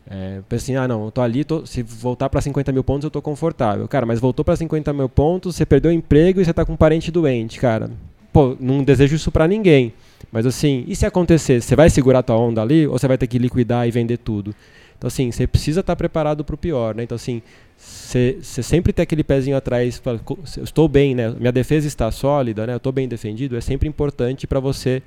é, 0.09 0.40
assim, 0.50 0.76
ah 0.76 0.88
não, 0.88 1.05
eu 1.05 1.11
tô 1.11 1.20
ali, 1.20 1.44
tô, 1.44 1.64
se 1.64 1.83
voltar 1.83 2.29
para 2.29 2.40
50 2.40 2.72
mil 2.72 2.83
pontos 2.83 3.05
eu 3.05 3.11
tô 3.11 3.22
confortável. 3.22 3.87
Cara, 3.88 4.05
mas 4.05 4.20
voltou 4.20 4.44
para 4.44 4.57
50 4.57 4.92
mil 4.92 5.09
pontos, 5.09 5.57
você 5.57 5.64
perdeu 5.64 5.90
o 5.90 5.94
emprego 5.94 6.40
e 6.40 6.44
você 6.44 6.53
tá 6.53 6.64
com 6.64 6.72
um 6.72 6.76
parente 6.76 7.11
doente, 7.11 7.61
cara. 7.61 7.90
Pô, 8.33 8.57
não 8.59 8.83
desejo 8.83 9.16
isso 9.16 9.31
para 9.31 9.46
ninguém. 9.46 9.92
Mas 10.31 10.47
assim, 10.47 10.85
e 10.87 10.95
se 10.95 11.07
acontecer, 11.07 11.61
você 11.61 11.75
vai 11.75 11.91
segurar 11.91 12.23
tua 12.23 12.37
onda 12.37 12.63
ali 12.63 12.87
ou 12.87 12.99
você 12.99 13.09
vai 13.09 13.19
ter 13.19 13.27
que 13.27 13.39
liquidar 13.39 13.87
e 13.87 13.91
vender 13.91 14.19
tudo? 14.19 14.55
Então 14.97 15.09
assim, 15.09 15.31
você 15.33 15.47
precisa 15.47 15.81
estar 15.81 15.93
tá 15.93 15.97
preparado 15.97 16.45
para 16.45 16.55
o 16.55 16.59
pior, 16.59 16.95
né? 16.95 17.03
Então 17.03 17.17
assim, 17.17 17.43
você 17.77 18.43
sempre 18.43 18.93
tem 18.93 19.03
aquele 19.03 19.25
pezinho 19.25 19.57
atrás, 19.57 19.99
fala, 19.99 20.21
estou 20.63 20.87
bem, 20.89 21.15
né? 21.15 21.31
Minha 21.31 21.53
defesa 21.53 21.87
está 21.87 22.11
sólida, 22.11 22.67
né? 22.67 22.75
Eu 22.75 22.79
estou 22.79 22.93
bem 22.93 23.09
defendido. 23.09 23.57
É 23.57 23.61
sempre 23.61 23.89
importante 23.89 24.47
para 24.47 24.61
você 24.61 25.03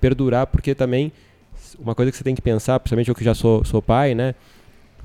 perdurar, 0.00 0.46
porque 0.46 0.74
também 0.74 1.12
uma 1.78 1.94
coisa 1.94 2.10
que 2.10 2.16
você 2.16 2.24
tem 2.24 2.34
que 2.34 2.42
pensar, 2.42 2.80
principalmente 2.80 3.08
eu 3.08 3.14
que 3.14 3.24
já 3.24 3.34
sou, 3.34 3.64
sou 3.64 3.82
pai, 3.82 4.14
né? 4.14 4.34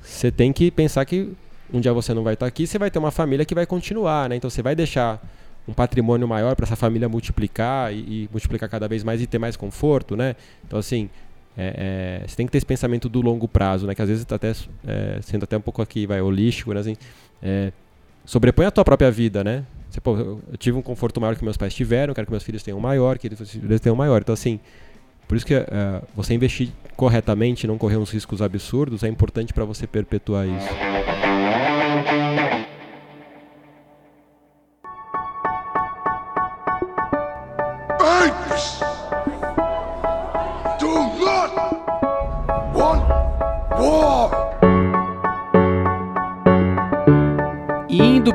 Você 0.00 0.30
tem 0.30 0.52
que 0.52 0.70
pensar 0.70 1.04
que 1.04 1.32
um 1.72 1.80
dia 1.80 1.92
você 1.92 2.12
não 2.12 2.22
vai 2.22 2.34
estar 2.34 2.46
aqui, 2.46 2.66
você 2.66 2.78
vai 2.78 2.90
ter 2.90 2.98
uma 2.98 3.10
família 3.10 3.44
que 3.44 3.54
vai 3.54 3.66
continuar, 3.66 4.28
né? 4.28 4.36
Então 4.36 4.48
você 4.48 4.62
vai 4.62 4.74
deixar 4.74 5.22
um 5.66 5.72
patrimônio 5.72 6.26
maior 6.26 6.56
para 6.56 6.64
essa 6.64 6.76
família 6.76 7.08
multiplicar 7.08 7.92
e, 7.92 7.96
e, 7.96 8.28
multiplicar 8.30 8.68
cada 8.68 8.88
vez 8.88 9.04
mais 9.04 9.20
e 9.20 9.26
ter 9.26 9.38
mais 9.38 9.56
conforto, 9.56 10.16
né? 10.16 10.34
Então 10.66 10.78
assim, 10.78 11.08
é, 11.56 12.20
é, 12.22 12.28
você 12.28 12.36
tem 12.36 12.46
que 12.46 12.52
ter 12.52 12.58
esse 12.58 12.66
pensamento 12.66 13.08
do 13.08 13.20
longo 13.20 13.46
prazo, 13.46 13.86
né? 13.86 13.94
Que 13.94 14.02
às 14.02 14.08
vezes 14.08 14.22
está 14.22 14.36
até 14.36 14.52
é, 14.86 15.18
sendo 15.22 15.44
até 15.44 15.56
um 15.56 15.60
pouco 15.60 15.82
aqui, 15.82 16.06
vai 16.06 16.20
holístico, 16.20 16.72
né? 16.72 16.80
Assim, 16.80 16.96
é, 17.42 17.72
sobrepõe 18.24 18.66
a 18.66 18.70
tua 18.70 18.84
própria 18.84 19.10
vida, 19.10 19.44
né? 19.44 19.64
Você, 19.90 20.00
pô, 20.00 20.16
eu 20.16 20.40
tive 20.58 20.78
um 20.78 20.82
conforto 20.82 21.20
maior 21.20 21.36
que 21.36 21.44
meus 21.44 21.56
pais 21.56 21.74
tiveram, 21.74 22.14
quero 22.14 22.26
que 22.26 22.30
meus 22.30 22.42
filhos 22.42 22.62
tenham 22.62 22.80
maior, 22.80 23.18
que 23.18 23.26
eles 23.26 23.80
tenham 23.80 23.94
maior. 23.94 24.22
Então 24.22 24.32
assim, 24.32 24.58
por 25.28 25.36
isso 25.36 25.46
que 25.46 25.54
é, 25.54 25.66
você 26.14 26.34
investir 26.34 26.70
corretamente, 26.96 27.66
não 27.66 27.78
correr 27.78 27.96
uns 27.96 28.10
riscos 28.10 28.40
absurdos, 28.42 29.02
é 29.02 29.08
importante 29.08 29.52
para 29.52 29.64
você 29.64 29.86
perpetuar 29.86 30.46
isso. 30.46 30.68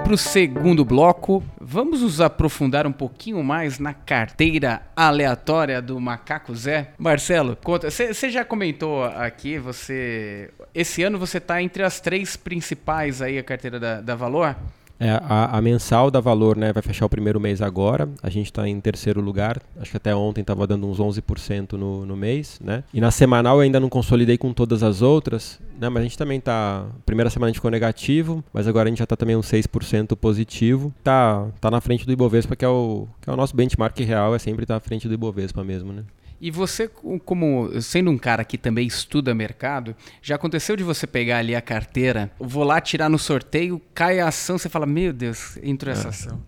Para 0.08 0.14
o 0.14 0.18
segundo 0.18 0.86
bloco. 0.86 1.44
Vamos 1.60 2.02
nos 2.02 2.22
aprofundar 2.22 2.88
um 2.88 2.94
pouquinho 2.94 3.44
mais 3.44 3.78
na 3.78 3.94
carteira 3.94 4.82
aleatória 4.96 5.82
do 5.82 6.00
Macaco 6.00 6.56
Zé. 6.56 6.92
Marcelo, 6.98 7.58
conta. 7.58 7.92
Você 7.92 8.30
já 8.30 8.46
comentou 8.46 9.04
aqui, 9.04 9.60
você. 9.60 10.50
Esse 10.74 11.04
ano 11.04 11.20
você 11.20 11.40
está 11.40 11.62
entre 11.62 11.84
as 11.84 12.00
três 12.00 12.38
principais 12.38 13.22
aí, 13.22 13.38
a 13.38 13.44
carteira 13.44 13.82
da, 13.82 14.00
da 14.00 14.16
Valor? 14.16 14.56
É, 15.00 15.12
a, 15.12 15.58
a, 15.58 15.62
mensal 15.62 16.10
da 16.10 16.20
Valor 16.20 16.58
né, 16.58 16.74
vai 16.74 16.82
fechar 16.82 17.06
o 17.06 17.10
primeiro 17.10 17.40
mês 17.40 17.62
agora. 17.62 18.10
A 18.22 18.30
gente 18.30 18.48
está 18.48 18.68
em 18.68 18.80
terceiro 18.80 19.22
lugar. 19.22 19.62
Acho 19.80 19.92
que 19.92 19.98
até 19.98 20.16
ontem 20.16 20.42
estava 20.42 20.66
dando 20.66 20.88
uns 20.88 20.98
11% 20.98 21.74
no, 21.74 22.06
no 22.06 22.18
mês. 22.18 22.60
Né? 22.64 22.84
E 22.94 23.00
na 23.00 23.12
semanal 23.12 23.58
eu 23.58 23.62
ainda 23.62 23.80
não 23.80 23.90
consolidei 23.90 24.38
com 24.38 24.52
todas 24.54 24.82
as 24.84 25.02
outras. 25.02 25.60
Né, 25.80 25.88
mas 25.90 26.02
a 26.02 26.04
gente 26.04 26.18
também 26.18 26.40
está. 26.40 26.86
Primeira 27.06 27.30
semana 27.30 27.48
a 27.48 27.50
gente 27.50 27.58
ficou 27.58 27.70
negativo, 27.70 28.44
mas 28.52 28.68
agora 28.68 28.88
a 28.88 28.90
gente 28.90 29.00
já 29.00 29.04
está 29.04 29.16
também 29.16 29.36
uns 29.36 29.48
6% 29.48 30.16
positivo. 30.16 30.94
Tá, 31.04 31.48
tá 31.62 31.70
na 31.70 31.80
frente 31.80 32.06
do 32.06 32.12
Ibovespa, 32.12 32.56
que 32.56 32.66
é, 32.66 32.68
o, 32.68 33.08
que 33.22 33.30
é 33.30 33.34
o 33.34 33.36
nosso 33.36 33.56
benchmark 33.56 33.98
real, 34.00 34.34
é 34.34 34.40
sempre 34.40 34.64
estar 34.64 34.76
tá 34.76 34.78
à 34.78 34.80
frente 34.80 35.08
do 35.08 35.14
Ibovespa 35.14 35.64
mesmo. 35.64 35.94
Né? 35.94 36.04
E 36.40 36.52
você, 36.52 36.88
como 37.26 37.70
sendo 37.82 38.12
um 38.12 38.18
cara 38.18 38.44
que 38.44 38.58
também 38.58 38.86
estuda 38.86 39.34
mercado, 39.34 39.96
já 40.22 40.36
aconteceu 40.36 40.76
de 40.76 40.84
você 40.84 41.08
pegar 41.08 41.40
ali 41.40 41.56
a 41.56 41.62
carteira, 41.62 42.32
vou 42.40 42.64
lá 42.64 42.80
tirar 42.80 43.10
no 43.10 43.18
sorteio, 43.18 43.82
cai 43.94 44.20
a 44.20 44.28
ação, 44.28 44.58
você 44.58 44.70
fala, 44.70 44.86
meu 44.86 45.12
Deus, 45.12 45.58
entrou 45.64 45.92
essa 45.92 46.08
é. 46.08 46.10
ação. 46.10 46.40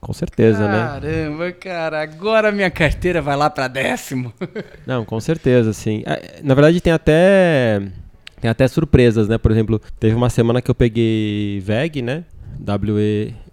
Com 0.00 0.12
certeza, 0.12 0.58
Caramba, 0.58 1.00
né? 1.00 1.00
Caramba, 1.00 1.52
cara, 1.52 2.02
agora 2.02 2.52
minha 2.52 2.70
carteira 2.70 3.22
vai 3.22 3.36
lá 3.36 3.48
para 3.48 3.66
décimo. 3.66 4.32
Não, 4.86 5.04
com 5.04 5.18
certeza, 5.20 5.72
sim. 5.72 6.02
É, 6.06 6.40
na 6.42 6.54
verdade, 6.54 6.80
tem 6.80 6.92
até 6.92 7.82
tem 8.40 8.50
até 8.50 8.68
surpresas, 8.68 9.28
né? 9.28 9.38
Por 9.38 9.50
exemplo, 9.50 9.80
teve 9.98 10.14
uma 10.14 10.30
semana 10.30 10.60
que 10.60 10.70
eu 10.70 10.74
peguei 10.74 11.60
VEG, 11.60 12.02
né? 12.02 12.24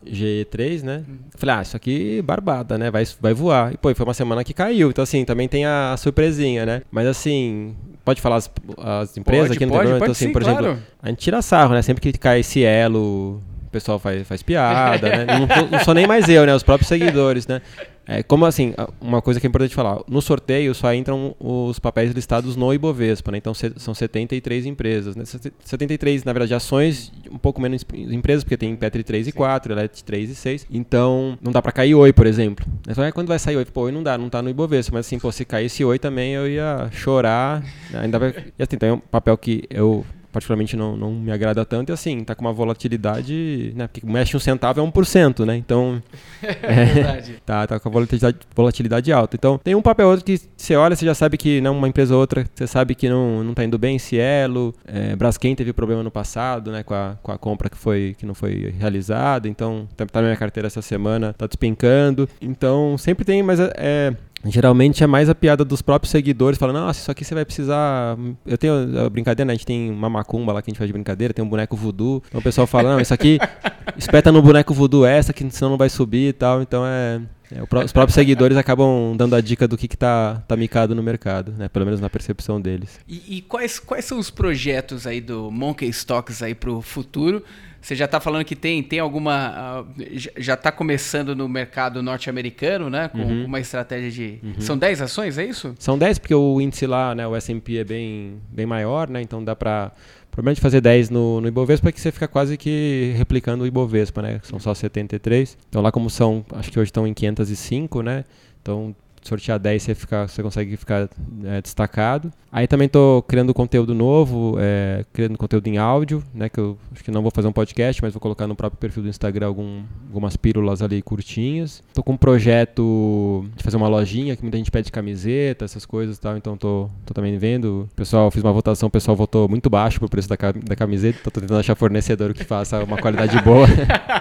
WEG3, 0.05 0.83
né? 0.83 1.03
Uhum. 1.07 1.17
Falei, 1.35 1.55
ah, 1.55 1.61
isso 1.61 1.75
aqui 1.75 2.21
barbada, 2.21 2.77
né? 2.77 2.91
Vai, 2.91 3.05
vai 3.19 3.33
voar. 3.33 3.73
E, 3.73 3.77
pô, 3.77 3.93
foi 3.93 4.05
uma 4.05 4.13
semana 4.13 4.43
que 4.43 4.53
caiu. 4.53 4.89
Então, 4.89 5.03
assim, 5.03 5.25
também 5.25 5.47
tem 5.47 5.65
a, 5.65 5.93
a 5.93 5.97
surpresinha, 5.97 6.65
né? 6.65 6.81
Mas, 6.91 7.07
assim, 7.07 7.75
pode 8.03 8.21
falar 8.21 8.37
as, 8.37 8.51
as 8.77 9.17
empresas 9.17 9.47
pode, 9.47 9.57
aqui 9.57 9.65
no 9.65 9.71
pode, 9.71 9.87
Então, 9.87 9.99
pode 9.99 10.11
assim, 10.11 10.27
sim, 10.27 10.31
por 10.33 10.43
claro. 10.43 10.65
exemplo, 10.65 10.83
a 11.01 11.09
gente 11.09 11.19
tira 11.19 11.41
sarro, 11.41 11.73
né? 11.73 11.81
Sempre 11.81 12.01
que 12.01 12.17
cai 12.17 12.41
esse 12.41 12.63
elo, 12.63 13.41
o 13.65 13.69
pessoal 13.71 13.99
faz, 13.99 14.27
faz 14.27 14.43
piada, 14.43 15.09
né? 15.09 15.25
Não, 15.39 15.67
não 15.69 15.79
sou 15.79 15.93
nem 15.93 16.05
mais 16.05 16.27
eu, 16.29 16.45
né? 16.45 16.53
Os 16.53 16.63
próprios 16.63 16.87
seguidores, 16.87 17.47
né? 17.47 17.61
É, 18.05 18.21
como 18.21 18.45
assim, 18.45 18.73
uma 18.99 19.21
coisa 19.21 19.39
que 19.39 19.47
é 19.47 19.49
importante 19.49 19.73
falar, 19.73 19.99
no 20.07 20.21
sorteio 20.21 20.75
só 20.75 20.93
entram 20.93 21.35
os 21.39 21.79
papéis 21.79 22.11
listados 22.11 22.55
no 22.55 22.73
Ibovespa, 22.73 23.31
né? 23.31 23.37
Então 23.37 23.53
são 23.53 23.93
73 23.93 24.65
empresas, 24.65 25.15
né? 25.15 25.23
73, 25.25 26.23
na 26.23 26.33
verdade, 26.33 26.53
ações, 26.53 27.11
um 27.31 27.37
pouco 27.37 27.61
menos 27.61 27.85
empresas, 27.93 28.43
porque 28.43 28.57
tem 28.57 28.75
Petri 28.75 29.03
3 29.03 29.27
e 29.27 29.31
4, 29.31 29.73
Elet 29.73 30.03
3 30.03 30.29
e 30.29 30.35
6. 30.35 30.67
Então, 30.69 31.37
não 31.41 31.51
dá 31.51 31.61
para 31.61 31.71
cair 31.71 31.95
Oi, 31.95 32.11
por 32.11 32.27
exemplo. 32.27 32.65
Então, 32.87 33.03
é 33.03 33.11
quando 33.11 33.27
vai 33.27 33.39
sair 33.39 33.55
Oi? 33.55 33.65
Pô, 33.65 33.83
Oi 33.83 33.91
não 33.91 34.03
dá, 34.03 34.17
não 34.17 34.29
tá 34.29 34.41
no 34.41 34.49
Ibovespa, 34.49 34.97
mas 34.97 35.05
assim, 35.05 35.17
pô, 35.17 35.31
se 35.31 35.45
caísse 35.45 35.85
Oi 35.85 35.97
também 35.97 36.33
eu 36.33 36.47
ia 36.47 36.89
chorar, 36.91 37.61
né? 37.89 38.01
ainda 38.01 38.19
vai... 38.19 38.33
E 38.57 38.63
assim, 38.63 38.77
tem 38.77 38.91
um 38.91 38.99
papel 38.99 39.37
que 39.37 39.63
eu 39.69 40.05
particularmente 40.33 40.75
não, 40.75 40.97
não 40.97 41.13
me 41.13 41.31
agrada 41.31 41.63
tanto, 41.63 41.89
e 41.89 41.93
assim, 41.93 42.23
tá 42.23 42.33
com 42.33 42.41
uma 42.41 42.51
volatilidade, 42.51 43.71
né? 43.75 43.87
Porque 43.87 44.05
mexe 44.05 44.35
um 44.35 44.39
centavo 44.39 44.81
é 44.81 44.83
1%, 44.83 45.45
né? 45.45 45.55
Então. 45.55 46.01
É, 46.63 46.85
verdade. 46.85 47.41
tá, 47.45 47.67
tá 47.67 47.79
com 47.79 47.89
a 47.89 47.91
volatilidade, 47.91 48.37
volatilidade 48.55 49.11
alta. 49.11 49.35
Então, 49.35 49.57
tem 49.57 49.75
um 49.75 49.81
papel 49.81 50.07
outro 50.07 50.25
que 50.25 50.39
você 50.57 50.75
olha, 50.75 50.95
você 50.95 51.05
já 51.05 51.13
sabe 51.13 51.37
que 51.37 51.61
não 51.61 51.77
uma 51.77 51.87
empresa 51.87 52.13
ou 52.13 52.19
outra, 52.19 52.45
você 52.53 52.65
sabe 52.65 52.95
que 52.95 53.07
não, 53.07 53.43
não 53.43 53.53
tá 53.53 53.63
indo 53.63 53.77
bem, 53.77 53.99
Cielo, 53.99 54.73
é, 54.85 55.15
Braskem 55.15 55.55
teve 55.55 55.71
problema 55.71 56.01
no 56.03 56.11
passado, 56.11 56.71
né? 56.71 56.83
Com 56.83 56.93
a, 56.93 57.17
com 57.21 57.31
a 57.31 57.37
compra 57.37 57.69
que, 57.69 57.77
foi, 57.77 58.15
que 58.17 58.25
não 58.25 58.33
foi 58.33 58.73
realizada, 58.77 59.47
então 59.47 59.87
tá, 59.95 60.05
tá 60.05 60.21
na 60.21 60.27
minha 60.27 60.37
carteira 60.37 60.67
essa 60.67 60.81
semana, 60.81 61.33
tá 61.33 61.45
despencando. 61.45 62.27
Então, 62.41 62.97
sempre 62.97 63.23
tem, 63.23 63.43
mas 63.43 63.59
é, 63.59 64.13
Geralmente 64.45 65.03
é 65.03 65.07
mais 65.07 65.29
a 65.29 65.35
piada 65.35 65.63
dos 65.63 65.81
próprios 65.81 66.11
seguidores, 66.11 66.59
falando, 66.59 66.77
nossa, 66.77 66.99
isso 66.99 67.11
aqui 67.11 67.23
você 67.23 67.33
vai 67.33 67.45
precisar. 67.45 68.17
Eu 68.45 68.57
tenho 68.57 68.73
a 69.05 69.09
brincadeira, 69.09 69.47
né? 69.47 69.53
A 69.53 69.55
gente 69.55 69.65
tem 69.65 69.89
uma 69.89 70.09
macumba 70.09 70.51
lá 70.51 70.61
que 70.61 70.69
a 70.69 70.71
gente 70.71 70.77
faz 70.77 70.87
de 70.87 70.93
brincadeira, 70.93 71.33
tem 71.33 71.43
um 71.43 71.47
boneco 71.47 71.77
voodoo. 71.77 72.21
Então 72.27 72.41
o 72.41 72.43
pessoal 72.43 72.67
fala, 72.67 72.91
não, 72.91 72.99
isso 72.99 73.13
aqui 73.13 73.39
espeta 73.97 74.31
no 74.31 74.41
boneco 74.41 74.73
voodoo 74.73 75.05
essa, 75.05 75.31
que 75.31 75.49
senão 75.49 75.71
não 75.71 75.77
vai 75.77 75.89
subir 75.89 76.29
e 76.29 76.33
tal. 76.33 76.61
Então 76.61 76.85
é. 76.85 77.21
é 77.51 77.83
os 77.83 77.93
próprios 77.93 78.15
seguidores 78.15 78.57
acabam 78.57 79.15
dando 79.15 79.33
a 79.33 79.39
dica 79.39 79.65
do 79.65 79.77
que, 79.77 79.87
que 79.87 79.97
tá, 79.97 80.43
tá 80.45 80.57
micado 80.57 80.93
no 80.93 81.01
mercado, 81.01 81.53
né? 81.53 81.69
Pelo 81.69 81.85
menos 81.85 82.01
na 82.01 82.09
percepção 82.09 82.59
deles. 82.59 82.99
E, 83.07 83.37
e 83.37 83.41
quais, 83.41 83.79
quais 83.79 84.03
são 84.03 84.19
os 84.19 84.29
projetos 84.29 85.07
aí 85.07 85.21
do 85.21 85.49
Monkey 85.49 85.87
Stocks 85.87 86.43
aí 86.43 86.53
pro 86.53 86.81
futuro? 86.81 87.43
Você 87.83 87.97
já 87.97 88.05
está 88.05 88.17
falando 88.17 88.45
que 88.45 88.55
tem, 88.55 88.81
tem 88.81 88.99
alguma. 88.99 89.83
Uh, 89.97 90.13
já 90.37 90.53
está 90.53 90.71
começando 90.71 91.35
no 91.35 91.49
mercado 91.49 92.01
norte-americano, 92.01 92.89
né? 92.89 93.09
Com 93.09 93.17
uhum. 93.17 93.45
uma 93.45 93.59
estratégia 93.59 94.09
de. 94.09 94.39
Uhum. 94.41 94.53
São 94.61 94.77
10 94.77 95.01
ações, 95.01 95.37
é 95.37 95.45
isso? 95.45 95.75
São 95.77 95.97
10, 95.97 96.17
porque 96.17 96.33
o 96.33 96.61
índice 96.61 96.87
lá, 96.87 97.13
né, 97.13 97.27
o 97.27 97.35
SP 97.35 97.75
é 97.77 97.83
bem, 97.83 98.41
bem 98.49 98.65
maior, 98.65 99.09
né? 99.09 99.21
Então 99.21 99.43
dá 99.43 99.53
para. 99.53 99.91
O 100.27 100.31
problema 100.31 100.55
de 100.55 100.61
fazer 100.61 100.79
10 100.79 101.09
no, 101.09 101.41
no 101.41 101.47
Ibovespa 101.47 101.89
é 101.89 101.91
que 101.91 101.99
você 101.99 102.11
fica 102.11 102.27
quase 102.27 102.57
que 102.57 103.13
replicando 103.17 103.65
o 103.65 103.67
Ibovespa, 103.67 104.21
né? 104.21 104.39
São 104.43 104.59
só 104.59 104.73
73. 104.73 105.57
Então 105.67 105.81
lá 105.81 105.91
como 105.91 106.09
são, 106.09 106.43
acho 106.53 106.71
que 106.71 106.79
hoje 106.79 106.87
estão 106.87 107.05
em 107.05 107.13
505, 107.13 108.01
né? 108.01 108.23
Então 108.61 108.95
sortear 109.23 109.59
10 109.59 109.81
você, 109.81 109.95
fica, 109.95 110.27
você 110.27 110.43
consegue 110.43 110.77
ficar 110.77 111.09
é, 111.45 111.61
destacado. 111.61 112.31
Aí 112.51 112.67
também 112.67 112.85
estou 112.85 113.23
criando 113.23 113.51
conteúdo 113.51 113.95
novo, 113.95 114.57
é, 114.59 115.03
criando 115.11 115.37
conteúdo 115.39 115.65
em 115.67 115.77
áudio, 115.77 116.23
né? 116.33 116.49
Que 116.49 116.59
eu 116.59 116.77
acho 116.93 117.03
que 117.03 117.09
não 117.09 117.23
vou 117.23 117.31
fazer 117.31 117.47
um 117.47 117.51
podcast, 117.51 117.99
mas 117.99 118.13
vou 118.13 118.21
colocar 118.21 118.45
no 118.45 118.55
próprio 118.55 118.79
perfil 118.79 119.01
do 119.01 119.09
Instagram 119.09 119.47
algum, 119.47 119.81
algumas 120.07 120.37
pílulas 120.37 120.81
ali 120.83 121.01
curtinhas. 121.01 121.81
Estou 121.87 122.03
com 122.03 122.13
um 122.13 122.17
projeto 122.17 123.45
de 123.55 123.63
fazer 123.63 123.77
uma 123.77 123.87
lojinha 123.87 124.35
que 124.35 124.43
muita 124.43 124.57
gente 124.57 124.69
pede 124.69 124.91
camiseta, 124.91 125.65
essas 125.65 125.83
coisas 125.83 126.17
e 126.17 126.21
tal, 126.21 126.37
então 126.37 126.55
tô, 126.55 126.89
tô 127.05 127.13
também 127.13 127.35
vendo. 127.39 127.89
O 127.91 127.95
pessoal, 127.95 128.29
fiz 128.29 128.43
uma 128.43 128.53
votação, 128.53 128.87
o 128.87 128.91
pessoal 128.91 129.17
votou 129.17 129.49
muito 129.49 129.67
baixo 129.67 129.97
pro 129.99 130.07
preço 130.07 130.29
da, 130.29 130.35
da 130.63 130.75
camiseta, 130.75 131.19
tô 131.23 131.31
tentando 131.31 131.59
achar 131.59 131.75
fornecedor 131.75 132.35
que 132.35 132.43
faça 132.43 132.83
uma 132.83 132.97
qualidade 132.97 133.41
boa. 133.41 133.67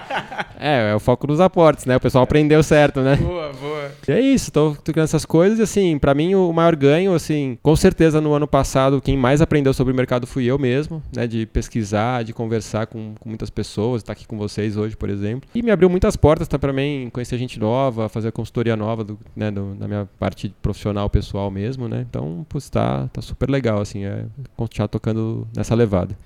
é, 0.59 0.91
é 0.91 0.95
o 0.95 1.01
foco 1.01 1.27
dos 1.27 1.41
aportes, 1.41 1.85
né? 1.85 1.97
O 1.97 2.01
pessoal 2.01 2.25
aprendeu 2.25 2.63
certo, 2.63 3.01
né? 3.01 3.17
Boa, 3.17 3.53
boa. 3.53 3.91
E 4.09 4.13
é 4.13 4.21
isso, 4.21 4.51
tô, 4.51 4.75
tô 4.83 4.92
criando 4.93 5.05
essas 5.05 5.25
coisas 5.25 5.59
e 5.59 5.63
assim, 5.63 5.99
para 5.99 6.15
mim 6.15 6.35
o 6.35 6.53
maior 6.53 6.77
ganho, 6.77 7.15
assim, 7.15 7.59
com 7.63 7.75
certeza 7.75 8.21
no 8.21 8.33
ano 8.33 8.47
passado 8.47 9.01
quem 9.01 9.17
mais 9.17 9.41
aprendeu 9.41 9.73
sobre 9.73 9.93
o 9.93 9.97
mercado 9.97 10.27
fui 10.27 10.45
eu 10.45 10.59
mesmo, 10.59 11.03
né? 11.15 11.27
De 11.27 11.47
pesquisar, 11.47 12.23
de 12.23 12.33
conversar 12.33 12.87
com, 12.87 13.15
com 13.19 13.29
muitas 13.29 13.51
pessoas, 13.51 14.03
estar 14.03 14.15
tá 14.15 14.19
aqui 14.19 14.27
com 14.27 14.37
vocês 14.39 14.77
hoje, 14.77 14.97
por 14.97 15.09
exemplo. 15.09 15.49
E 15.55 15.63
me 15.63 15.71
abriu 15.71 15.89
muitas 15.89 16.17
portas, 16.17 16.49
tá, 16.49 16.59
para 16.59 16.73
mim 16.73 17.11
conhecer 17.13 17.39
gente 17.39 17.59
nova, 17.59 18.09
fazer 18.09 18.29
a 18.29 18.33
consultoria 18.33 18.77
nova 18.77 19.05
do, 19.05 19.19
né, 19.35 19.51
do, 19.51 19.75
da 19.75 19.89
minha 19.89 20.09
parte 20.19 20.55
profissional, 20.63 21.09
pessoal 21.11 21.51
mesmo, 21.51 21.89
né? 21.89 22.05
Então, 22.09 22.47
pô, 22.49 22.59
tá, 22.61 23.09
tá 23.13 23.23
super 23.23 23.51
legal, 23.51 23.81
assim, 23.81 24.05
é 24.05 24.27
continuar 24.57 24.89
tocando 24.89 25.47
nessa 25.55 25.75
levada. 25.75 26.17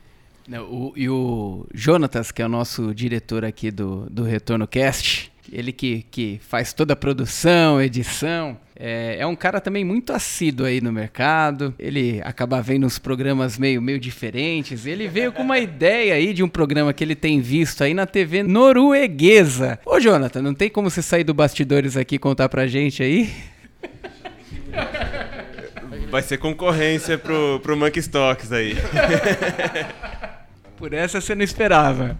O, 0.70 0.92
e 0.94 1.08
o 1.08 1.66
Jonatas, 1.74 2.30
que 2.30 2.40
é 2.40 2.46
o 2.46 2.48
nosso 2.48 2.94
diretor 2.94 3.44
aqui 3.44 3.70
do, 3.70 4.08
do 4.08 4.22
Retorno 4.22 4.66
Cast, 4.66 5.32
ele 5.52 5.72
que, 5.72 6.04
que 6.10 6.40
faz 6.42 6.72
toda 6.72 6.92
a 6.92 6.96
produção, 6.96 7.80
edição, 7.80 8.58
é, 8.78 9.16
é, 9.20 9.26
um 9.26 9.34
cara 9.34 9.60
também 9.60 9.84
muito 9.84 10.12
assíduo 10.12 10.66
aí 10.66 10.80
no 10.80 10.92
mercado. 10.92 11.74
Ele 11.78 12.20
acaba 12.24 12.60
vendo 12.60 12.86
uns 12.86 12.98
programas 12.98 13.58
meio, 13.58 13.80
meio 13.80 13.98
diferentes. 13.98 14.84
Ele 14.86 15.08
veio 15.08 15.32
com 15.32 15.42
uma 15.42 15.58
ideia 15.58 16.14
aí 16.14 16.34
de 16.34 16.42
um 16.42 16.48
programa 16.48 16.92
que 16.92 17.02
ele 17.02 17.14
tem 17.14 17.40
visto 17.40 17.82
aí 17.82 17.94
na 17.94 18.06
TV 18.06 18.42
norueguesa. 18.42 19.78
Ô, 19.84 19.98
Jonathan, 19.98 20.42
não 20.42 20.54
tem 20.54 20.68
como 20.68 20.90
você 20.90 21.00
sair 21.00 21.24
do 21.24 21.32
bastidores 21.32 21.96
aqui 21.96 22.16
e 22.16 22.18
contar 22.18 22.48
pra 22.48 22.66
gente 22.66 23.02
aí? 23.02 23.32
Vai 26.10 26.22
ser 26.22 26.36
concorrência 26.36 27.16
pro, 27.18 27.58
pro 27.62 27.76
Monkey 27.76 28.00
Stocks 28.00 28.52
aí. 28.52 28.76
Por 30.76 30.92
essa 30.92 31.20
você 31.20 31.34
não 31.34 31.42
esperava. 31.42 32.18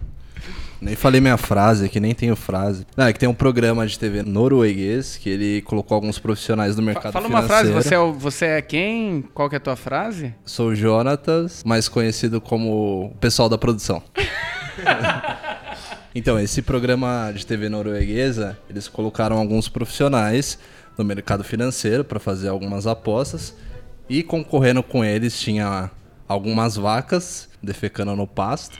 Nem 0.79 0.95
falei 0.95 1.19
minha 1.19 1.37
frase 1.37 1.85
aqui, 1.85 1.99
nem 1.99 2.13
tenho 2.13 2.35
frase. 2.35 2.85
Não, 2.95 3.05
é 3.05 3.13
que 3.13 3.19
tem 3.19 3.27
um 3.27 3.33
programa 3.33 3.85
de 3.87 3.97
TV 3.97 4.21
norueguês 4.21 5.17
que 5.17 5.29
ele 5.29 5.61
colocou 5.63 5.95
alguns 5.95 6.19
profissionais 6.19 6.75
do 6.75 6.81
mercado 6.81 7.13
Fala 7.13 7.25
financeiro. 7.25 7.47
Fala 7.47 7.61
uma 7.61 7.73
frase, 7.73 7.89
você 7.89 7.95
é, 7.95 8.19
você 8.19 8.45
é 8.45 8.61
quem? 8.61 9.23
Qual 9.33 9.49
que 9.49 9.55
é 9.55 9.57
a 9.57 9.61
tua 9.61 9.75
frase? 9.75 10.35
Sou 10.45 10.75
Jonatas, 10.75 11.63
mais 11.63 11.87
conhecido 11.87 12.39
como 12.39 13.05
o 13.05 13.15
pessoal 13.19 13.49
da 13.49 13.57
produção. 13.57 14.03
então, 16.13 16.39
esse 16.39 16.61
programa 16.61 17.31
de 17.33 17.45
TV 17.45 17.69
norueguesa, 17.69 18.57
eles 18.69 18.87
colocaram 18.87 19.37
alguns 19.37 19.67
profissionais 19.67 20.59
no 20.95 21.03
mercado 21.03 21.43
financeiro 21.43 22.03
para 22.03 22.19
fazer 22.19 22.49
algumas 22.49 22.85
apostas 22.85 23.55
e 24.09 24.23
concorrendo 24.23 24.81
com 24.83 25.03
eles 25.03 25.39
tinha 25.39 25.91
algumas 26.27 26.75
vacas 26.75 27.49
defecando 27.61 28.15
no 28.15 28.27
pasto. 28.27 28.77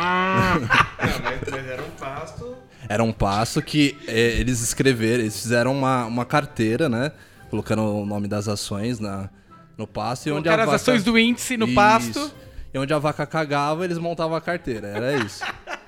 mas, 0.98 1.50
mas, 1.50 1.66
era 1.66 1.82
um 1.82 1.90
pasto. 1.90 2.56
Era 2.88 3.04
um 3.04 3.12
pasto 3.12 3.62
que 3.62 3.96
é, 4.06 4.40
eles 4.40 4.60
escreveram, 4.60 5.22
eles 5.22 5.40
fizeram 5.40 5.72
uma, 5.72 6.06
uma 6.06 6.24
carteira, 6.24 6.88
né? 6.88 7.12
Colocando 7.48 7.82
o 7.82 8.06
nome 8.06 8.28
das 8.28 8.48
ações 8.48 8.98
na, 8.98 9.28
no 9.76 9.86
pasto. 9.86 10.28
E 10.28 10.32
onde 10.32 10.48
a 10.48 10.56
vaca... 10.56 10.74
as 10.74 10.82
ações 10.82 11.04
do 11.04 11.18
índice 11.18 11.56
no 11.56 11.66
isso. 11.66 11.74
pasto. 11.74 12.32
E 12.72 12.78
onde 12.78 12.94
a 12.94 12.98
vaca 12.98 13.26
cagava, 13.26 13.84
eles 13.84 13.98
montavam 13.98 14.36
a 14.36 14.40
carteira. 14.40 14.88
Era 14.88 15.16
isso. 15.16 15.44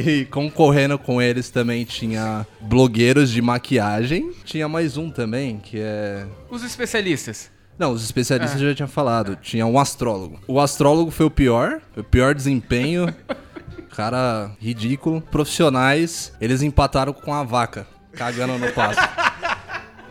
E 0.00 0.26
concorrendo 0.26 0.96
com 0.96 1.20
eles 1.20 1.50
também 1.50 1.84
tinha 1.84 2.46
blogueiros 2.60 3.32
de 3.32 3.42
maquiagem. 3.42 4.32
Tinha 4.44 4.68
mais 4.68 4.96
um 4.96 5.10
também, 5.10 5.58
que 5.58 5.80
é. 5.80 6.24
Os 6.48 6.62
especialistas. 6.62 7.50
Não, 7.78 7.92
os 7.92 8.02
especialistas 8.02 8.60
já 8.60 8.74
tinha 8.74 8.88
falado. 8.88 9.36
Tinha 9.36 9.64
um 9.64 9.78
astrólogo. 9.78 10.40
O 10.48 10.58
astrólogo 10.58 11.10
foi 11.10 11.26
o 11.26 11.30
pior, 11.30 11.80
o 11.96 12.02
pior 12.02 12.34
desempenho. 12.34 13.14
Cara 13.94 14.50
ridículo. 14.60 15.20
Profissionais, 15.20 16.32
eles 16.40 16.62
empataram 16.62 17.12
com 17.12 17.32
a 17.32 17.42
vaca, 17.42 17.86
cagando 18.12 18.58
no 18.58 18.72
passo. 18.72 19.00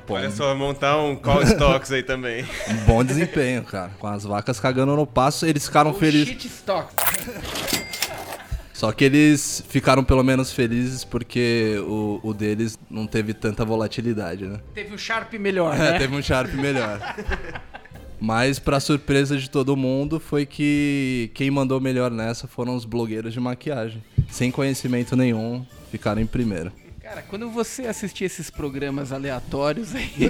Pô, 0.05 0.15
Olha 0.15 0.31
só, 0.31 0.53
montar 0.55 0.97
um 0.97 1.15
call 1.15 1.43
stocks 1.43 1.91
aí 1.91 2.03
também. 2.03 2.45
Um 2.69 2.85
bom 2.85 3.03
desempenho, 3.03 3.63
cara. 3.63 3.91
Com 3.99 4.07
as 4.07 4.23
vacas 4.23 4.59
cagando 4.59 4.95
no 4.95 5.05
passo, 5.05 5.45
eles 5.45 5.65
ficaram 5.65 5.93
felizes. 5.93 6.29
Shit 6.29 6.47
stocks. 6.47 6.95
Só 8.77 8.91
que 8.91 9.03
eles 9.03 9.63
ficaram 9.67 10.03
pelo 10.03 10.23
menos 10.23 10.51
felizes 10.51 11.03
porque 11.03 11.77
o, 11.87 12.19
o 12.21 12.31
deles 12.31 12.77
não 12.87 13.07
teve 13.07 13.33
tanta 13.33 13.65
volatilidade, 13.65 14.45
né? 14.45 14.59
Teve 14.75 14.93
um 14.93 14.97
Sharp 14.99 15.33
melhor, 15.33 15.73
né? 15.79 15.95
É, 15.95 15.97
teve 15.97 16.15
um 16.15 16.21
Sharp 16.21 16.53
melhor. 16.53 16.99
Mas, 18.19 18.59
pra 18.59 18.79
surpresa 18.79 19.35
de 19.35 19.49
todo 19.49 19.75
mundo, 19.75 20.19
foi 20.19 20.45
que 20.45 21.31
quem 21.33 21.49
mandou 21.49 21.81
melhor 21.81 22.11
nessa 22.11 22.47
foram 22.47 22.75
os 22.75 22.85
blogueiros 22.85 23.33
de 23.33 23.39
maquiagem. 23.39 24.03
Sem 24.29 24.51
conhecimento 24.51 25.15
nenhum, 25.15 25.65
ficaram 25.89 26.21
em 26.21 26.27
primeiro. 26.27 26.71
Cara, 27.01 27.23
quando 27.23 27.49
você 27.49 27.87
assistir 27.87 28.25
esses 28.25 28.51
programas 28.51 29.11
aleatórios 29.11 29.95
aí, 29.95 30.29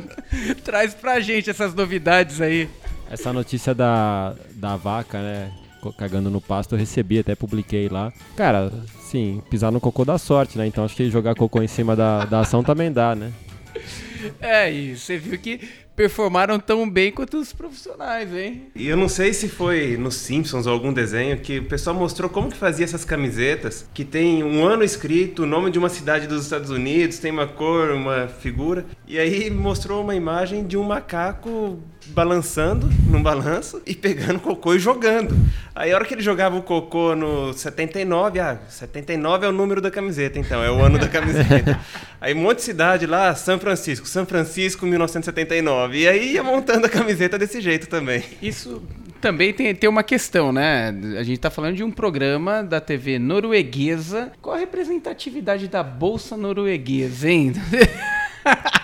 traz 0.64 0.94
pra 0.94 1.20
gente 1.20 1.50
essas 1.50 1.74
novidades 1.74 2.40
aí. 2.40 2.66
Essa 3.10 3.30
notícia 3.30 3.74
da, 3.74 4.34
da 4.54 4.74
vaca, 4.74 5.20
né? 5.20 5.52
Cagando 5.92 6.30
no 6.30 6.40
pasto, 6.40 6.74
eu 6.74 6.78
recebi, 6.78 7.18
até 7.18 7.34
publiquei 7.34 7.88
lá. 7.88 8.12
Cara, 8.36 8.72
sim, 9.00 9.42
pisar 9.50 9.70
no 9.70 9.80
cocô 9.80 10.04
dá 10.04 10.18
sorte, 10.18 10.58
né? 10.58 10.66
Então 10.66 10.84
acho 10.84 10.96
que 10.96 11.10
jogar 11.10 11.34
cocô 11.34 11.62
em 11.62 11.68
cima 11.68 11.94
da, 11.94 12.24
da 12.24 12.40
ação 12.40 12.62
também 12.62 12.92
dá, 12.92 13.14
né? 13.14 13.32
É, 14.40 14.72
e 14.72 14.96
você 14.96 15.18
viu 15.18 15.38
que 15.38 15.60
performaram 15.96 16.58
tão 16.58 16.88
bem 16.88 17.12
quanto 17.12 17.38
os 17.38 17.52
profissionais, 17.52 18.32
hein? 18.34 18.66
E 18.74 18.88
eu 18.88 18.96
não 18.96 19.08
sei 19.08 19.32
se 19.32 19.48
foi 19.48 19.96
nos 19.96 20.16
Simpsons 20.16 20.66
ou 20.66 20.72
algum 20.72 20.92
desenho 20.92 21.38
que 21.38 21.58
o 21.58 21.64
pessoal 21.64 21.94
mostrou 21.94 22.28
como 22.28 22.50
que 22.50 22.56
fazia 22.56 22.84
essas 22.84 23.04
camisetas, 23.04 23.88
que 23.94 24.04
tem 24.04 24.42
um 24.42 24.64
ano 24.64 24.82
escrito, 24.82 25.44
o 25.44 25.46
nome 25.46 25.70
de 25.70 25.78
uma 25.78 25.88
cidade 25.88 26.26
dos 26.26 26.42
Estados 26.42 26.70
Unidos, 26.70 27.18
tem 27.18 27.30
uma 27.30 27.46
cor, 27.46 27.90
uma 27.92 28.26
figura, 28.26 28.84
e 29.06 29.18
aí 29.18 29.50
mostrou 29.50 30.02
uma 30.02 30.14
imagem 30.14 30.66
de 30.66 30.76
um 30.76 30.82
macaco 30.82 31.78
balançando 32.06 32.88
num 33.08 33.22
balanço 33.22 33.80
e 33.86 33.94
pegando 33.94 34.40
cocô 34.40 34.74
e 34.74 34.78
jogando. 34.78 35.36
Aí 35.74 35.92
a 35.92 35.96
hora 35.96 36.04
que 36.04 36.14
ele 36.14 36.22
jogava 36.22 36.56
o 36.56 36.62
cocô 36.62 37.14
no 37.14 37.52
79, 37.52 38.40
ah, 38.40 38.58
79 38.68 39.46
é 39.46 39.48
o 39.48 39.52
número 39.52 39.80
da 39.80 39.90
camiseta, 39.90 40.38
então, 40.38 40.62
é 40.62 40.70
o 40.70 40.80
ano 40.82 40.98
da 40.98 41.08
camiseta. 41.08 41.78
Aí 42.20 42.34
um 42.34 42.38
monte 42.38 42.58
de 42.58 42.62
cidade 42.62 43.06
lá, 43.06 43.34
São 43.34 43.58
Francisco, 43.58 44.06
São 44.06 44.24
Francisco 44.24 44.86
1979. 44.86 45.98
E 45.98 46.08
aí 46.08 46.32
ia 46.32 46.42
montando 46.42 46.86
a 46.86 46.88
camiseta 46.88 47.38
desse 47.38 47.60
jeito 47.60 47.86
também. 47.86 48.24
Isso 48.40 48.82
também 49.20 49.52
tem, 49.52 49.74
tem 49.74 49.88
uma 49.88 50.02
questão, 50.02 50.52
né? 50.52 50.94
A 51.18 51.22
gente 51.22 51.38
tá 51.38 51.50
falando 51.50 51.76
de 51.76 51.82
um 51.82 51.90
programa 51.90 52.62
da 52.62 52.80
TV 52.80 53.18
norueguesa. 53.18 54.32
Qual 54.40 54.54
a 54.54 54.58
representatividade 54.58 55.66
da 55.68 55.82
bolsa 55.82 56.36
norueguesa, 56.36 57.30
hein? 57.30 57.52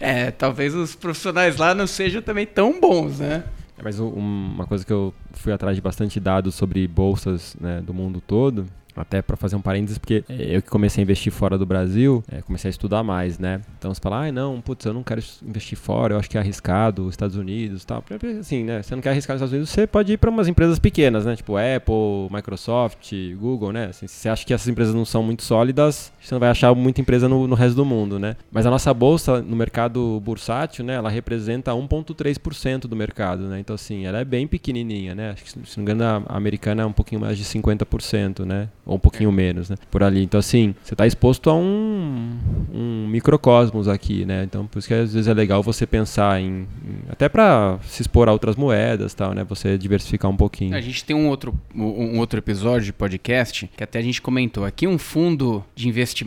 é, 0.00 0.30
talvez 0.30 0.74
os 0.74 0.94
profissionais 0.94 1.56
lá 1.56 1.74
não 1.74 1.86
sejam 1.86 2.22
também 2.22 2.46
tão 2.46 2.80
bons, 2.80 3.18
né? 3.18 3.44
É, 3.76 3.82
mas 3.82 3.98
uma 4.00 4.66
coisa 4.66 4.84
que 4.84 4.92
eu 4.92 5.14
fui 5.32 5.52
atrás 5.52 5.76
de 5.76 5.80
bastante 5.80 6.18
dados 6.18 6.54
sobre 6.54 6.86
bolsas 6.88 7.56
né, 7.60 7.80
do 7.80 7.94
mundo 7.94 8.20
todo 8.20 8.66
até 9.00 9.22
para 9.22 9.36
fazer 9.36 9.56
um 9.56 9.60
parênteses, 9.60 9.98
porque 9.98 10.24
eu 10.28 10.60
que 10.60 10.68
comecei 10.68 11.00
a 11.00 11.04
investir 11.04 11.32
fora 11.32 11.56
do 11.56 11.64
Brasil, 11.64 12.22
é, 12.30 12.42
comecei 12.42 12.68
a 12.68 12.70
estudar 12.70 13.02
mais, 13.02 13.38
né? 13.38 13.60
Então 13.78 13.92
você 13.92 14.00
fala, 14.00 14.26
ah, 14.26 14.32
não, 14.32 14.60
putz, 14.60 14.84
eu 14.84 14.92
não 14.92 15.02
quero 15.02 15.22
investir 15.42 15.78
fora, 15.78 16.14
eu 16.14 16.18
acho 16.18 16.28
que 16.28 16.36
é 16.36 16.40
arriscado, 16.40 17.06
os 17.06 17.10
Estados 17.10 17.36
Unidos 17.36 17.84
tal. 17.84 18.04
Assim, 18.40 18.64
né? 18.64 18.82
Você 18.82 18.94
não 18.94 19.02
quer 19.02 19.10
arriscar 19.10 19.34
nos 19.34 19.40
Estados 19.40 19.52
Unidos, 19.52 19.70
você 19.70 19.86
pode 19.86 20.12
ir 20.12 20.16
para 20.16 20.30
umas 20.30 20.48
empresas 20.48 20.78
pequenas, 20.78 21.24
né? 21.24 21.36
Tipo 21.36 21.56
Apple, 21.56 22.28
Microsoft, 22.30 23.12
Google, 23.36 23.72
né? 23.72 23.86
Assim, 23.86 24.06
se 24.06 24.14
você 24.14 24.28
acha 24.28 24.44
que 24.44 24.52
essas 24.52 24.68
empresas 24.68 24.94
não 24.94 25.04
são 25.04 25.22
muito 25.22 25.42
sólidas, 25.42 26.12
você 26.28 26.34
não 26.34 26.40
vai 26.40 26.50
achar 26.50 26.74
muita 26.74 27.00
empresa 27.00 27.26
no, 27.26 27.46
no 27.46 27.54
resto 27.54 27.74
do 27.74 27.86
mundo, 27.86 28.18
né? 28.18 28.36
Mas 28.52 28.66
a 28.66 28.70
nossa 28.70 28.92
bolsa 28.92 29.40
no 29.40 29.56
mercado 29.56 30.20
bursátil, 30.22 30.84
né? 30.84 30.94
Ela 30.94 31.08
representa 31.08 31.72
1,3% 31.72 32.80
do 32.80 32.94
mercado, 32.94 33.44
né? 33.44 33.58
Então, 33.58 33.72
assim, 33.72 34.04
ela 34.04 34.18
é 34.18 34.24
bem 34.26 34.46
pequenininha, 34.46 35.14
né? 35.14 35.30
Acho 35.30 35.42
que, 35.42 35.50
se 35.50 35.56
não 35.56 35.64
me 35.86 35.90
engano, 35.90 36.26
a 36.28 36.36
americana 36.36 36.82
é 36.82 36.86
um 36.86 36.92
pouquinho 36.92 37.22
mais 37.22 37.38
de 37.38 37.44
50%, 37.44 38.44
né? 38.44 38.68
Ou 38.84 38.96
um 38.96 38.98
pouquinho 38.98 39.32
menos, 39.32 39.70
né? 39.70 39.76
Por 39.90 40.02
ali. 40.02 40.22
Então, 40.22 40.38
assim, 40.38 40.74
você 40.82 40.92
está 40.92 41.06
exposto 41.06 41.48
a 41.48 41.54
um, 41.54 42.36
um 42.74 43.08
microcosmos 43.08 43.88
aqui, 43.88 44.26
né? 44.26 44.44
Então, 44.44 44.66
por 44.66 44.80
isso 44.80 44.88
que 44.88 44.94
às 44.94 45.14
vezes 45.14 45.28
é 45.28 45.32
legal 45.32 45.62
você 45.62 45.86
pensar 45.86 46.38
em. 46.42 46.66
em 46.84 47.08
até 47.08 47.26
para 47.26 47.78
se 47.84 48.02
expor 48.02 48.28
a 48.28 48.32
outras 48.32 48.54
moedas 48.54 49.14
tal, 49.14 49.32
né? 49.32 49.44
Você 49.44 49.78
diversificar 49.78 50.30
um 50.30 50.36
pouquinho. 50.36 50.76
A 50.76 50.80
gente 50.82 51.06
tem 51.06 51.16
um 51.16 51.28
outro, 51.28 51.58
um 51.74 52.18
outro 52.18 52.38
episódio 52.38 52.84
de 52.84 52.92
podcast 52.92 53.70
que 53.74 53.82
até 53.82 53.98
a 53.98 54.02
gente 54.02 54.20
comentou. 54.20 54.66
Aqui 54.66 54.86
um 54.86 54.98
fundo 54.98 55.64
de 55.74 55.88
investimento 55.88 56.17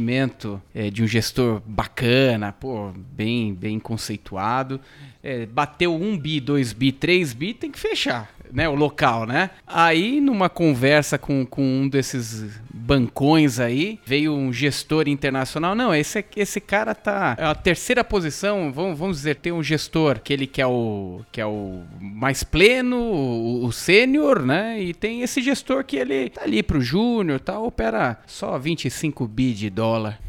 é, 0.73 0.89
de 0.89 1.03
um 1.03 1.07
gestor 1.07 1.61
bacana, 1.65 2.51
pô, 2.51 2.91
bem, 3.13 3.53
bem 3.53 3.79
conceituado. 3.79 4.79
É, 5.23 5.45
bateu 5.45 5.95
um 5.95 6.17
bi, 6.17 6.39
dois 6.39 6.73
bi, 6.73 6.91
três 6.91 7.33
bi, 7.33 7.53
tem 7.53 7.71
que 7.71 7.79
fechar 7.79 8.29
né, 8.51 8.67
o 8.67 8.75
local, 8.75 9.25
né? 9.25 9.49
Aí, 9.65 10.19
numa 10.19 10.49
conversa 10.49 11.17
com, 11.17 11.45
com 11.45 11.63
um 11.63 11.87
desses 11.87 12.59
bancões 12.91 13.57
aí, 13.57 13.97
veio 14.05 14.33
um 14.33 14.51
gestor 14.51 15.07
internacional. 15.07 15.73
Não, 15.73 15.95
esse, 15.95 16.25
esse 16.35 16.59
cara 16.59 16.93
tá. 16.93 17.37
É 17.39 17.45
a 17.45 17.55
terceira 17.55 18.03
posição, 18.03 18.69
vamos, 18.69 18.99
vamos 18.99 19.17
dizer, 19.17 19.37
tem 19.37 19.53
um 19.53 19.63
gestor 19.63 20.19
que 20.19 20.33
ele 20.33 20.45
quer 20.45 20.65
o, 20.65 21.21
que 21.31 21.39
é 21.39 21.45
o 21.45 21.83
mais 22.01 22.43
pleno, 22.43 22.97
o, 22.97 23.65
o 23.65 23.71
sênior, 23.71 24.45
né? 24.45 24.77
E 24.83 24.93
tem 24.93 25.21
esse 25.21 25.41
gestor 25.41 25.85
que 25.85 25.95
ele 25.95 26.31
tá 26.31 26.41
ali 26.41 26.61
pro 26.61 26.81
júnior, 26.81 27.39
tá, 27.39 27.57
opera 27.57 28.19
só 28.27 28.59
25 28.59 29.25
bi 29.25 29.53
de 29.53 29.69
dólar. 29.69 30.19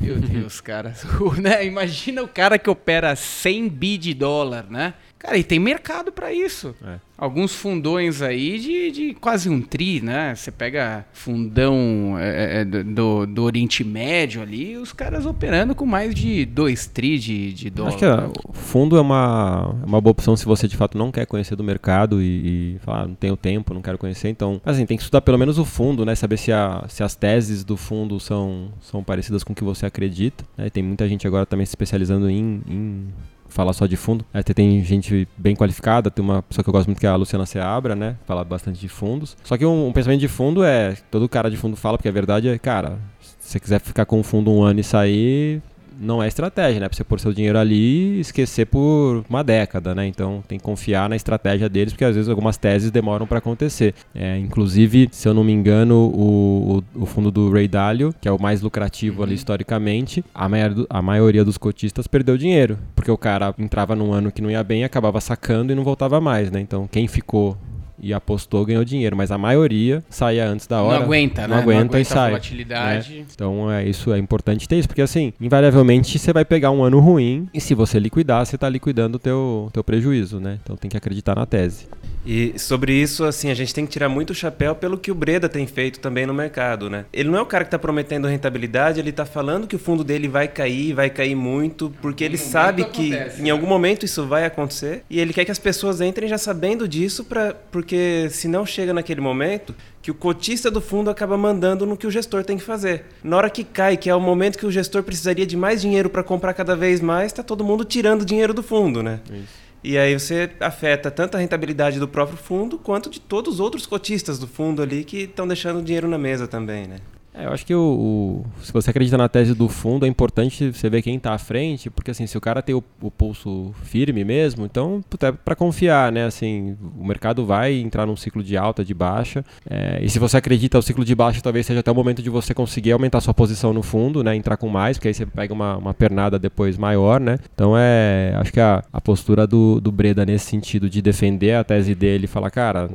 Meu 0.00 0.14
Deus, 0.14 0.60
cara. 0.60 0.94
né? 1.42 1.66
Imagina 1.66 2.22
o 2.22 2.28
cara 2.28 2.60
que 2.60 2.70
opera 2.70 3.16
100 3.16 3.68
bi 3.68 3.98
de 3.98 4.14
dólar, 4.14 4.66
né? 4.70 4.94
Cara, 5.24 5.38
e 5.38 5.42
tem 5.42 5.58
mercado 5.58 6.12
para 6.12 6.30
isso. 6.34 6.74
É. 6.86 6.96
Alguns 7.16 7.54
fundões 7.54 8.20
aí 8.20 8.58
de, 8.58 8.90
de 8.90 9.14
quase 9.14 9.48
um 9.48 9.62
tri, 9.62 9.98
né? 10.02 10.34
Você 10.34 10.50
pega 10.50 11.06
fundão 11.14 12.16
é, 12.18 12.58
é, 12.58 12.60
é 12.60 12.64
do, 12.64 13.24
do 13.24 13.42
Oriente 13.42 13.82
Médio 13.82 14.42
ali, 14.42 14.76
os 14.76 14.92
caras 14.92 15.24
operando 15.24 15.74
com 15.74 15.86
mais 15.86 16.14
de 16.14 16.44
2 16.44 16.86
tri 16.88 17.18
de, 17.18 17.54
de 17.54 17.70
dólar. 17.70 17.88
Acho 17.88 17.98
que 17.98 18.48
o 18.50 18.52
fundo 18.52 18.98
é 18.98 19.00
uma, 19.00 19.74
é 19.82 19.86
uma 19.86 19.98
boa 19.98 20.10
opção 20.10 20.36
se 20.36 20.44
você 20.44 20.68
de 20.68 20.76
fato 20.76 20.98
não 20.98 21.10
quer 21.10 21.24
conhecer 21.24 21.56
do 21.56 21.64
mercado 21.64 22.20
e, 22.20 22.74
e 22.74 22.78
falar, 22.80 23.04
ah, 23.04 23.08
não 23.08 23.14
tenho 23.14 23.36
tempo, 23.36 23.72
não 23.72 23.80
quero 23.80 23.96
conhecer. 23.96 24.28
Então, 24.28 24.60
assim, 24.62 24.84
tem 24.84 24.98
que 24.98 25.04
estudar 25.04 25.22
pelo 25.22 25.38
menos 25.38 25.58
o 25.58 25.64
fundo, 25.64 26.04
né? 26.04 26.14
Saber 26.14 26.36
se, 26.36 26.52
a, 26.52 26.84
se 26.86 27.02
as 27.02 27.16
teses 27.16 27.64
do 27.64 27.78
fundo 27.78 28.20
são, 28.20 28.72
são 28.82 29.02
parecidas 29.02 29.42
com 29.42 29.54
o 29.54 29.56
que 29.56 29.64
você 29.64 29.86
acredita. 29.86 30.44
Né? 30.58 30.68
Tem 30.68 30.82
muita 30.82 31.08
gente 31.08 31.26
agora 31.26 31.46
também 31.46 31.64
se 31.64 31.70
especializando 31.70 32.28
em, 32.28 32.60
em 32.68 33.08
falar 33.54 33.72
só 33.72 33.86
de 33.86 33.96
fundo. 33.96 34.24
Até 34.34 34.52
tem 34.52 34.84
gente 34.84 35.28
bem 35.38 35.54
qualificada, 35.54 36.10
tem 36.10 36.24
uma 36.24 36.42
pessoa 36.42 36.64
que 36.64 36.68
eu 36.68 36.72
gosto 36.72 36.88
muito 36.88 36.98
que 36.98 37.06
é 37.06 37.08
a 37.08 37.14
Luciana 37.14 37.46
Seabra, 37.46 37.94
né? 37.94 38.16
Fala 38.26 38.44
bastante 38.44 38.80
de 38.80 38.88
fundos. 38.88 39.36
Só 39.44 39.56
que 39.56 39.64
um, 39.64 39.88
um 39.88 39.92
pensamento 39.92 40.20
de 40.20 40.28
fundo 40.28 40.64
é, 40.64 40.96
todo 41.08 41.28
cara 41.28 41.48
de 41.48 41.56
fundo 41.56 41.76
fala, 41.76 41.96
porque 41.96 42.08
a 42.08 42.12
verdade 42.12 42.48
é, 42.48 42.58
cara, 42.58 42.98
se 43.20 43.52
você 43.52 43.60
quiser 43.60 43.80
ficar 43.80 44.06
com 44.06 44.18
o 44.18 44.24
fundo 44.24 44.50
um 44.50 44.62
ano 44.62 44.80
e 44.80 44.84
sair, 44.84 45.62
não 45.98 46.22
é 46.22 46.28
estratégia, 46.28 46.80
né? 46.80 46.88
Pra 46.88 46.96
você 46.96 47.04
pôr 47.04 47.20
seu 47.20 47.32
dinheiro 47.32 47.58
ali 47.58 48.16
e 48.16 48.20
esquecer 48.20 48.66
por 48.66 49.24
uma 49.28 49.42
década, 49.42 49.94
né? 49.94 50.06
Então 50.06 50.42
tem 50.46 50.58
que 50.58 50.64
confiar 50.64 51.08
na 51.08 51.16
estratégia 51.16 51.68
deles, 51.68 51.92
porque 51.92 52.04
às 52.04 52.14
vezes 52.14 52.28
algumas 52.28 52.56
teses 52.56 52.90
demoram 52.90 53.26
para 53.26 53.38
acontecer. 53.38 53.94
É, 54.14 54.38
inclusive, 54.38 55.08
se 55.12 55.28
eu 55.28 55.34
não 55.34 55.44
me 55.44 55.52
engano, 55.52 55.96
o, 55.96 56.84
o, 56.96 57.02
o, 57.02 57.06
fundo 57.06 57.30
do 57.30 57.50
Ray 57.50 57.68
Dalio, 57.68 58.14
que 58.20 58.28
é 58.28 58.32
o 58.32 58.40
mais 58.40 58.60
lucrativo 58.62 59.18
uhum. 59.18 59.24
ali 59.24 59.34
historicamente, 59.34 60.24
a, 60.34 60.48
maioria, 60.48 60.86
a 60.88 61.02
maioria 61.02 61.44
dos 61.44 61.58
cotistas 61.58 62.06
perdeu 62.06 62.36
dinheiro, 62.36 62.78
porque 62.94 63.10
o 63.10 63.18
cara 63.18 63.54
entrava 63.58 63.94
num 63.94 64.12
ano 64.12 64.32
que 64.32 64.42
não 64.42 64.50
ia 64.50 64.62
bem, 64.62 64.84
acabava 64.84 65.20
sacando 65.20 65.72
e 65.72 65.74
não 65.74 65.84
voltava 65.84 66.20
mais, 66.20 66.50
né? 66.50 66.60
Então 66.60 66.88
quem 66.90 67.06
ficou 67.06 67.56
e 68.04 68.12
apostou 68.12 68.64
ganhou 68.66 68.84
dinheiro, 68.84 69.16
mas 69.16 69.30
a 69.30 69.38
maioria 69.38 70.04
saia 70.10 70.46
antes 70.46 70.66
da 70.66 70.82
hora. 70.82 70.98
Não 70.98 71.06
aguenta, 71.06 71.42
não 71.42 71.56
né? 71.56 71.62
Aguenta 71.62 71.78
não 71.78 71.88
aguenta 71.88 72.00
e 72.00 72.04
sai. 72.04 72.30
Volatilidade. 72.30 73.14
Né? 73.14 73.24
Então 73.34 73.70
é 73.70 73.84
isso 73.88 74.12
é 74.12 74.18
importante 74.18 74.68
ter 74.68 74.76
isso, 74.76 74.88
porque 74.88 75.02
assim, 75.02 75.32
invariavelmente 75.40 76.18
você 76.18 76.32
vai 76.32 76.44
pegar 76.44 76.70
um 76.70 76.84
ano 76.84 77.00
ruim 77.00 77.48
e 77.52 77.60
se 77.60 77.74
você 77.74 77.98
liquidar, 77.98 78.44
você 78.44 78.56
está 78.56 78.68
liquidando 78.68 79.16
o 79.16 79.18
teu, 79.18 79.70
teu 79.72 79.82
prejuízo, 79.82 80.38
né? 80.38 80.58
Então 80.62 80.76
tem 80.76 80.90
que 80.90 80.96
acreditar 80.96 81.34
na 81.34 81.46
tese. 81.46 81.86
E 82.26 82.54
sobre 82.58 82.92
isso, 82.94 83.24
assim, 83.24 83.50
a 83.50 83.54
gente 83.54 83.74
tem 83.74 83.84
que 83.84 83.92
tirar 83.92 84.08
muito 84.08 84.30
o 84.30 84.34
chapéu 84.34 84.74
pelo 84.74 84.96
que 84.96 85.10
o 85.10 85.14
Breda 85.14 85.48
tem 85.48 85.66
feito 85.66 86.00
também 86.00 86.24
no 86.24 86.32
mercado, 86.32 86.88
né? 86.88 87.04
Ele 87.12 87.28
não 87.28 87.38
é 87.38 87.42
o 87.42 87.46
cara 87.46 87.64
que 87.64 87.68
está 87.68 87.78
prometendo 87.78 88.26
rentabilidade, 88.26 88.98
ele 88.98 89.10
está 89.10 89.26
falando 89.26 89.66
que 89.66 89.76
o 89.76 89.78
fundo 89.78 90.02
dele 90.02 90.26
vai 90.26 90.48
cair, 90.48 90.94
vai 90.94 91.10
cair 91.10 91.34
muito, 91.34 91.92
porque 92.00 92.24
ele 92.24 92.38
sabe 92.38 92.84
que 92.84 93.14
acontece, 93.14 93.40
em 93.40 93.44
né? 93.44 93.50
algum 93.50 93.66
momento 93.66 94.06
isso 94.06 94.26
vai 94.26 94.44
acontecer 94.44 95.04
e 95.10 95.20
ele 95.20 95.32
quer 95.32 95.44
que 95.44 95.50
as 95.50 95.58
pessoas 95.58 96.00
entrem 96.00 96.28
já 96.28 96.38
sabendo 96.38 96.88
disso, 96.88 97.24
pra, 97.24 97.54
porque 97.70 97.93
porque 97.94 98.28
se 98.30 98.48
não 98.48 98.66
chega 98.66 98.92
naquele 98.92 99.20
momento 99.20 99.74
que 100.02 100.10
o 100.10 100.14
cotista 100.14 100.70
do 100.70 100.80
fundo 100.80 101.08
acaba 101.08 101.36
mandando 101.38 101.86
no 101.86 101.96
que 101.96 102.06
o 102.06 102.10
gestor 102.10 102.44
tem 102.44 102.58
que 102.58 102.64
fazer. 102.64 103.04
Na 103.22 103.36
hora 103.36 103.48
que 103.48 103.62
cai, 103.62 103.96
que 103.96 104.10
é 104.10 104.14
o 104.14 104.20
momento 104.20 104.58
que 104.58 104.66
o 104.66 104.70
gestor 104.70 105.02
precisaria 105.04 105.46
de 105.46 105.56
mais 105.56 105.80
dinheiro 105.80 106.10
para 106.10 106.24
comprar 106.24 106.52
cada 106.54 106.74
vez 106.74 107.00
mais, 107.00 107.26
está 107.26 107.42
todo 107.42 107.62
mundo 107.62 107.84
tirando 107.84 108.24
dinheiro 108.24 108.52
do 108.52 108.62
fundo, 108.62 109.02
né? 109.02 109.20
Isso. 109.30 109.64
E 109.84 109.96
aí 109.96 110.18
você 110.18 110.50
afeta 110.60 111.10
tanto 111.10 111.36
a 111.36 111.40
rentabilidade 111.40 112.00
do 112.00 112.08
próprio 112.08 112.36
fundo 112.36 112.78
quanto 112.78 113.08
de 113.08 113.20
todos 113.20 113.54
os 113.54 113.60
outros 113.60 113.86
cotistas 113.86 114.38
do 114.38 114.48
fundo 114.48 114.82
ali 114.82 115.04
que 115.04 115.24
estão 115.24 115.46
deixando 115.46 115.82
dinheiro 115.82 116.08
na 116.08 116.18
mesa 116.18 116.48
também, 116.48 116.88
né? 116.88 116.96
É, 117.34 117.46
eu 117.46 117.52
acho 117.52 117.66
que 117.66 117.74
o, 117.74 117.80
o, 117.80 118.62
se 118.62 118.72
você 118.72 118.90
acredita 118.90 119.18
na 119.18 119.28
tese 119.28 119.54
do 119.54 119.68
fundo, 119.68 120.06
é 120.06 120.08
importante 120.08 120.72
você 120.72 120.88
ver 120.88 121.02
quem 121.02 121.16
está 121.16 121.32
à 121.32 121.38
frente, 121.38 121.90
porque 121.90 122.12
assim, 122.12 122.28
se 122.28 122.38
o 122.38 122.40
cara 122.40 122.62
tem 122.62 122.74
o, 122.74 122.84
o 123.02 123.10
pulso 123.10 123.74
firme 123.82 124.24
mesmo, 124.24 124.64
então 124.64 125.02
é 125.20 125.32
para 125.32 125.56
confiar, 125.56 126.12
né? 126.12 126.24
Assim, 126.26 126.76
o 126.96 127.04
mercado 127.04 127.44
vai 127.44 127.74
entrar 127.74 128.06
num 128.06 128.14
ciclo 128.14 128.42
de 128.42 128.56
alta, 128.56 128.84
de 128.84 128.94
baixa, 128.94 129.44
é, 129.68 129.98
e 130.00 130.08
se 130.08 130.20
você 130.20 130.36
acredita 130.36 130.78
o 130.78 130.82
ciclo 130.82 131.04
de 131.04 131.14
baixa, 131.14 131.40
talvez 131.42 131.66
seja 131.66 131.80
até 131.80 131.90
o 131.90 131.94
momento 131.94 132.22
de 132.22 132.30
você 132.30 132.54
conseguir 132.54 132.92
aumentar 132.92 133.20
sua 133.20 133.34
posição 133.34 133.72
no 133.72 133.82
fundo, 133.82 134.22
né? 134.22 134.36
Entrar 134.36 134.56
com 134.56 134.68
mais, 134.68 134.96
porque 134.96 135.08
aí 135.08 135.14
você 135.14 135.26
pega 135.26 135.52
uma, 135.52 135.76
uma 135.76 135.92
pernada 135.92 136.38
depois 136.38 136.78
maior, 136.78 137.18
né? 137.18 137.38
Então 137.52 137.74
é, 137.76 138.32
acho 138.36 138.52
que 138.52 138.60
a, 138.60 138.84
a 138.92 139.00
postura 139.00 139.44
do, 139.44 139.80
do 139.80 139.90
Breda 139.90 140.24
nesse 140.24 140.46
sentido 140.46 140.88
de 140.88 141.02
defender 141.02 141.54
a 141.54 141.64
tese 141.64 141.96
dele 141.96 142.28
falar, 142.28 142.50
cara, 142.50 142.90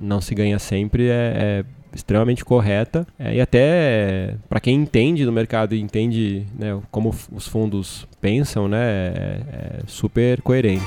não 0.00 0.20
se 0.20 0.34
ganha 0.34 0.58
sempre 0.58 1.08
é, 1.08 1.32
é 1.36 1.64
extremamente 1.94 2.44
correta 2.44 3.06
é, 3.18 3.36
e 3.36 3.40
até 3.40 4.36
para 4.48 4.60
quem 4.60 4.74
entende 4.74 5.24
do 5.24 5.32
mercado 5.32 5.74
e 5.74 5.80
entende 5.80 6.46
né, 6.58 6.80
como 6.90 7.14
os 7.32 7.46
fundos 7.46 8.06
pensam, 8.20 8.68
né, 8.68 8.78
é, 8.78 9.40
é 9.52 9.80
super 9.86 10.40
coerente. 10.42 10.84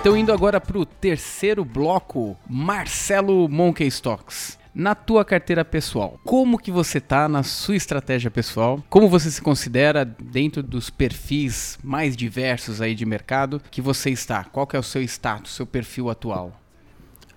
Então, 0.00 0.16
indo 0.16 0.32
agora 0.32 0.58
para 0.58 0.78
o 0.78 0.86
terceiro 0.86 1.62
bloco, 1.62 2.34
Marcelo 2.48 3.46
Monkey 3.50 3.86
Stocks 3.86 4.49
na 4.74 4.94
tua 4.94 5.24
carteira 5.24 5.64
pessoal. 5.64 6.18
Como 6.24 6.58
que 6.58 6.70
você 6.70 7.00
tá 7.00 7.28
na 7.28 7.42
sua 7.42 7.76
estratégia 7.76 8.30
pessoal? 8.30 8.82
Como 8.88 9.08
você 9.08 9.30
se 9.30 9.42
considera 9.42 10.04
dentro 10.04 10.62
dos 10.62 10.90
perfis 10.90 11.78
mais 11.82 12.16
diversos 12.16 12.80
aí 12.80 12.94
de 12.94 13.04
mercado 13.04 13.60
que 13.70 13.80
você 13.80 14.10
está? 14.10 14.44
Qual 14.44 14.66
que 14.66 14.76
é 14.76 14.78
o 14.78 14.82
seu 14.82 15.02
status, 15.02 15.52
seu 15.52 15.66
perfil 15.66 16.10
atual? 16.10 16.52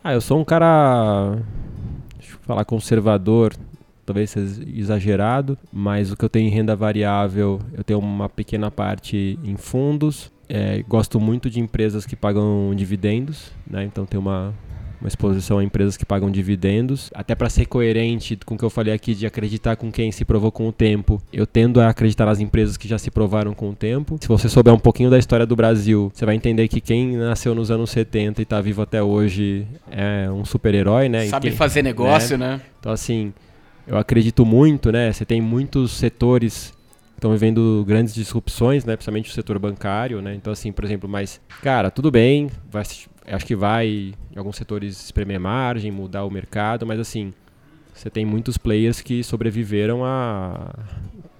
Ah, 0.03 0.13
eu 0.13 0.21
sou 0.21 0.39
um 0.39 0.43
cara, 0.43 1.37
deixa 2.17 2.35
eu 2.35 2.39
falar 2.45 2.65
conservador, 2.65 3.53
talvez 4.05 4.31
seja 4.31 4.61
exagerado, 4.67 5.57
mas 5.71 6.11
o 6.11 6.17
que 6.17 6.25
eu 6.25 6.29
tenho 6.29 6.47
em 6.47 6.51
renda 6.51 6.75
variável, 6.75 7.59
eu 7.73 7.83
tenho 7.83 7.99
uma 7.99 8.27
pequena 8.27 8.69
parte 8.69 9.39
em 9.43 9.55
fundos. 9.55 10.31
É, 10.49 10.83
gosto 10.83 11.19
muito 11.21 11.49
de 11.49 11.59
empresas 11.59 12.05
que 12.05 12.15
pagam 12.15 12.73
dividendos, 12.75 13.51
né? 13.65 13.85
Então 13.85 14.05
tem 14.05 14.19
uma 14.19 14.53
uma 15.03 15.09
exposição 15.09 15.59
a 15.59 15.63
empresas 15.63 15.97
que 15.97 16.05
pagam 16.05 16.31
dividendos. 16.31 17.11
Até 17.13 17.35
para 17.35 17.49
ser 17.49 17.65
coerente 17.65 18.39
com 18.45 18.55
o 18.55 18.57
que 18.57 18.63
eu 18.63 18.69
falei 18.69 18.93
aqui 18.93 19.13
de 19.13 19.25
acreditar 19.25 19.75
com 19.75 19.91
quem 19.91 20.13
se 20.13 20.23
provou 20.23 20.49
com 20.49 20.65
o 20.65 20.71
tempo, 20.71 21.21
eu 21.31 21.45
tendo 21.45 21.81
a 21.81 21.89
acreditar 21.89 22.25
nas 22.25 22.39
empresas 22.39 22.77
que 22.77 22.87
já 22.87 22.97
se 22.97 23.11
provaram 23.11 23.53
com 23.53 23.69
o 23.69 23.75
tempo. 23.75 24.17
Se 24.21 24.27
você 24.29 24.47
souber 24.47 24.73
um 24.73 24.79
pouquinho 24.79 25.09
da 25.09 25.19
história 25.19 25.45
do 25.45 25.57
Brasil, 25.57 26.09
você 26.13 26.25
vai 26.25 26.35
entender 26.35 26.69
que 26.69 26.79
quem 26.79 27.17
nasceu 27.17 27.53
nos 27.53 27.69
anos 27.69 27.89
70 27.91 28.41
e 28.41 28.43
está 28.43 28.61
vivo 28.61 28.81
até 28.81 29.03
hoje 29.03 29.67
é 29.91 30.31
um 30.31 30.45
super-herói, 30.45 31.09
né? 31.09 31.27
Sabe 31.27 31.49
quem, 31.49 31.57
fazer 31.57 31.81
negócio, 31.81 32.37
né? 32.37 32.55
né? 32.55 32.61
Então, 32.79 32.91
assim, 32.91 33.33
eu 33.85 33.97
acredito 33.97 34.45
muito, 34.45 34.89
né? 34.89 35.11
Você 35.11 35.25
tem 35.25 35.41
muitos 35.41 35.91
setores 35.91 36.73
estão 37.15 37.31
vivendo 37.31 37.85
grandes 37.87 38.13
disrupções, 38.13 38.83
né? 38.83 38.97
Principalmente 38.97 39.29
o 39.29 39.33
setor 39.33 39.57
bancário, 39.57 40.21
né? 40.21 40.35
Então, 40.35 40.51
assim, 40.51 40.73
por 40.73 40.83
exemplo, 40.83 41.07
mas, 41.07 41.39
cara, 41.61 41.89
tudo 41.89 42.11
bem, 42.11 42.49
vai, 42.69 42.83
acho 43.27 43.45
que 43.45 43.55
vai 43.55 44.13
em 44.31 44.37
alguns 44.37 44.55
setores 44.55 45.03
espremer 45.03 45.39
margem, 45.39 45.91
mudar 45.91 46.25
o 46.25 46.31
mercado, 46.31 46.85
mas 46.85 46.99
assim, 46.99 47.33
você 47.93 48.09
tem 48.09 48.25
muitos 48.25 48.57
players 48.57 49.01
que 49.01 49.23
sobreviveram 49.23 50.03
a 50.03 50.73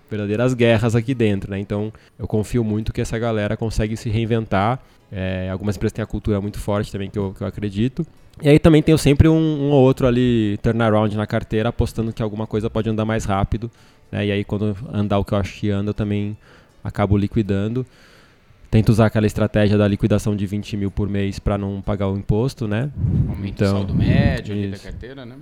verdadeiras 0.10 0.54
guerras 0.54 0.96
aqui 0.96 1.14
dentro, 1.14 1.50
né? 1.50 1.60
Então, 1.60 1.92
eu 2.20 2.28
confio 2.28 2.64
muito 2.64 2.94
que 2.94 3.02
essa 3.02 3.18
galera 3.18 3.58
consegue 3.58 3.98
se 3.98 4.10
reinventar. 4.10 4.80
É, 5.12 5.50
algumas 5.52 5.76
empresas 5.76 5.94
têm 5.94 6.04
a 6.04 6.08
cultura 6.08 6.40
muito 6.40 6.60
forte 6.60 6.92
também, 6.92 7.10
que 7.10 7.18
eu, 7.18 7.34
que 7.36 7.42
eu 7.42 7.48
acredito. 7.48 8.06
E 8.42 8.50
aí 8.50 8.60
também 8.60 8.82
tenho 8.82 8.98
sempre 8.98 9.28
um, 9.28 9.36
um 9.36 9.72
ou 9.72 9.82
outro 9.82 10.08
ali 10.08 10.58
turnaround 10.62 11.16
na 11.16 11.26
carteira, 11.26 11.70
apostando 11.70 12.14
que 12.14 12.22
alguma 12.22 12.46
coisa 12.46 12.70
pode 12.70 12.90
andar 12.90 13.06
mais 13.06 13.26
rápido. 13.26 13.72
Né? 14.12 14.28
E 14.28 14.32
aí, 14.32 14.44
quando 14.44 14.76
andar 14.92 15.18
o 15.18 15.26
que 15.26 15.34
eu 15.34 15.38
acho 15.38 15.60
que 15.60 15.70
anda, 15.70 15.90
eu 15.90 15.94
também 15.94 16.38
acabo 16.84 17.18
liquidando. 17.18 17.86
Tento 18.74 18.90
usar 18.90 19.06
aquela 19.06 19.28
estratégia 19.28 19.78
da 19.78 19.88
liquidação 19.88 20.36
de 20.36 20.48
20 20.48 20.78
mil 20.78 20.90
por 20.90 21.08
mês 21.08 21.38
para 21.38 21.60
não 21.60 21.80
pagar 21.80 22.10
o 22.10 22.18
imposto, 22.18 22.68
né? 22.68 22.90
Aumenta 23.30 23.66
então, 23.66 23.68
o 23.68 23.78
saldo 23.78 23.94
médio 23.94 24.72
da 24.72 24.80
carteira, 24.80 25.24
né? 25.24 25.36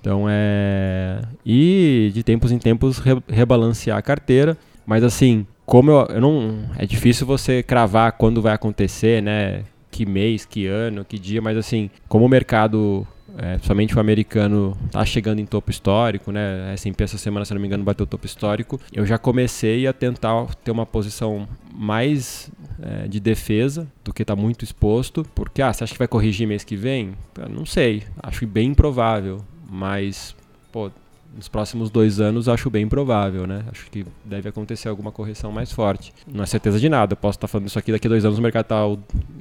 Então 0.00 0.24
é. 0.26 1.20
E 1.44 2.10
de 2.14 2.22
tempos 2.22 2.50
em 2.50 2.58
tempos 2.58 2.96
re 2.96 3.22
rebalancear 3.28 3.98
a 3.98 4.00
carteira. 4.00 4.56
Mas 4.86 5.04
assim, 5.04 5.46
como 5.66 5.90
eu, 5.90 6.06
eu 6.14 6.20
não. 6.22 6.60
É 6.78 6.86
difícil 6.86 7.26
você 7.26 7.62
cravar 7.62 8.12
quando 8.12 8.40
vai 8.40 8.54
acontecer, 8.54 9.22
né? 9.22 9.64
Que 9.90 10.06
mês, 10.06 10.46
que 10.46 10.66
ano, 10.66 11.04
que 11.04 11.18
dia, 11.18 11.42
mas 11.42 11.58
assim, 11.58 11.90
como 12.08 12.24
o 12.24 12.28
mercado 12.28 13.06
é, 13.36 13.52
principalmente 13.52 13.94
o 13.94 14.00
americano 14.00 14.76
está 14.86 15.04
chegando 15.04 15.40
em 15.40 15.46
topo 15.46 15.70
histórico, 15.70 16.32
né? 16.32 16.72
S&P 16.72 17.04
essa 17.04 17.18
semana, 17.18 17.44
se 17.44 17.52
não 17.52 17.60
me 17.60 17.66
engano, 17.66 17.84
bateu 17.84 18.06
topo 18.06 18.24
histórico. 18.26 18.80
Eu 18.92 19.04
já 19.04 19.18
comecei 19.18 19.86
a 19.86 19.92
tentar 19.92 20.46
ter 20.64 20.70
uma 20.70 20.86
posição 20.86 21.46
mais 21.72 22.50
é, 22.82 23.08
de 23.08 23.20
defesa 23.20 23.86
do 24.04 24.12
que 24.12 24.22
está 24.22 24.36
muito 24.36 24.64
exposto, 24.64 25.26
porque 25.34 25.62
ah, 25.62 25.72
você 25.72 25.84
acha 25.84 25.92
que 25.92 25.98
vai 25.98 26.08
corrigir 26.08 26.46
mês 26.46 26.64
que 26.64 26.76
vem? 26.76 27.14
Eu 27.36 27.48
não 27.48 27.66
sei, 27.66 28.04
acho 28.22 28.46
bem 28.46 28.70
improvável, 28.70 29.44
mas 29.68 30.34
pô, 30.72 30.90
nos 31.34 31.48
próximos 31.48 31.90
dois 31.90 32.20
anos 32.20 32.48
acho 32.48 32.70
bem 32.70 32.88
provável, 32.88 33.46
né? 33.46 33.64
Acho 33.70 33.88
que 33.90 34.04
deve 34.24 34.48
acontecer 34.48 34.88
alguma 34.88 35.12
correção 35.12 35.52
mais 35.52 35.70
forte. 35.70 36.12
Não 36.26 36.42
é 36.42 36.46
certeza 36.46 36.80
de 36.80 36.88
nada. 36.88 37.12
Eu 37.12 37.16
posso 37.16 37.36
estar 37.36 37.46
falando 37.46 37.68
isso 37.68 37.78
aqui 37.78 37.92
daqui 37.92 38.06
a 38.06 38.10
dois 38.10 38.24
anos 38.24 38.38
o 38.38 38.42
mercado 38.42 38.66
tá 38.66 38.86
o 38.86 38.98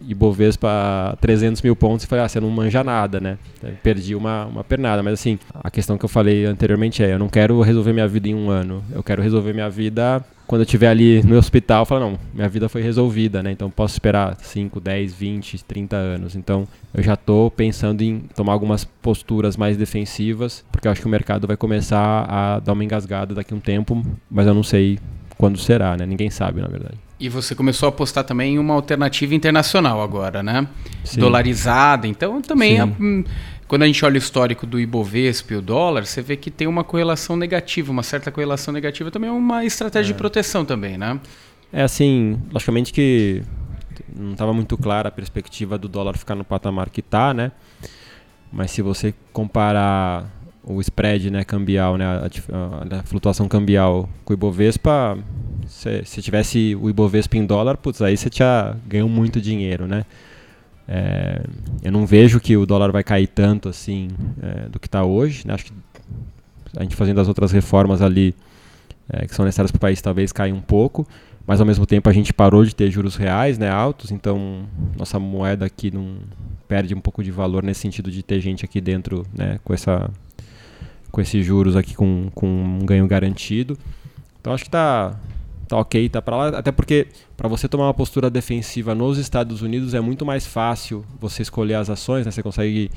Ibovespa 0.08 1.18
300 1.20 1.62
mil 1.62 1.76
pontos 1.76 2.04
e 2.04 2.08
falei, 2.08 2.26
ah, 2.26 2.28
você 2.28 2.40
não 2.40 2.50
manja 2.50 2.84
nada, 2.84 3.20
né? 3.20 3.38
Perdi 3.82 4.16
uma, 4.16 4.46
uma 4.46 4.64
pernada. 4.64 5.02
Mas 5.02 5.14
assim, 5.14 5.40
a 5.54 5.72
questão 5.72 5.98
que 5.98 6.06
eu 6.06 6.10
falei 6.10 6.46
anteriormente 6.46 7.04
é, 7.04 7.14
eu 7.14 7.20
não 7.20 7.30
quero 7.30 7.60
resolver 7.62 7.94
minha 7.94 8.08
vida 8.08 8.28
em 8.28 8.36
um 8.36 8.50
ano. 8.50 8.84
Eu 8.92 9.02
quero 9.02 9.22
resolver 9.22 9.54
minha 9.54 9.70
vida 9.70 10.24
quando 10.48 10.62
eu 10.62 10.66
estiver 10.66 10.88
ali 10.88 11.22
no 11.24 11.38
hospital, 11.38 11.86
falar, 11.86 12.00
não, 12.00 12.18
minha 12.34 12.48
vida 12.48 12.70
foi 12.70 12.82
resolvida, 12.82 13.44
né? 13.44 13.52
Então 13.52 13.70
posso 13.70 13.94
esperar 13.96 14.38
5, 14.42 14.80
10, 14.80 15.14
20, 15.14 15.64
30 15.66 15.96
anos. 15.96 16.36
Então 16.36 16.66
eu 16.94 17.04
já 17.04 17.16
estou 17.16 17.52
pensando 17.52 18.02
em 18.02 18.20
tomar 18.34 18.54
algumas 18.54 18.86
posturas 18.86 19.58
mais 19.58 19.76
defensivas, 19.76 20.64
porque 20.72 20.88
eu 20.88 20.92
acho 20.92 21.02
que 21.02 21.08
o 21.08 21.10
mercado 21.10 21.46
vai 21.46 21.58
começar 21.58 22.26
a 22.30 22.60
dar 22.60 22.72
uma 22.72 22.84
engasgada 22.84 23.36
daqui 23.36 23.54
a 23.54 23.58
um 23.58 23.60
tempo, 23.60 24.02
mas 24.32 24.48
eu 24.48 24.54
não 24.54 24.64
sei 24.64 24.98
quando 25.38 25.60
será, 25.60 25.98
né? 25.98 26.06
Ninguém 26.06 26.30
sabe, 26.30 26.62
na 26.62 26.68
verdade. 26.68 26.96
E 27.20 27.30
você 27.30 27.54
começou 27.54 27.88
a 27.88 27.90
apostar 27.90 28.24
também 28.24 28.56
em 28.56 28.60
uma 28.60 28.74
alternativa 28.74 29.36
internacional 29.36 30.02
agora, 30.02 30.42
né? 30.42 30.68
Sim. 31.04 31.20
Dolarizada, 31.20 32.08
então 32.08 32.42
também... 32.42 32.78
Quando 33.68 33.84
a 33.84 33.86
gente 33.86 34.04
olha 34.06 34.16
o 34.16 34.18
histórico 34.18 34.66
do 34.66 34.80
Ibovespa 34.80 35.54
e 35.54 35.58
o 35.58 35.62
dólar, 35.62 36.06
você 36.06 36.22
vê 36.22 36.38
que 36.38 36.50
tem 36.50 36.68
uma 36.68 36.84
correlação 36.84 37.36
negativa, 37.36 37.92
uma 37.92 38.04
certa 38.04 38.32
correlação 38.32 38.74
negativa 38.74 39.12
também 39.12 39.30
é 39.30 39.34
uma 39.34 39.66
estratégia 39.66 40.12
é. 40.12 40.14
de 40.14 40.18
proteção 40.18 40.64
também, 40.64 40.98
né? 40.98 41.20
É 41.72 41.84
assim, 41.84 42.42
logicamente 42.52 42.94
que 42.94 43.44
não 44.16 44.32
estava 44.32 44.54
muito 44.54 44.78
clara 44.78 45.10
a 45.10 45.12
perspectiva 45.12 45.78
do 45.78 45.90
dólar 45.90 46.18
ficar 46.18 46.36
no 46.36 46.46
patamar 46.46 46.90
que 46.90 47.02
está, 47.02 47.34
né? 47.34 47.52
Mas 48.52 48.72
se 48.72 48.82
você 48.82 49.14
comparar 49.34 50.32
o 50.64 50.80
spread 50.80 51.30
né, 51.30 51.44
cambial, 51.44 51.98
né, 51.98 52.06
a, 52.06 52.26
a, 52.26 53.00
a 53.00 53.04
flutuação 53.04 53.48
cambial 53.50 54.10
com 54.24 54.32
o 54.32 54.36
Ibovespa, 54.36 55.18
se, 55.66 56.04
se 56.06 56.22
tivesse 56.22 56.76
o 56.76 56.90
Ibovespa 56.90 57.38
em 57.38 57.46
dólar, 57.46 57.76
putz, 57.76 58.02
aí 58.02 58.16
você 58.16 58.30
já 58.32 58.76
ganhou 58.86 59.10
muito 59.10 59.42
dinheiro, 59.42 59.88
né? 59.88 60.06
É, 60.88 61.42
eu 61.84 61.92
não 61.92 62.06
vejo 62.06 62.40
que 62.40 62.56
o 62.56 62.66
dólar 62.66 62.92
vai 62.92 63.04
cair 63.04 63.28
tanto 63.28 63.68
assim 63.68 64.10
é, 64.42 64.70
do 64.70 64.80
que 64.80 64.88
está 64.88 65.04
hoje. 65.04 65.46
Né? 65.46 65.54
Acho 65.54 65.66
que 65.66 65.74
a 66.76 66.84
gente 66.84 66.96
fazendo 66.96 67.20
as 67.20 67.28
outras 67.28 67.52
reformas 67.52 68.02
ali 68.02 68.34
é, 69.10 69.26
que 69.26 69.36
são 69.36 69.46
necessárias 69.46 69.72
para 69.72 69.78
o 69.78 69.82
país 69.82 70.02
talvez 70.02 70.32
caia 70.32 70.54
um 70.54 70.62
pouco, 70.62 71.08
mas 71.46 71.60
ao 71.60 71.66
mesmo 71.66 71.86
tempo 71.86 72.10
a 72.10 72.14
gente 72.14 72.34
parou 72.34 72.66
de 72.66 72.76
ter 72.76 72.92
juros 72.92 73.16
reais 73.16 73.58
né, 73.58 73.70
altos, 73.70 74.12
então 74.12 74.68
nossa 74.98 75.18
moeda 75.18 75.66
aqui 75.66 75.92
não 75.92 76.18
perde 76.68 76.94
um 76.94 77.00
pouco 77.00 77.24
de 77.24 77.32
valor 77.32 77.64
nesse 77.64 77.82
sentido 77.82 78.12
de 78.12 78.22
ter 78.22 78.42
gente 78.42 78.66
aqui 78.66 78.82
dentro 78.82 79.26
né, 79.34 79.60
com, 79.64 79.74
essa, 79.74 80.10
com 81.12 81.22
esses 81.22 81.46
juros 81.46 81.76
aqui 81.76 81.96
com, 81.96 82.30
com 82.36 82.48
um 82.48 82.86
ganho 82.86 83.08
garantido. 83.08 83.78
Então 84.42 84.54
acho 84.54 84.66
que 84.66 84.70
está 84.70 85.18
tá 85.68 85.78
ok, 85.78 86.10
tá 86.10 86.22
para 86.22 86.36
lá. 86.36 86.48
Até 86.50 86.72
porque 86.72 87.08
para 87.36 87.48
você 87.48 87.68
tomar 87.68 87.86
uma 87.86 87.94
postura 87.94 88.30
defensiva 88.30 88.96
nos 88.96 89.18
Estados 89.18 89.62
Unidos 89.62 89.94
é 89.94 90.00
muito 90.00 90.26
mais 90.26 90.46
fácil 90.46 91.06
você 91.20 91.42
escolher 91.42 91.76
as 91.76 91.90
ações, 91.90 92.26
né? 92.26 92.32
Você 92.32 92.42
consegue 92.42 92.90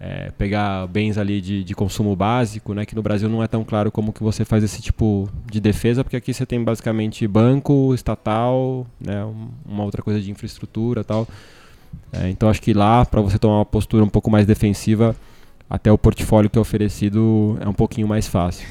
é, 0.00 0.30
pegar 0.36 0.86
bens 0.86 1.16
ali 1.18 1.40
de, 1.40 1.62
de, 1.62 1.74
consumo 1.74 2.16
básico, 2.16 2.74
né? 2.74 2.84
Que 2.84 2.94
no 2.94 3.02
Brasil 3.02 3.28
não 3.28 3.42
é 3.42 3.46
tão 3.46 3.64
claro 3.64 3.90
como 3.90 4.12
que 4.12 4.22
você 4.22 4.44
faz 4.44 4.64
esse 4.64 4.82
tipo 4.82 5.28
de 5.50 5.60
defesa, 5.60 6.02
porque 6.02 6.16
aqui 6.16 6.32
você 6.32 6.44
tem 6.44 6.62
basicamente 6.62 7.26
banco, 7.28 7.94
estatal, 7.94 8.86
né? 9.00 9.24
Uma 9.66 9.84
outra 9.84 10.02
coisa 10.02 10.20
de 10.20 10.30
infraestrutura 10.30 11.04
tal. 11.04 11.28
É, 12.12 12.28
então 12.28 12.48
acho 12.48 12.60
que 12.60 12.72
lá, 12.72 13.04
para 13.04 13.20
você 13.20 13.38
tomar 13.38 13.58
uma 13.58 13.64
postura 13.64 14.02
um 14.02 14.08
pouco 14.08 14.30
mais 14.30 14.46
defensiva, 14.46 15.14
até 15.68 15.90
o 15.90 15.98
portfólio 15.98 16.50
que 16.50 16.58
é 16.58 16.60
oferecido 16.60 17.56
é 17.60 17.68
um 17.68 17.72
pouquinho 17.72 18.08
mais 18.08 18.26
fácil. 18.26 18.66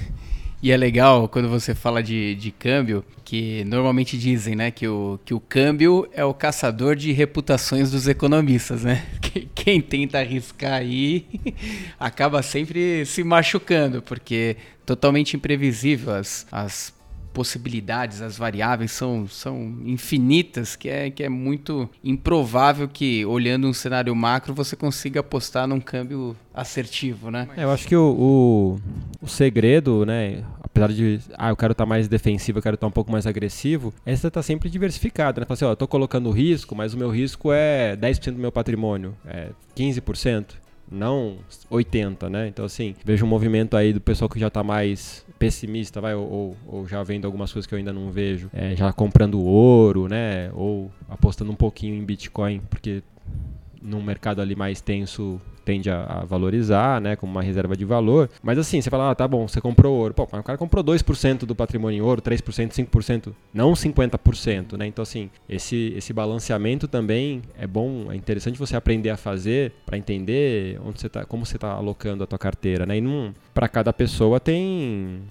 E 0.63 0.71
é 0.71 0.77
legal 0.77 1.27
quando 1.27 1.49
você 1.49 1.75
fala 1.75 2.01
de, 2.01 2.35
de 2.35 2.49
câmbio, 2.49 3.03
que 3.25 3.65
normalmente 3.65 4.17
dizem 4.17 4.55
né, 4.55 4.71
que, 4.71 4.87
o, 4.87 5.19
que 5.25 5.33
o 5.33 5.39
câmbio 5.41 6.07
é 6.13 6.23
o 6.23 6.33
caçador 6.33 6.95
de 6.95 7.11
reputações 7.11 7.91
dos 7.91 8.07
economistas. 8.07 8.85
Né? 8.85 9.05
Quem 9.53 9.81
tenta 9.81 10.19
arriscar 10.19 10.75
aí 10.75 11.25
acaba 11.99 12.41
sempre 12.41 13.05
se 13.05 13.25
machucando, 13.25 14.01
porque 14.01 14.55
totalmente 14.85 15.35
imprevisível 15.35 16.13
as, 16.13 16.47
as 16.49 16.93
possibilidades, 17.33 18.21
as 18.21 18.37
variáveis 18.37 18.91
são, 18.91 19.27
são 19.27 19.75
infinitas, 19.85 20.75
que 20.75 20.87
é, 20.87 21.09
que 21.09 21.23
é 21.23 21.29
muito 21.29 21.89
improvável 22.03 22.87
que, 22.87 23.25
olhando 23.25 23.67
um 23.67 23.73
cenário 23.73 24.15
macro, 24.15 24.53
você 24.53 24.75
consiga 24.75 25.19
apostar 25.19 25.67
num 25.67 25.79
câmbio 25.79 26.35
assertivo, 26.53 27.31
né? 27.31 27.47
É, 27.57 27.63
eu 27.63 27.71
acho 27.71 27.87
que 27.87 27.95
o, 27.95 28.79
o, 29.21 29.25
o, 29.25 29.27
segredo, 29.27 30.05
né, 30.05 30.43
apesar 30.61 30.93
de, 30.93 31.19
ah, 31.35 31.49
eu 31.49 31.55
quero 31.55 31.71
estar 31.71 31.83
tá 31.83 31.89
mais 31.89 32.07
defensivo, 32.07 32.59
eu 32.59 32.63
quero 32.63 32.75
estar 32.75 32.85
tá 32.85 32.89
um 32.89 32.93
pouco 32.93 33.11
mais 33.11 33.25
agressivo, 33.25 33.93
é 34.05 34.11
você 34.11 34.27
estar 34.27 34.39
tá 34.39 34.43
sempre 34.43 34.69
diversificado, 34.69 35.39
né? 35.39 35.45
Falar 35.45 35.55
assim, 35.55 35.65
ó, 35.65 35.71
eu 35.71 35.75
tô 35.75 35.87
colocando 35.87 36.29
risco, 36.29 36.75
mas 36.75 36.93
o 36.93 36.97
meu 36.97 37.09
risco 37.09 37.51
é 37.51 37.97
10% 37.97 38.33
do 38.33 38.39
meu 38.39 38.51
patrimônio, 38.51 39.15
é 39.25 39.49
15%, 39.75 40.45
não 40.91 41.37
80%, 41.71 42.29
né? 42.29 42.47
Então, 42.47 42.65
assim, 42.65 42.95
vejo 43.03 43.25
um 43.25 43.29
movimento 43.29 43.75
aí 43.75 43.93
do 43.93 44.01
pessoal 44.01 44.29
que 44.29 44.39
já 44.39 44.47
está 44.47 44.63
mais 44.63 45.25
pessimista, 45.39 45.99
vai, 45.99 46.15
ou, 46.15 46.55
ou, 46.65 46.87
já 46.87 47.03
vendo 47.03 47.25
algumas 47.25 47.51
coisas 47.51 47.67
que 47.67 47.73
eu 47.73 47.77
ainda 47.77 47.91
não 47.91 48.11
vejo, 48.11 48.49
é, 48.53 48.75
já 48.75 48.93
comprando 48.93 49.41
ouro, 49.41 50.07
né? 50.07 50.51
Ou 50.53 50.91
apostando 51.09 51.51
um 51.51 51.55
pouquinho 51.55 51.95
em 51.95 52.03
Bitcoin, 52.05 52.61
porque 52.69 53.03
num 53.83 54.01
mercado 54.01 54.41
ali 54.41 54.55
mais 54.55 54.81
tenso 54.81 55.39
tende 55.63 55.89
a, 55.89 56.03
a, 56.03 56.25
valorizar, 56.25 56.99
né, 56.99 57.15
como 57.15 57.31
uma 57.31 57.41
reserva 57.41 57.75
de 57.75 57.85
valor. 57.85 58.29
Mas 58.41 58.57
assim, 58.57 58.81
você 58.81 58.89
fala, 58.89 59.11
ah, 59.11 59.15
tá 59.15 59.27
bom, 59.27 59.47
você 59.47 59.61
comprou 59.61 59.95
ouro. 59.95 60.13
Pô, 60.13 60.23
o 60.23 60.43
cara 60.43 60.57
comprou 60.57 60.83
2% 60.83 61.45
do 61.45 61.55
patrimônio 61.55 61.97
em 61.97 62.01
ouro, 62.01 62.21
3%, 62.21 62.69
5%, 62.69 63.33
não 63.53 63.73
50%, 63.73 64.77
né? 64.77 64.87
Então 64.87 65.03
assim, 65.03 65.29
esse 65.47 65.93
esse 65.95 66.13
balanceamento 66.13 66.87
também 66.87 67.41
é 67.57 67.65
bom, 67.65 68.11
é 68.11 68.15
interessante 68.15 68.57
você 68.57 68.75
aprender 68.75 69.09
a 69.09 69.17
fazer 69.17 69.71
para 69.85 69.97
entender 69.97 70.79
onde 70.83 70.99
você 70.99 71.09
tá, 71.09 71.25
como 71.25 71.45
você 71.45 71.57
está 71.57 71.71
alocando 71.71 72.23
a 72.23 72.27
tua 72.27 72.39
carteira, 72.39 72.85
né? 72.85 72.97
E 72.97 73.33
para 73.53 73.67
cada 73.67 73.93
pessoa 73.93 74.39
tem 74.39 75.21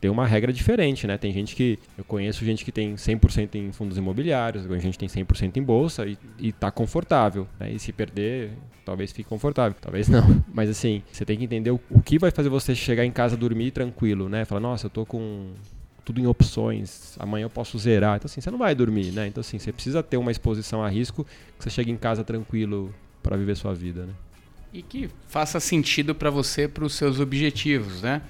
tem 0.00 0.10
uma 0.10 0.26
regra 0.26 0.52
diferente, 0.52 1.06
né? 1.06 1.18
Tem 1.18 1.32
gente 1.32 1.56
que. 1.56 1.78
Eu 1.96 2.04
conheço 2.04 2.44
gente 2.44 2.64
que 2.64 2.70
tem 2.70 2.94
100% 2.94 3.56
em 3.56 3.72
fundos 3.72 3.96
imobiliários, 3.98 4.70
a 4.70 4.78
gente 4.78 4.98
tem 4.98 5.08
100% 5.08 5.56
em 5.56 5.62
bolsa 5.62 6.06
e, 6.06 6.16
e 6.38 6.52
tá 6.52 6.70
confortável. 6.70 7.48
Né? 7.58 7.72
E 7.72 7.78
se 7.78 7.92
perder, 7.92 8.52
talvez 8.84 9.10
fique 9.10 9.28
confortável, 9.28 9.76
talvez 9.80 10.08
não. 10.08 10.42
Mas 10.52 10.70
assim, 10.70 11.02
você 11.10 11.24
tem 11.24 11.36
que 11.36 11.44
entender 11.44 11.70
o, 11.70 11.80
o 11.90 12.00
que 12.00 12.18
vai 12.18 12.30
fazer 12.30 12.48
você 12.48 12.74
chegar 12.74 13.04
em 13.04 13.10
casa 13.10 13.36
dormir 13.36 13.72
tranquilo, 13.72 14.28
né? 14.28 14.44
Falar, 14.44 14.60
nossa, 14.60 14.86
eu 14.86 14.90
tô 14.90 15.04
com 15.04 15.52
tudo 16.04 16.20
em 16.20 16.26
opções, 16.26 17.16
amanhã 17.18 17.44
eu 17.46 17.50
posso 17.50 17.76
zerar. 17.78 18.16
Então 18.16 18.26
assim, 18.26 18.40
você 18.40 18.50
não 18.50 18.58
vai 18.58 18.74
dormir, 18.74 19.10
né? 19.10 19.26
Então 19.26 19.40
assim, 19.40 19.58
você 19.58 19.72
precisa 19.72 20.02
ter 20.02 20.16
uma 20.16 20.30
exposição 20.30 20.82
a 20.82 20.88
risco 20.88 21.24
que 21.58 21.64
você 21.64 21.70
chegue 21.70 21.90
em 21.90 21.96
casa 21.96 22.22
tranquilo 22.22 22.94
para 23.20 23.36
viver 23.36 23.56
sua 23.56 23.74
vida, 23.74 24.06
né? 24.06 24.12
E 24.72 24.80
que 24.80 25.10
faça 25.26 25.58
sentido 25.58 26.14
para 26.14 26.30
você, 26.30 26.68
para 26.68 26.84
os 26.84 26.94
seus 26.94 27.18
objetivos, 27.18 28.00
né? 28.00 28.22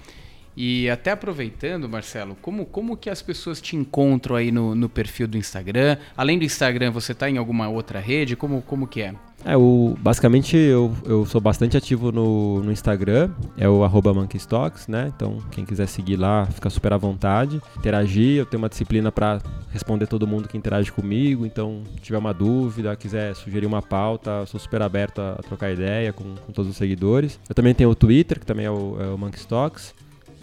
E 0.57 0.89
até 0.91 1.13
aproveitando, 1.13 1.89
Marcelo, 1.89 2.37
como, 2.43 2.67
como 2.67 2.97
que 2.97 3.09
as 3.09 3.23
pessoas 3.23 3.61
te 3.61 3.77
encontram 3.77 4.37
aí 4.37 4.51
no, 4.51 4.75
no 4.75 4.89
perfil 4.89 5.29
do 5.29 5.37
Instagram? 5.37 5.97
Além 6.17 6.39
do 6.39 6.45
Instagram, 6.45 6.91
você 6.91 7.13
está 7.13 7.31
em 7.31 7.39
alguma 7.39 7.69
outra 7.69 8.01
rede? 8.01 8.35
Como, 8.35 8.63
como 8.63 8.87
que 8.87 9.03
é? 9.03 9.15
É, 9.45 9.57
o, 9.57 9.97
basicamente 10.01 10.57
eu, 10.57 10.93
eu 11.05 11.25
sou 11.25 11.41
bastante 11.41 11.77
ativo 11.77 12.11
no, 12.11 12.61
no 12.61 12.73
Instagram, 12.73 13.31
é 13.57 13.69
o 13.69 13.85
arroba 13.85 14.13
monkeystocks, 14.13 14.89
né? 14.89 15.13
Então 15.15 15.39
quem 15.53 15.65
quiser 15.65 15.87
seguir 15.87 16.17
lá, 16.17 16.47
fica 16.47 16.69
super 16.69 16.93
à 16.93 16.97
vontade. 16.97 17.61
Interagir, 17.77 18.39
eu 18.39 18.47
tenho 18.47 18.61
uma 18.61 18.69
disciplina 18.69 19.13
para 19.13 19.41
responder 19.71 20.07
todo 20.09 20.27
mundo 20.27 20.49
que 20.49 20.59
interage 20.59 20.91
comigo, 20.91 21.47
então 21.47 21.83
tiver 22.03 22.19
uma 22.19 22.35
dúvida, 22.35 22.97
quiser 22.97 23.35
sugerir 23.37 23.67
uma 23.67 23.81
pauta, 23.81 24.45
sou 24.47 24.59
super 24.59 24.83
aberto 24.83 25.21
a, 25.21 25.33
a 25.35 25.43
trocar 25.43 25.71
ideia 25.71 26.13
com, 26.13 26.35
com, 26.35 26.53
todos 26.53 26.71
os 26.71 26.77
seguidores. 26.77 27.39
Eu 27.49 27.55
também 27.55 27.75
tenho 27.75 27.91
o 27.91 27.95
Twitter, 27.95 28.41
que 28.41 28.47
também 28.47 28.67
é 28.67 28.71
o, 28.71 28.97
é 29.01 29.07
o 29.07 29.17
Monkeystocks. 29.17 29.95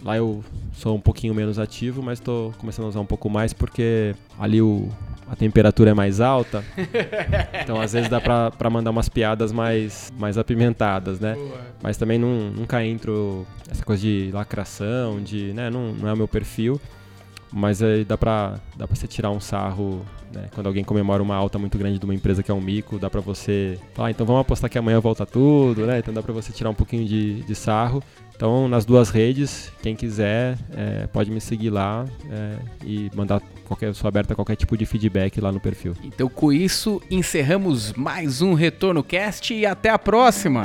Lá 0.06 0.16
eu 0.16 0.43
sou 0.72 0.95
um 0.95 1.01
pouquinho 1.01 1.34
menos 1.34 1.58
ativo, 1.58 2.03
mas 2.03 2.20
estou 2.20 2.53
começando 2.60 2.86
a 2.86 2.89
usar 2.89 2.99
um 2.99 3.06
pouco 3.08 3.28
mais 3.28 3.53
porque 3.53 4.16
ali 4.38 4.62
o, 4.62 4.88
a 5.28 5.36
temperatura 5.36 5.89
é 5.89 5.93
mais 5.95 6.22
alta. 6.22 6.64
então 7.60 7.82
às 7.82 7.93
vezes 7.93 8.08
dá 8.08 8.22
pra, 8.22 8.51
pra 8.51 8.70
mandar 8.70 8.91
umas 8.91 9.10
piadas 9.10 9.51
mais, 9.51 10.14
mais 10.16 10.38
apimentadas, 10.38 11.20
né? 11.20 11.34
Boa. 11.34 11.60
Mas 11.82 11.97
também 11.97 12.20
não, 12.20 12.51
nunca 12.51 12.86
entro 12.86 13.47
essa 13.68 13.84
coisa 13.84 13.99
de 14.03 14.30
lacração, 14.32 15.20
de. 15.24 15.51
Né, 15.53 15.72
não, 15.72 15.91
não 15.93 16.08
é 16.08 16.14
o 16.14 16.18
meu 16.18 16.28
perfil. 16.28 16.80
Mas 17.51 17.82
aí 17.82 18.03
dá 18.03 18.18
pra, 18.18 18.60
dá 18.76 18.86
pra 18.86 18.95
você 18.95 19.08
tirar 19.08 19.32
um 19.32 19.39
sarro, 19.39 20.06
né? 20.32 20.49
Quando 20.53 20.68
alguém 20.68 20.84
comemora 20.84 21.24
uma 21.24 21.36
alta 21.36 21.58
muito 21.58 21.78
grande 21.78 21.97
de 21.97 22.06
uma 22.06 22.14
empresa 22.14 22.43
que 22.43 22.51
é 22.51 22.53
um 22.53 22.62
mico, 22.62 22.99
dá 22.99 23.10
pra 23.10 23.22
você 23.22 23.80
falar, 23.93 24.10
ah, 24.10 24.12
então 24.12 24.26
vamos 24.26 24.41
apostar 24.41 24.70
que 24.70 24.78
amanhã 24.78 24.99
volta 24.99 25.26
tudo, 25.26 25.86
né? 25.88 25.99
Então 25.99 26.14
dá 26.14 26.22
pra 26.22 26.34
você 26.34 26.51
tirar 26.51 26.70
um 26.70 26.74
pouquinho 26.76 27.06
de, 27.06 27.43
de 27.43 27.56
sarro. 27.56 28.03
Então, 28.36 28.67
nas 28.67 28.83
duas 28.86 29.09
redes, 29.09 29.71
quem 29.81 29.95
quiser 29.95 30.57
é, 30.75 31.07
pode 31.07 31.31
me 31.31 31.39
seguir 31.39 31.69
lá 31.69 32.05
é, 32.29 32.57
e 32.83 33.09
mandar 33.15 33.41
qualquer, 33.63 33.93
sou 33.95 34.07
aberta 34.07 34.33
a 34.33 34.36
qualquer 34.36 34.57
tipo 34.57 34.77
de 34.77 34.86
feedback 34.86 35.39
lá 35.39 35.51
no 35.51 35.59
perfil. 35.59 35.93
Então, 36.03 36.27
com 36.27 36.51
isso, 36.51 37.01
encerramos 37.09 37.93
mais 37.93 38.41
um 38.41 38.53
Retorno 38.53 39.03
Cast 39.03 39.53
e 39.53 39.65
até 39.65 39.89
a 39.89 39.97
próxima! 39.97 40.63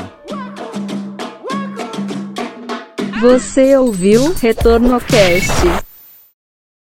Você 3.20 3.76
ouviu 3.76 4.32
Retorno 4.32 4.98
Cast. 5.00 5.89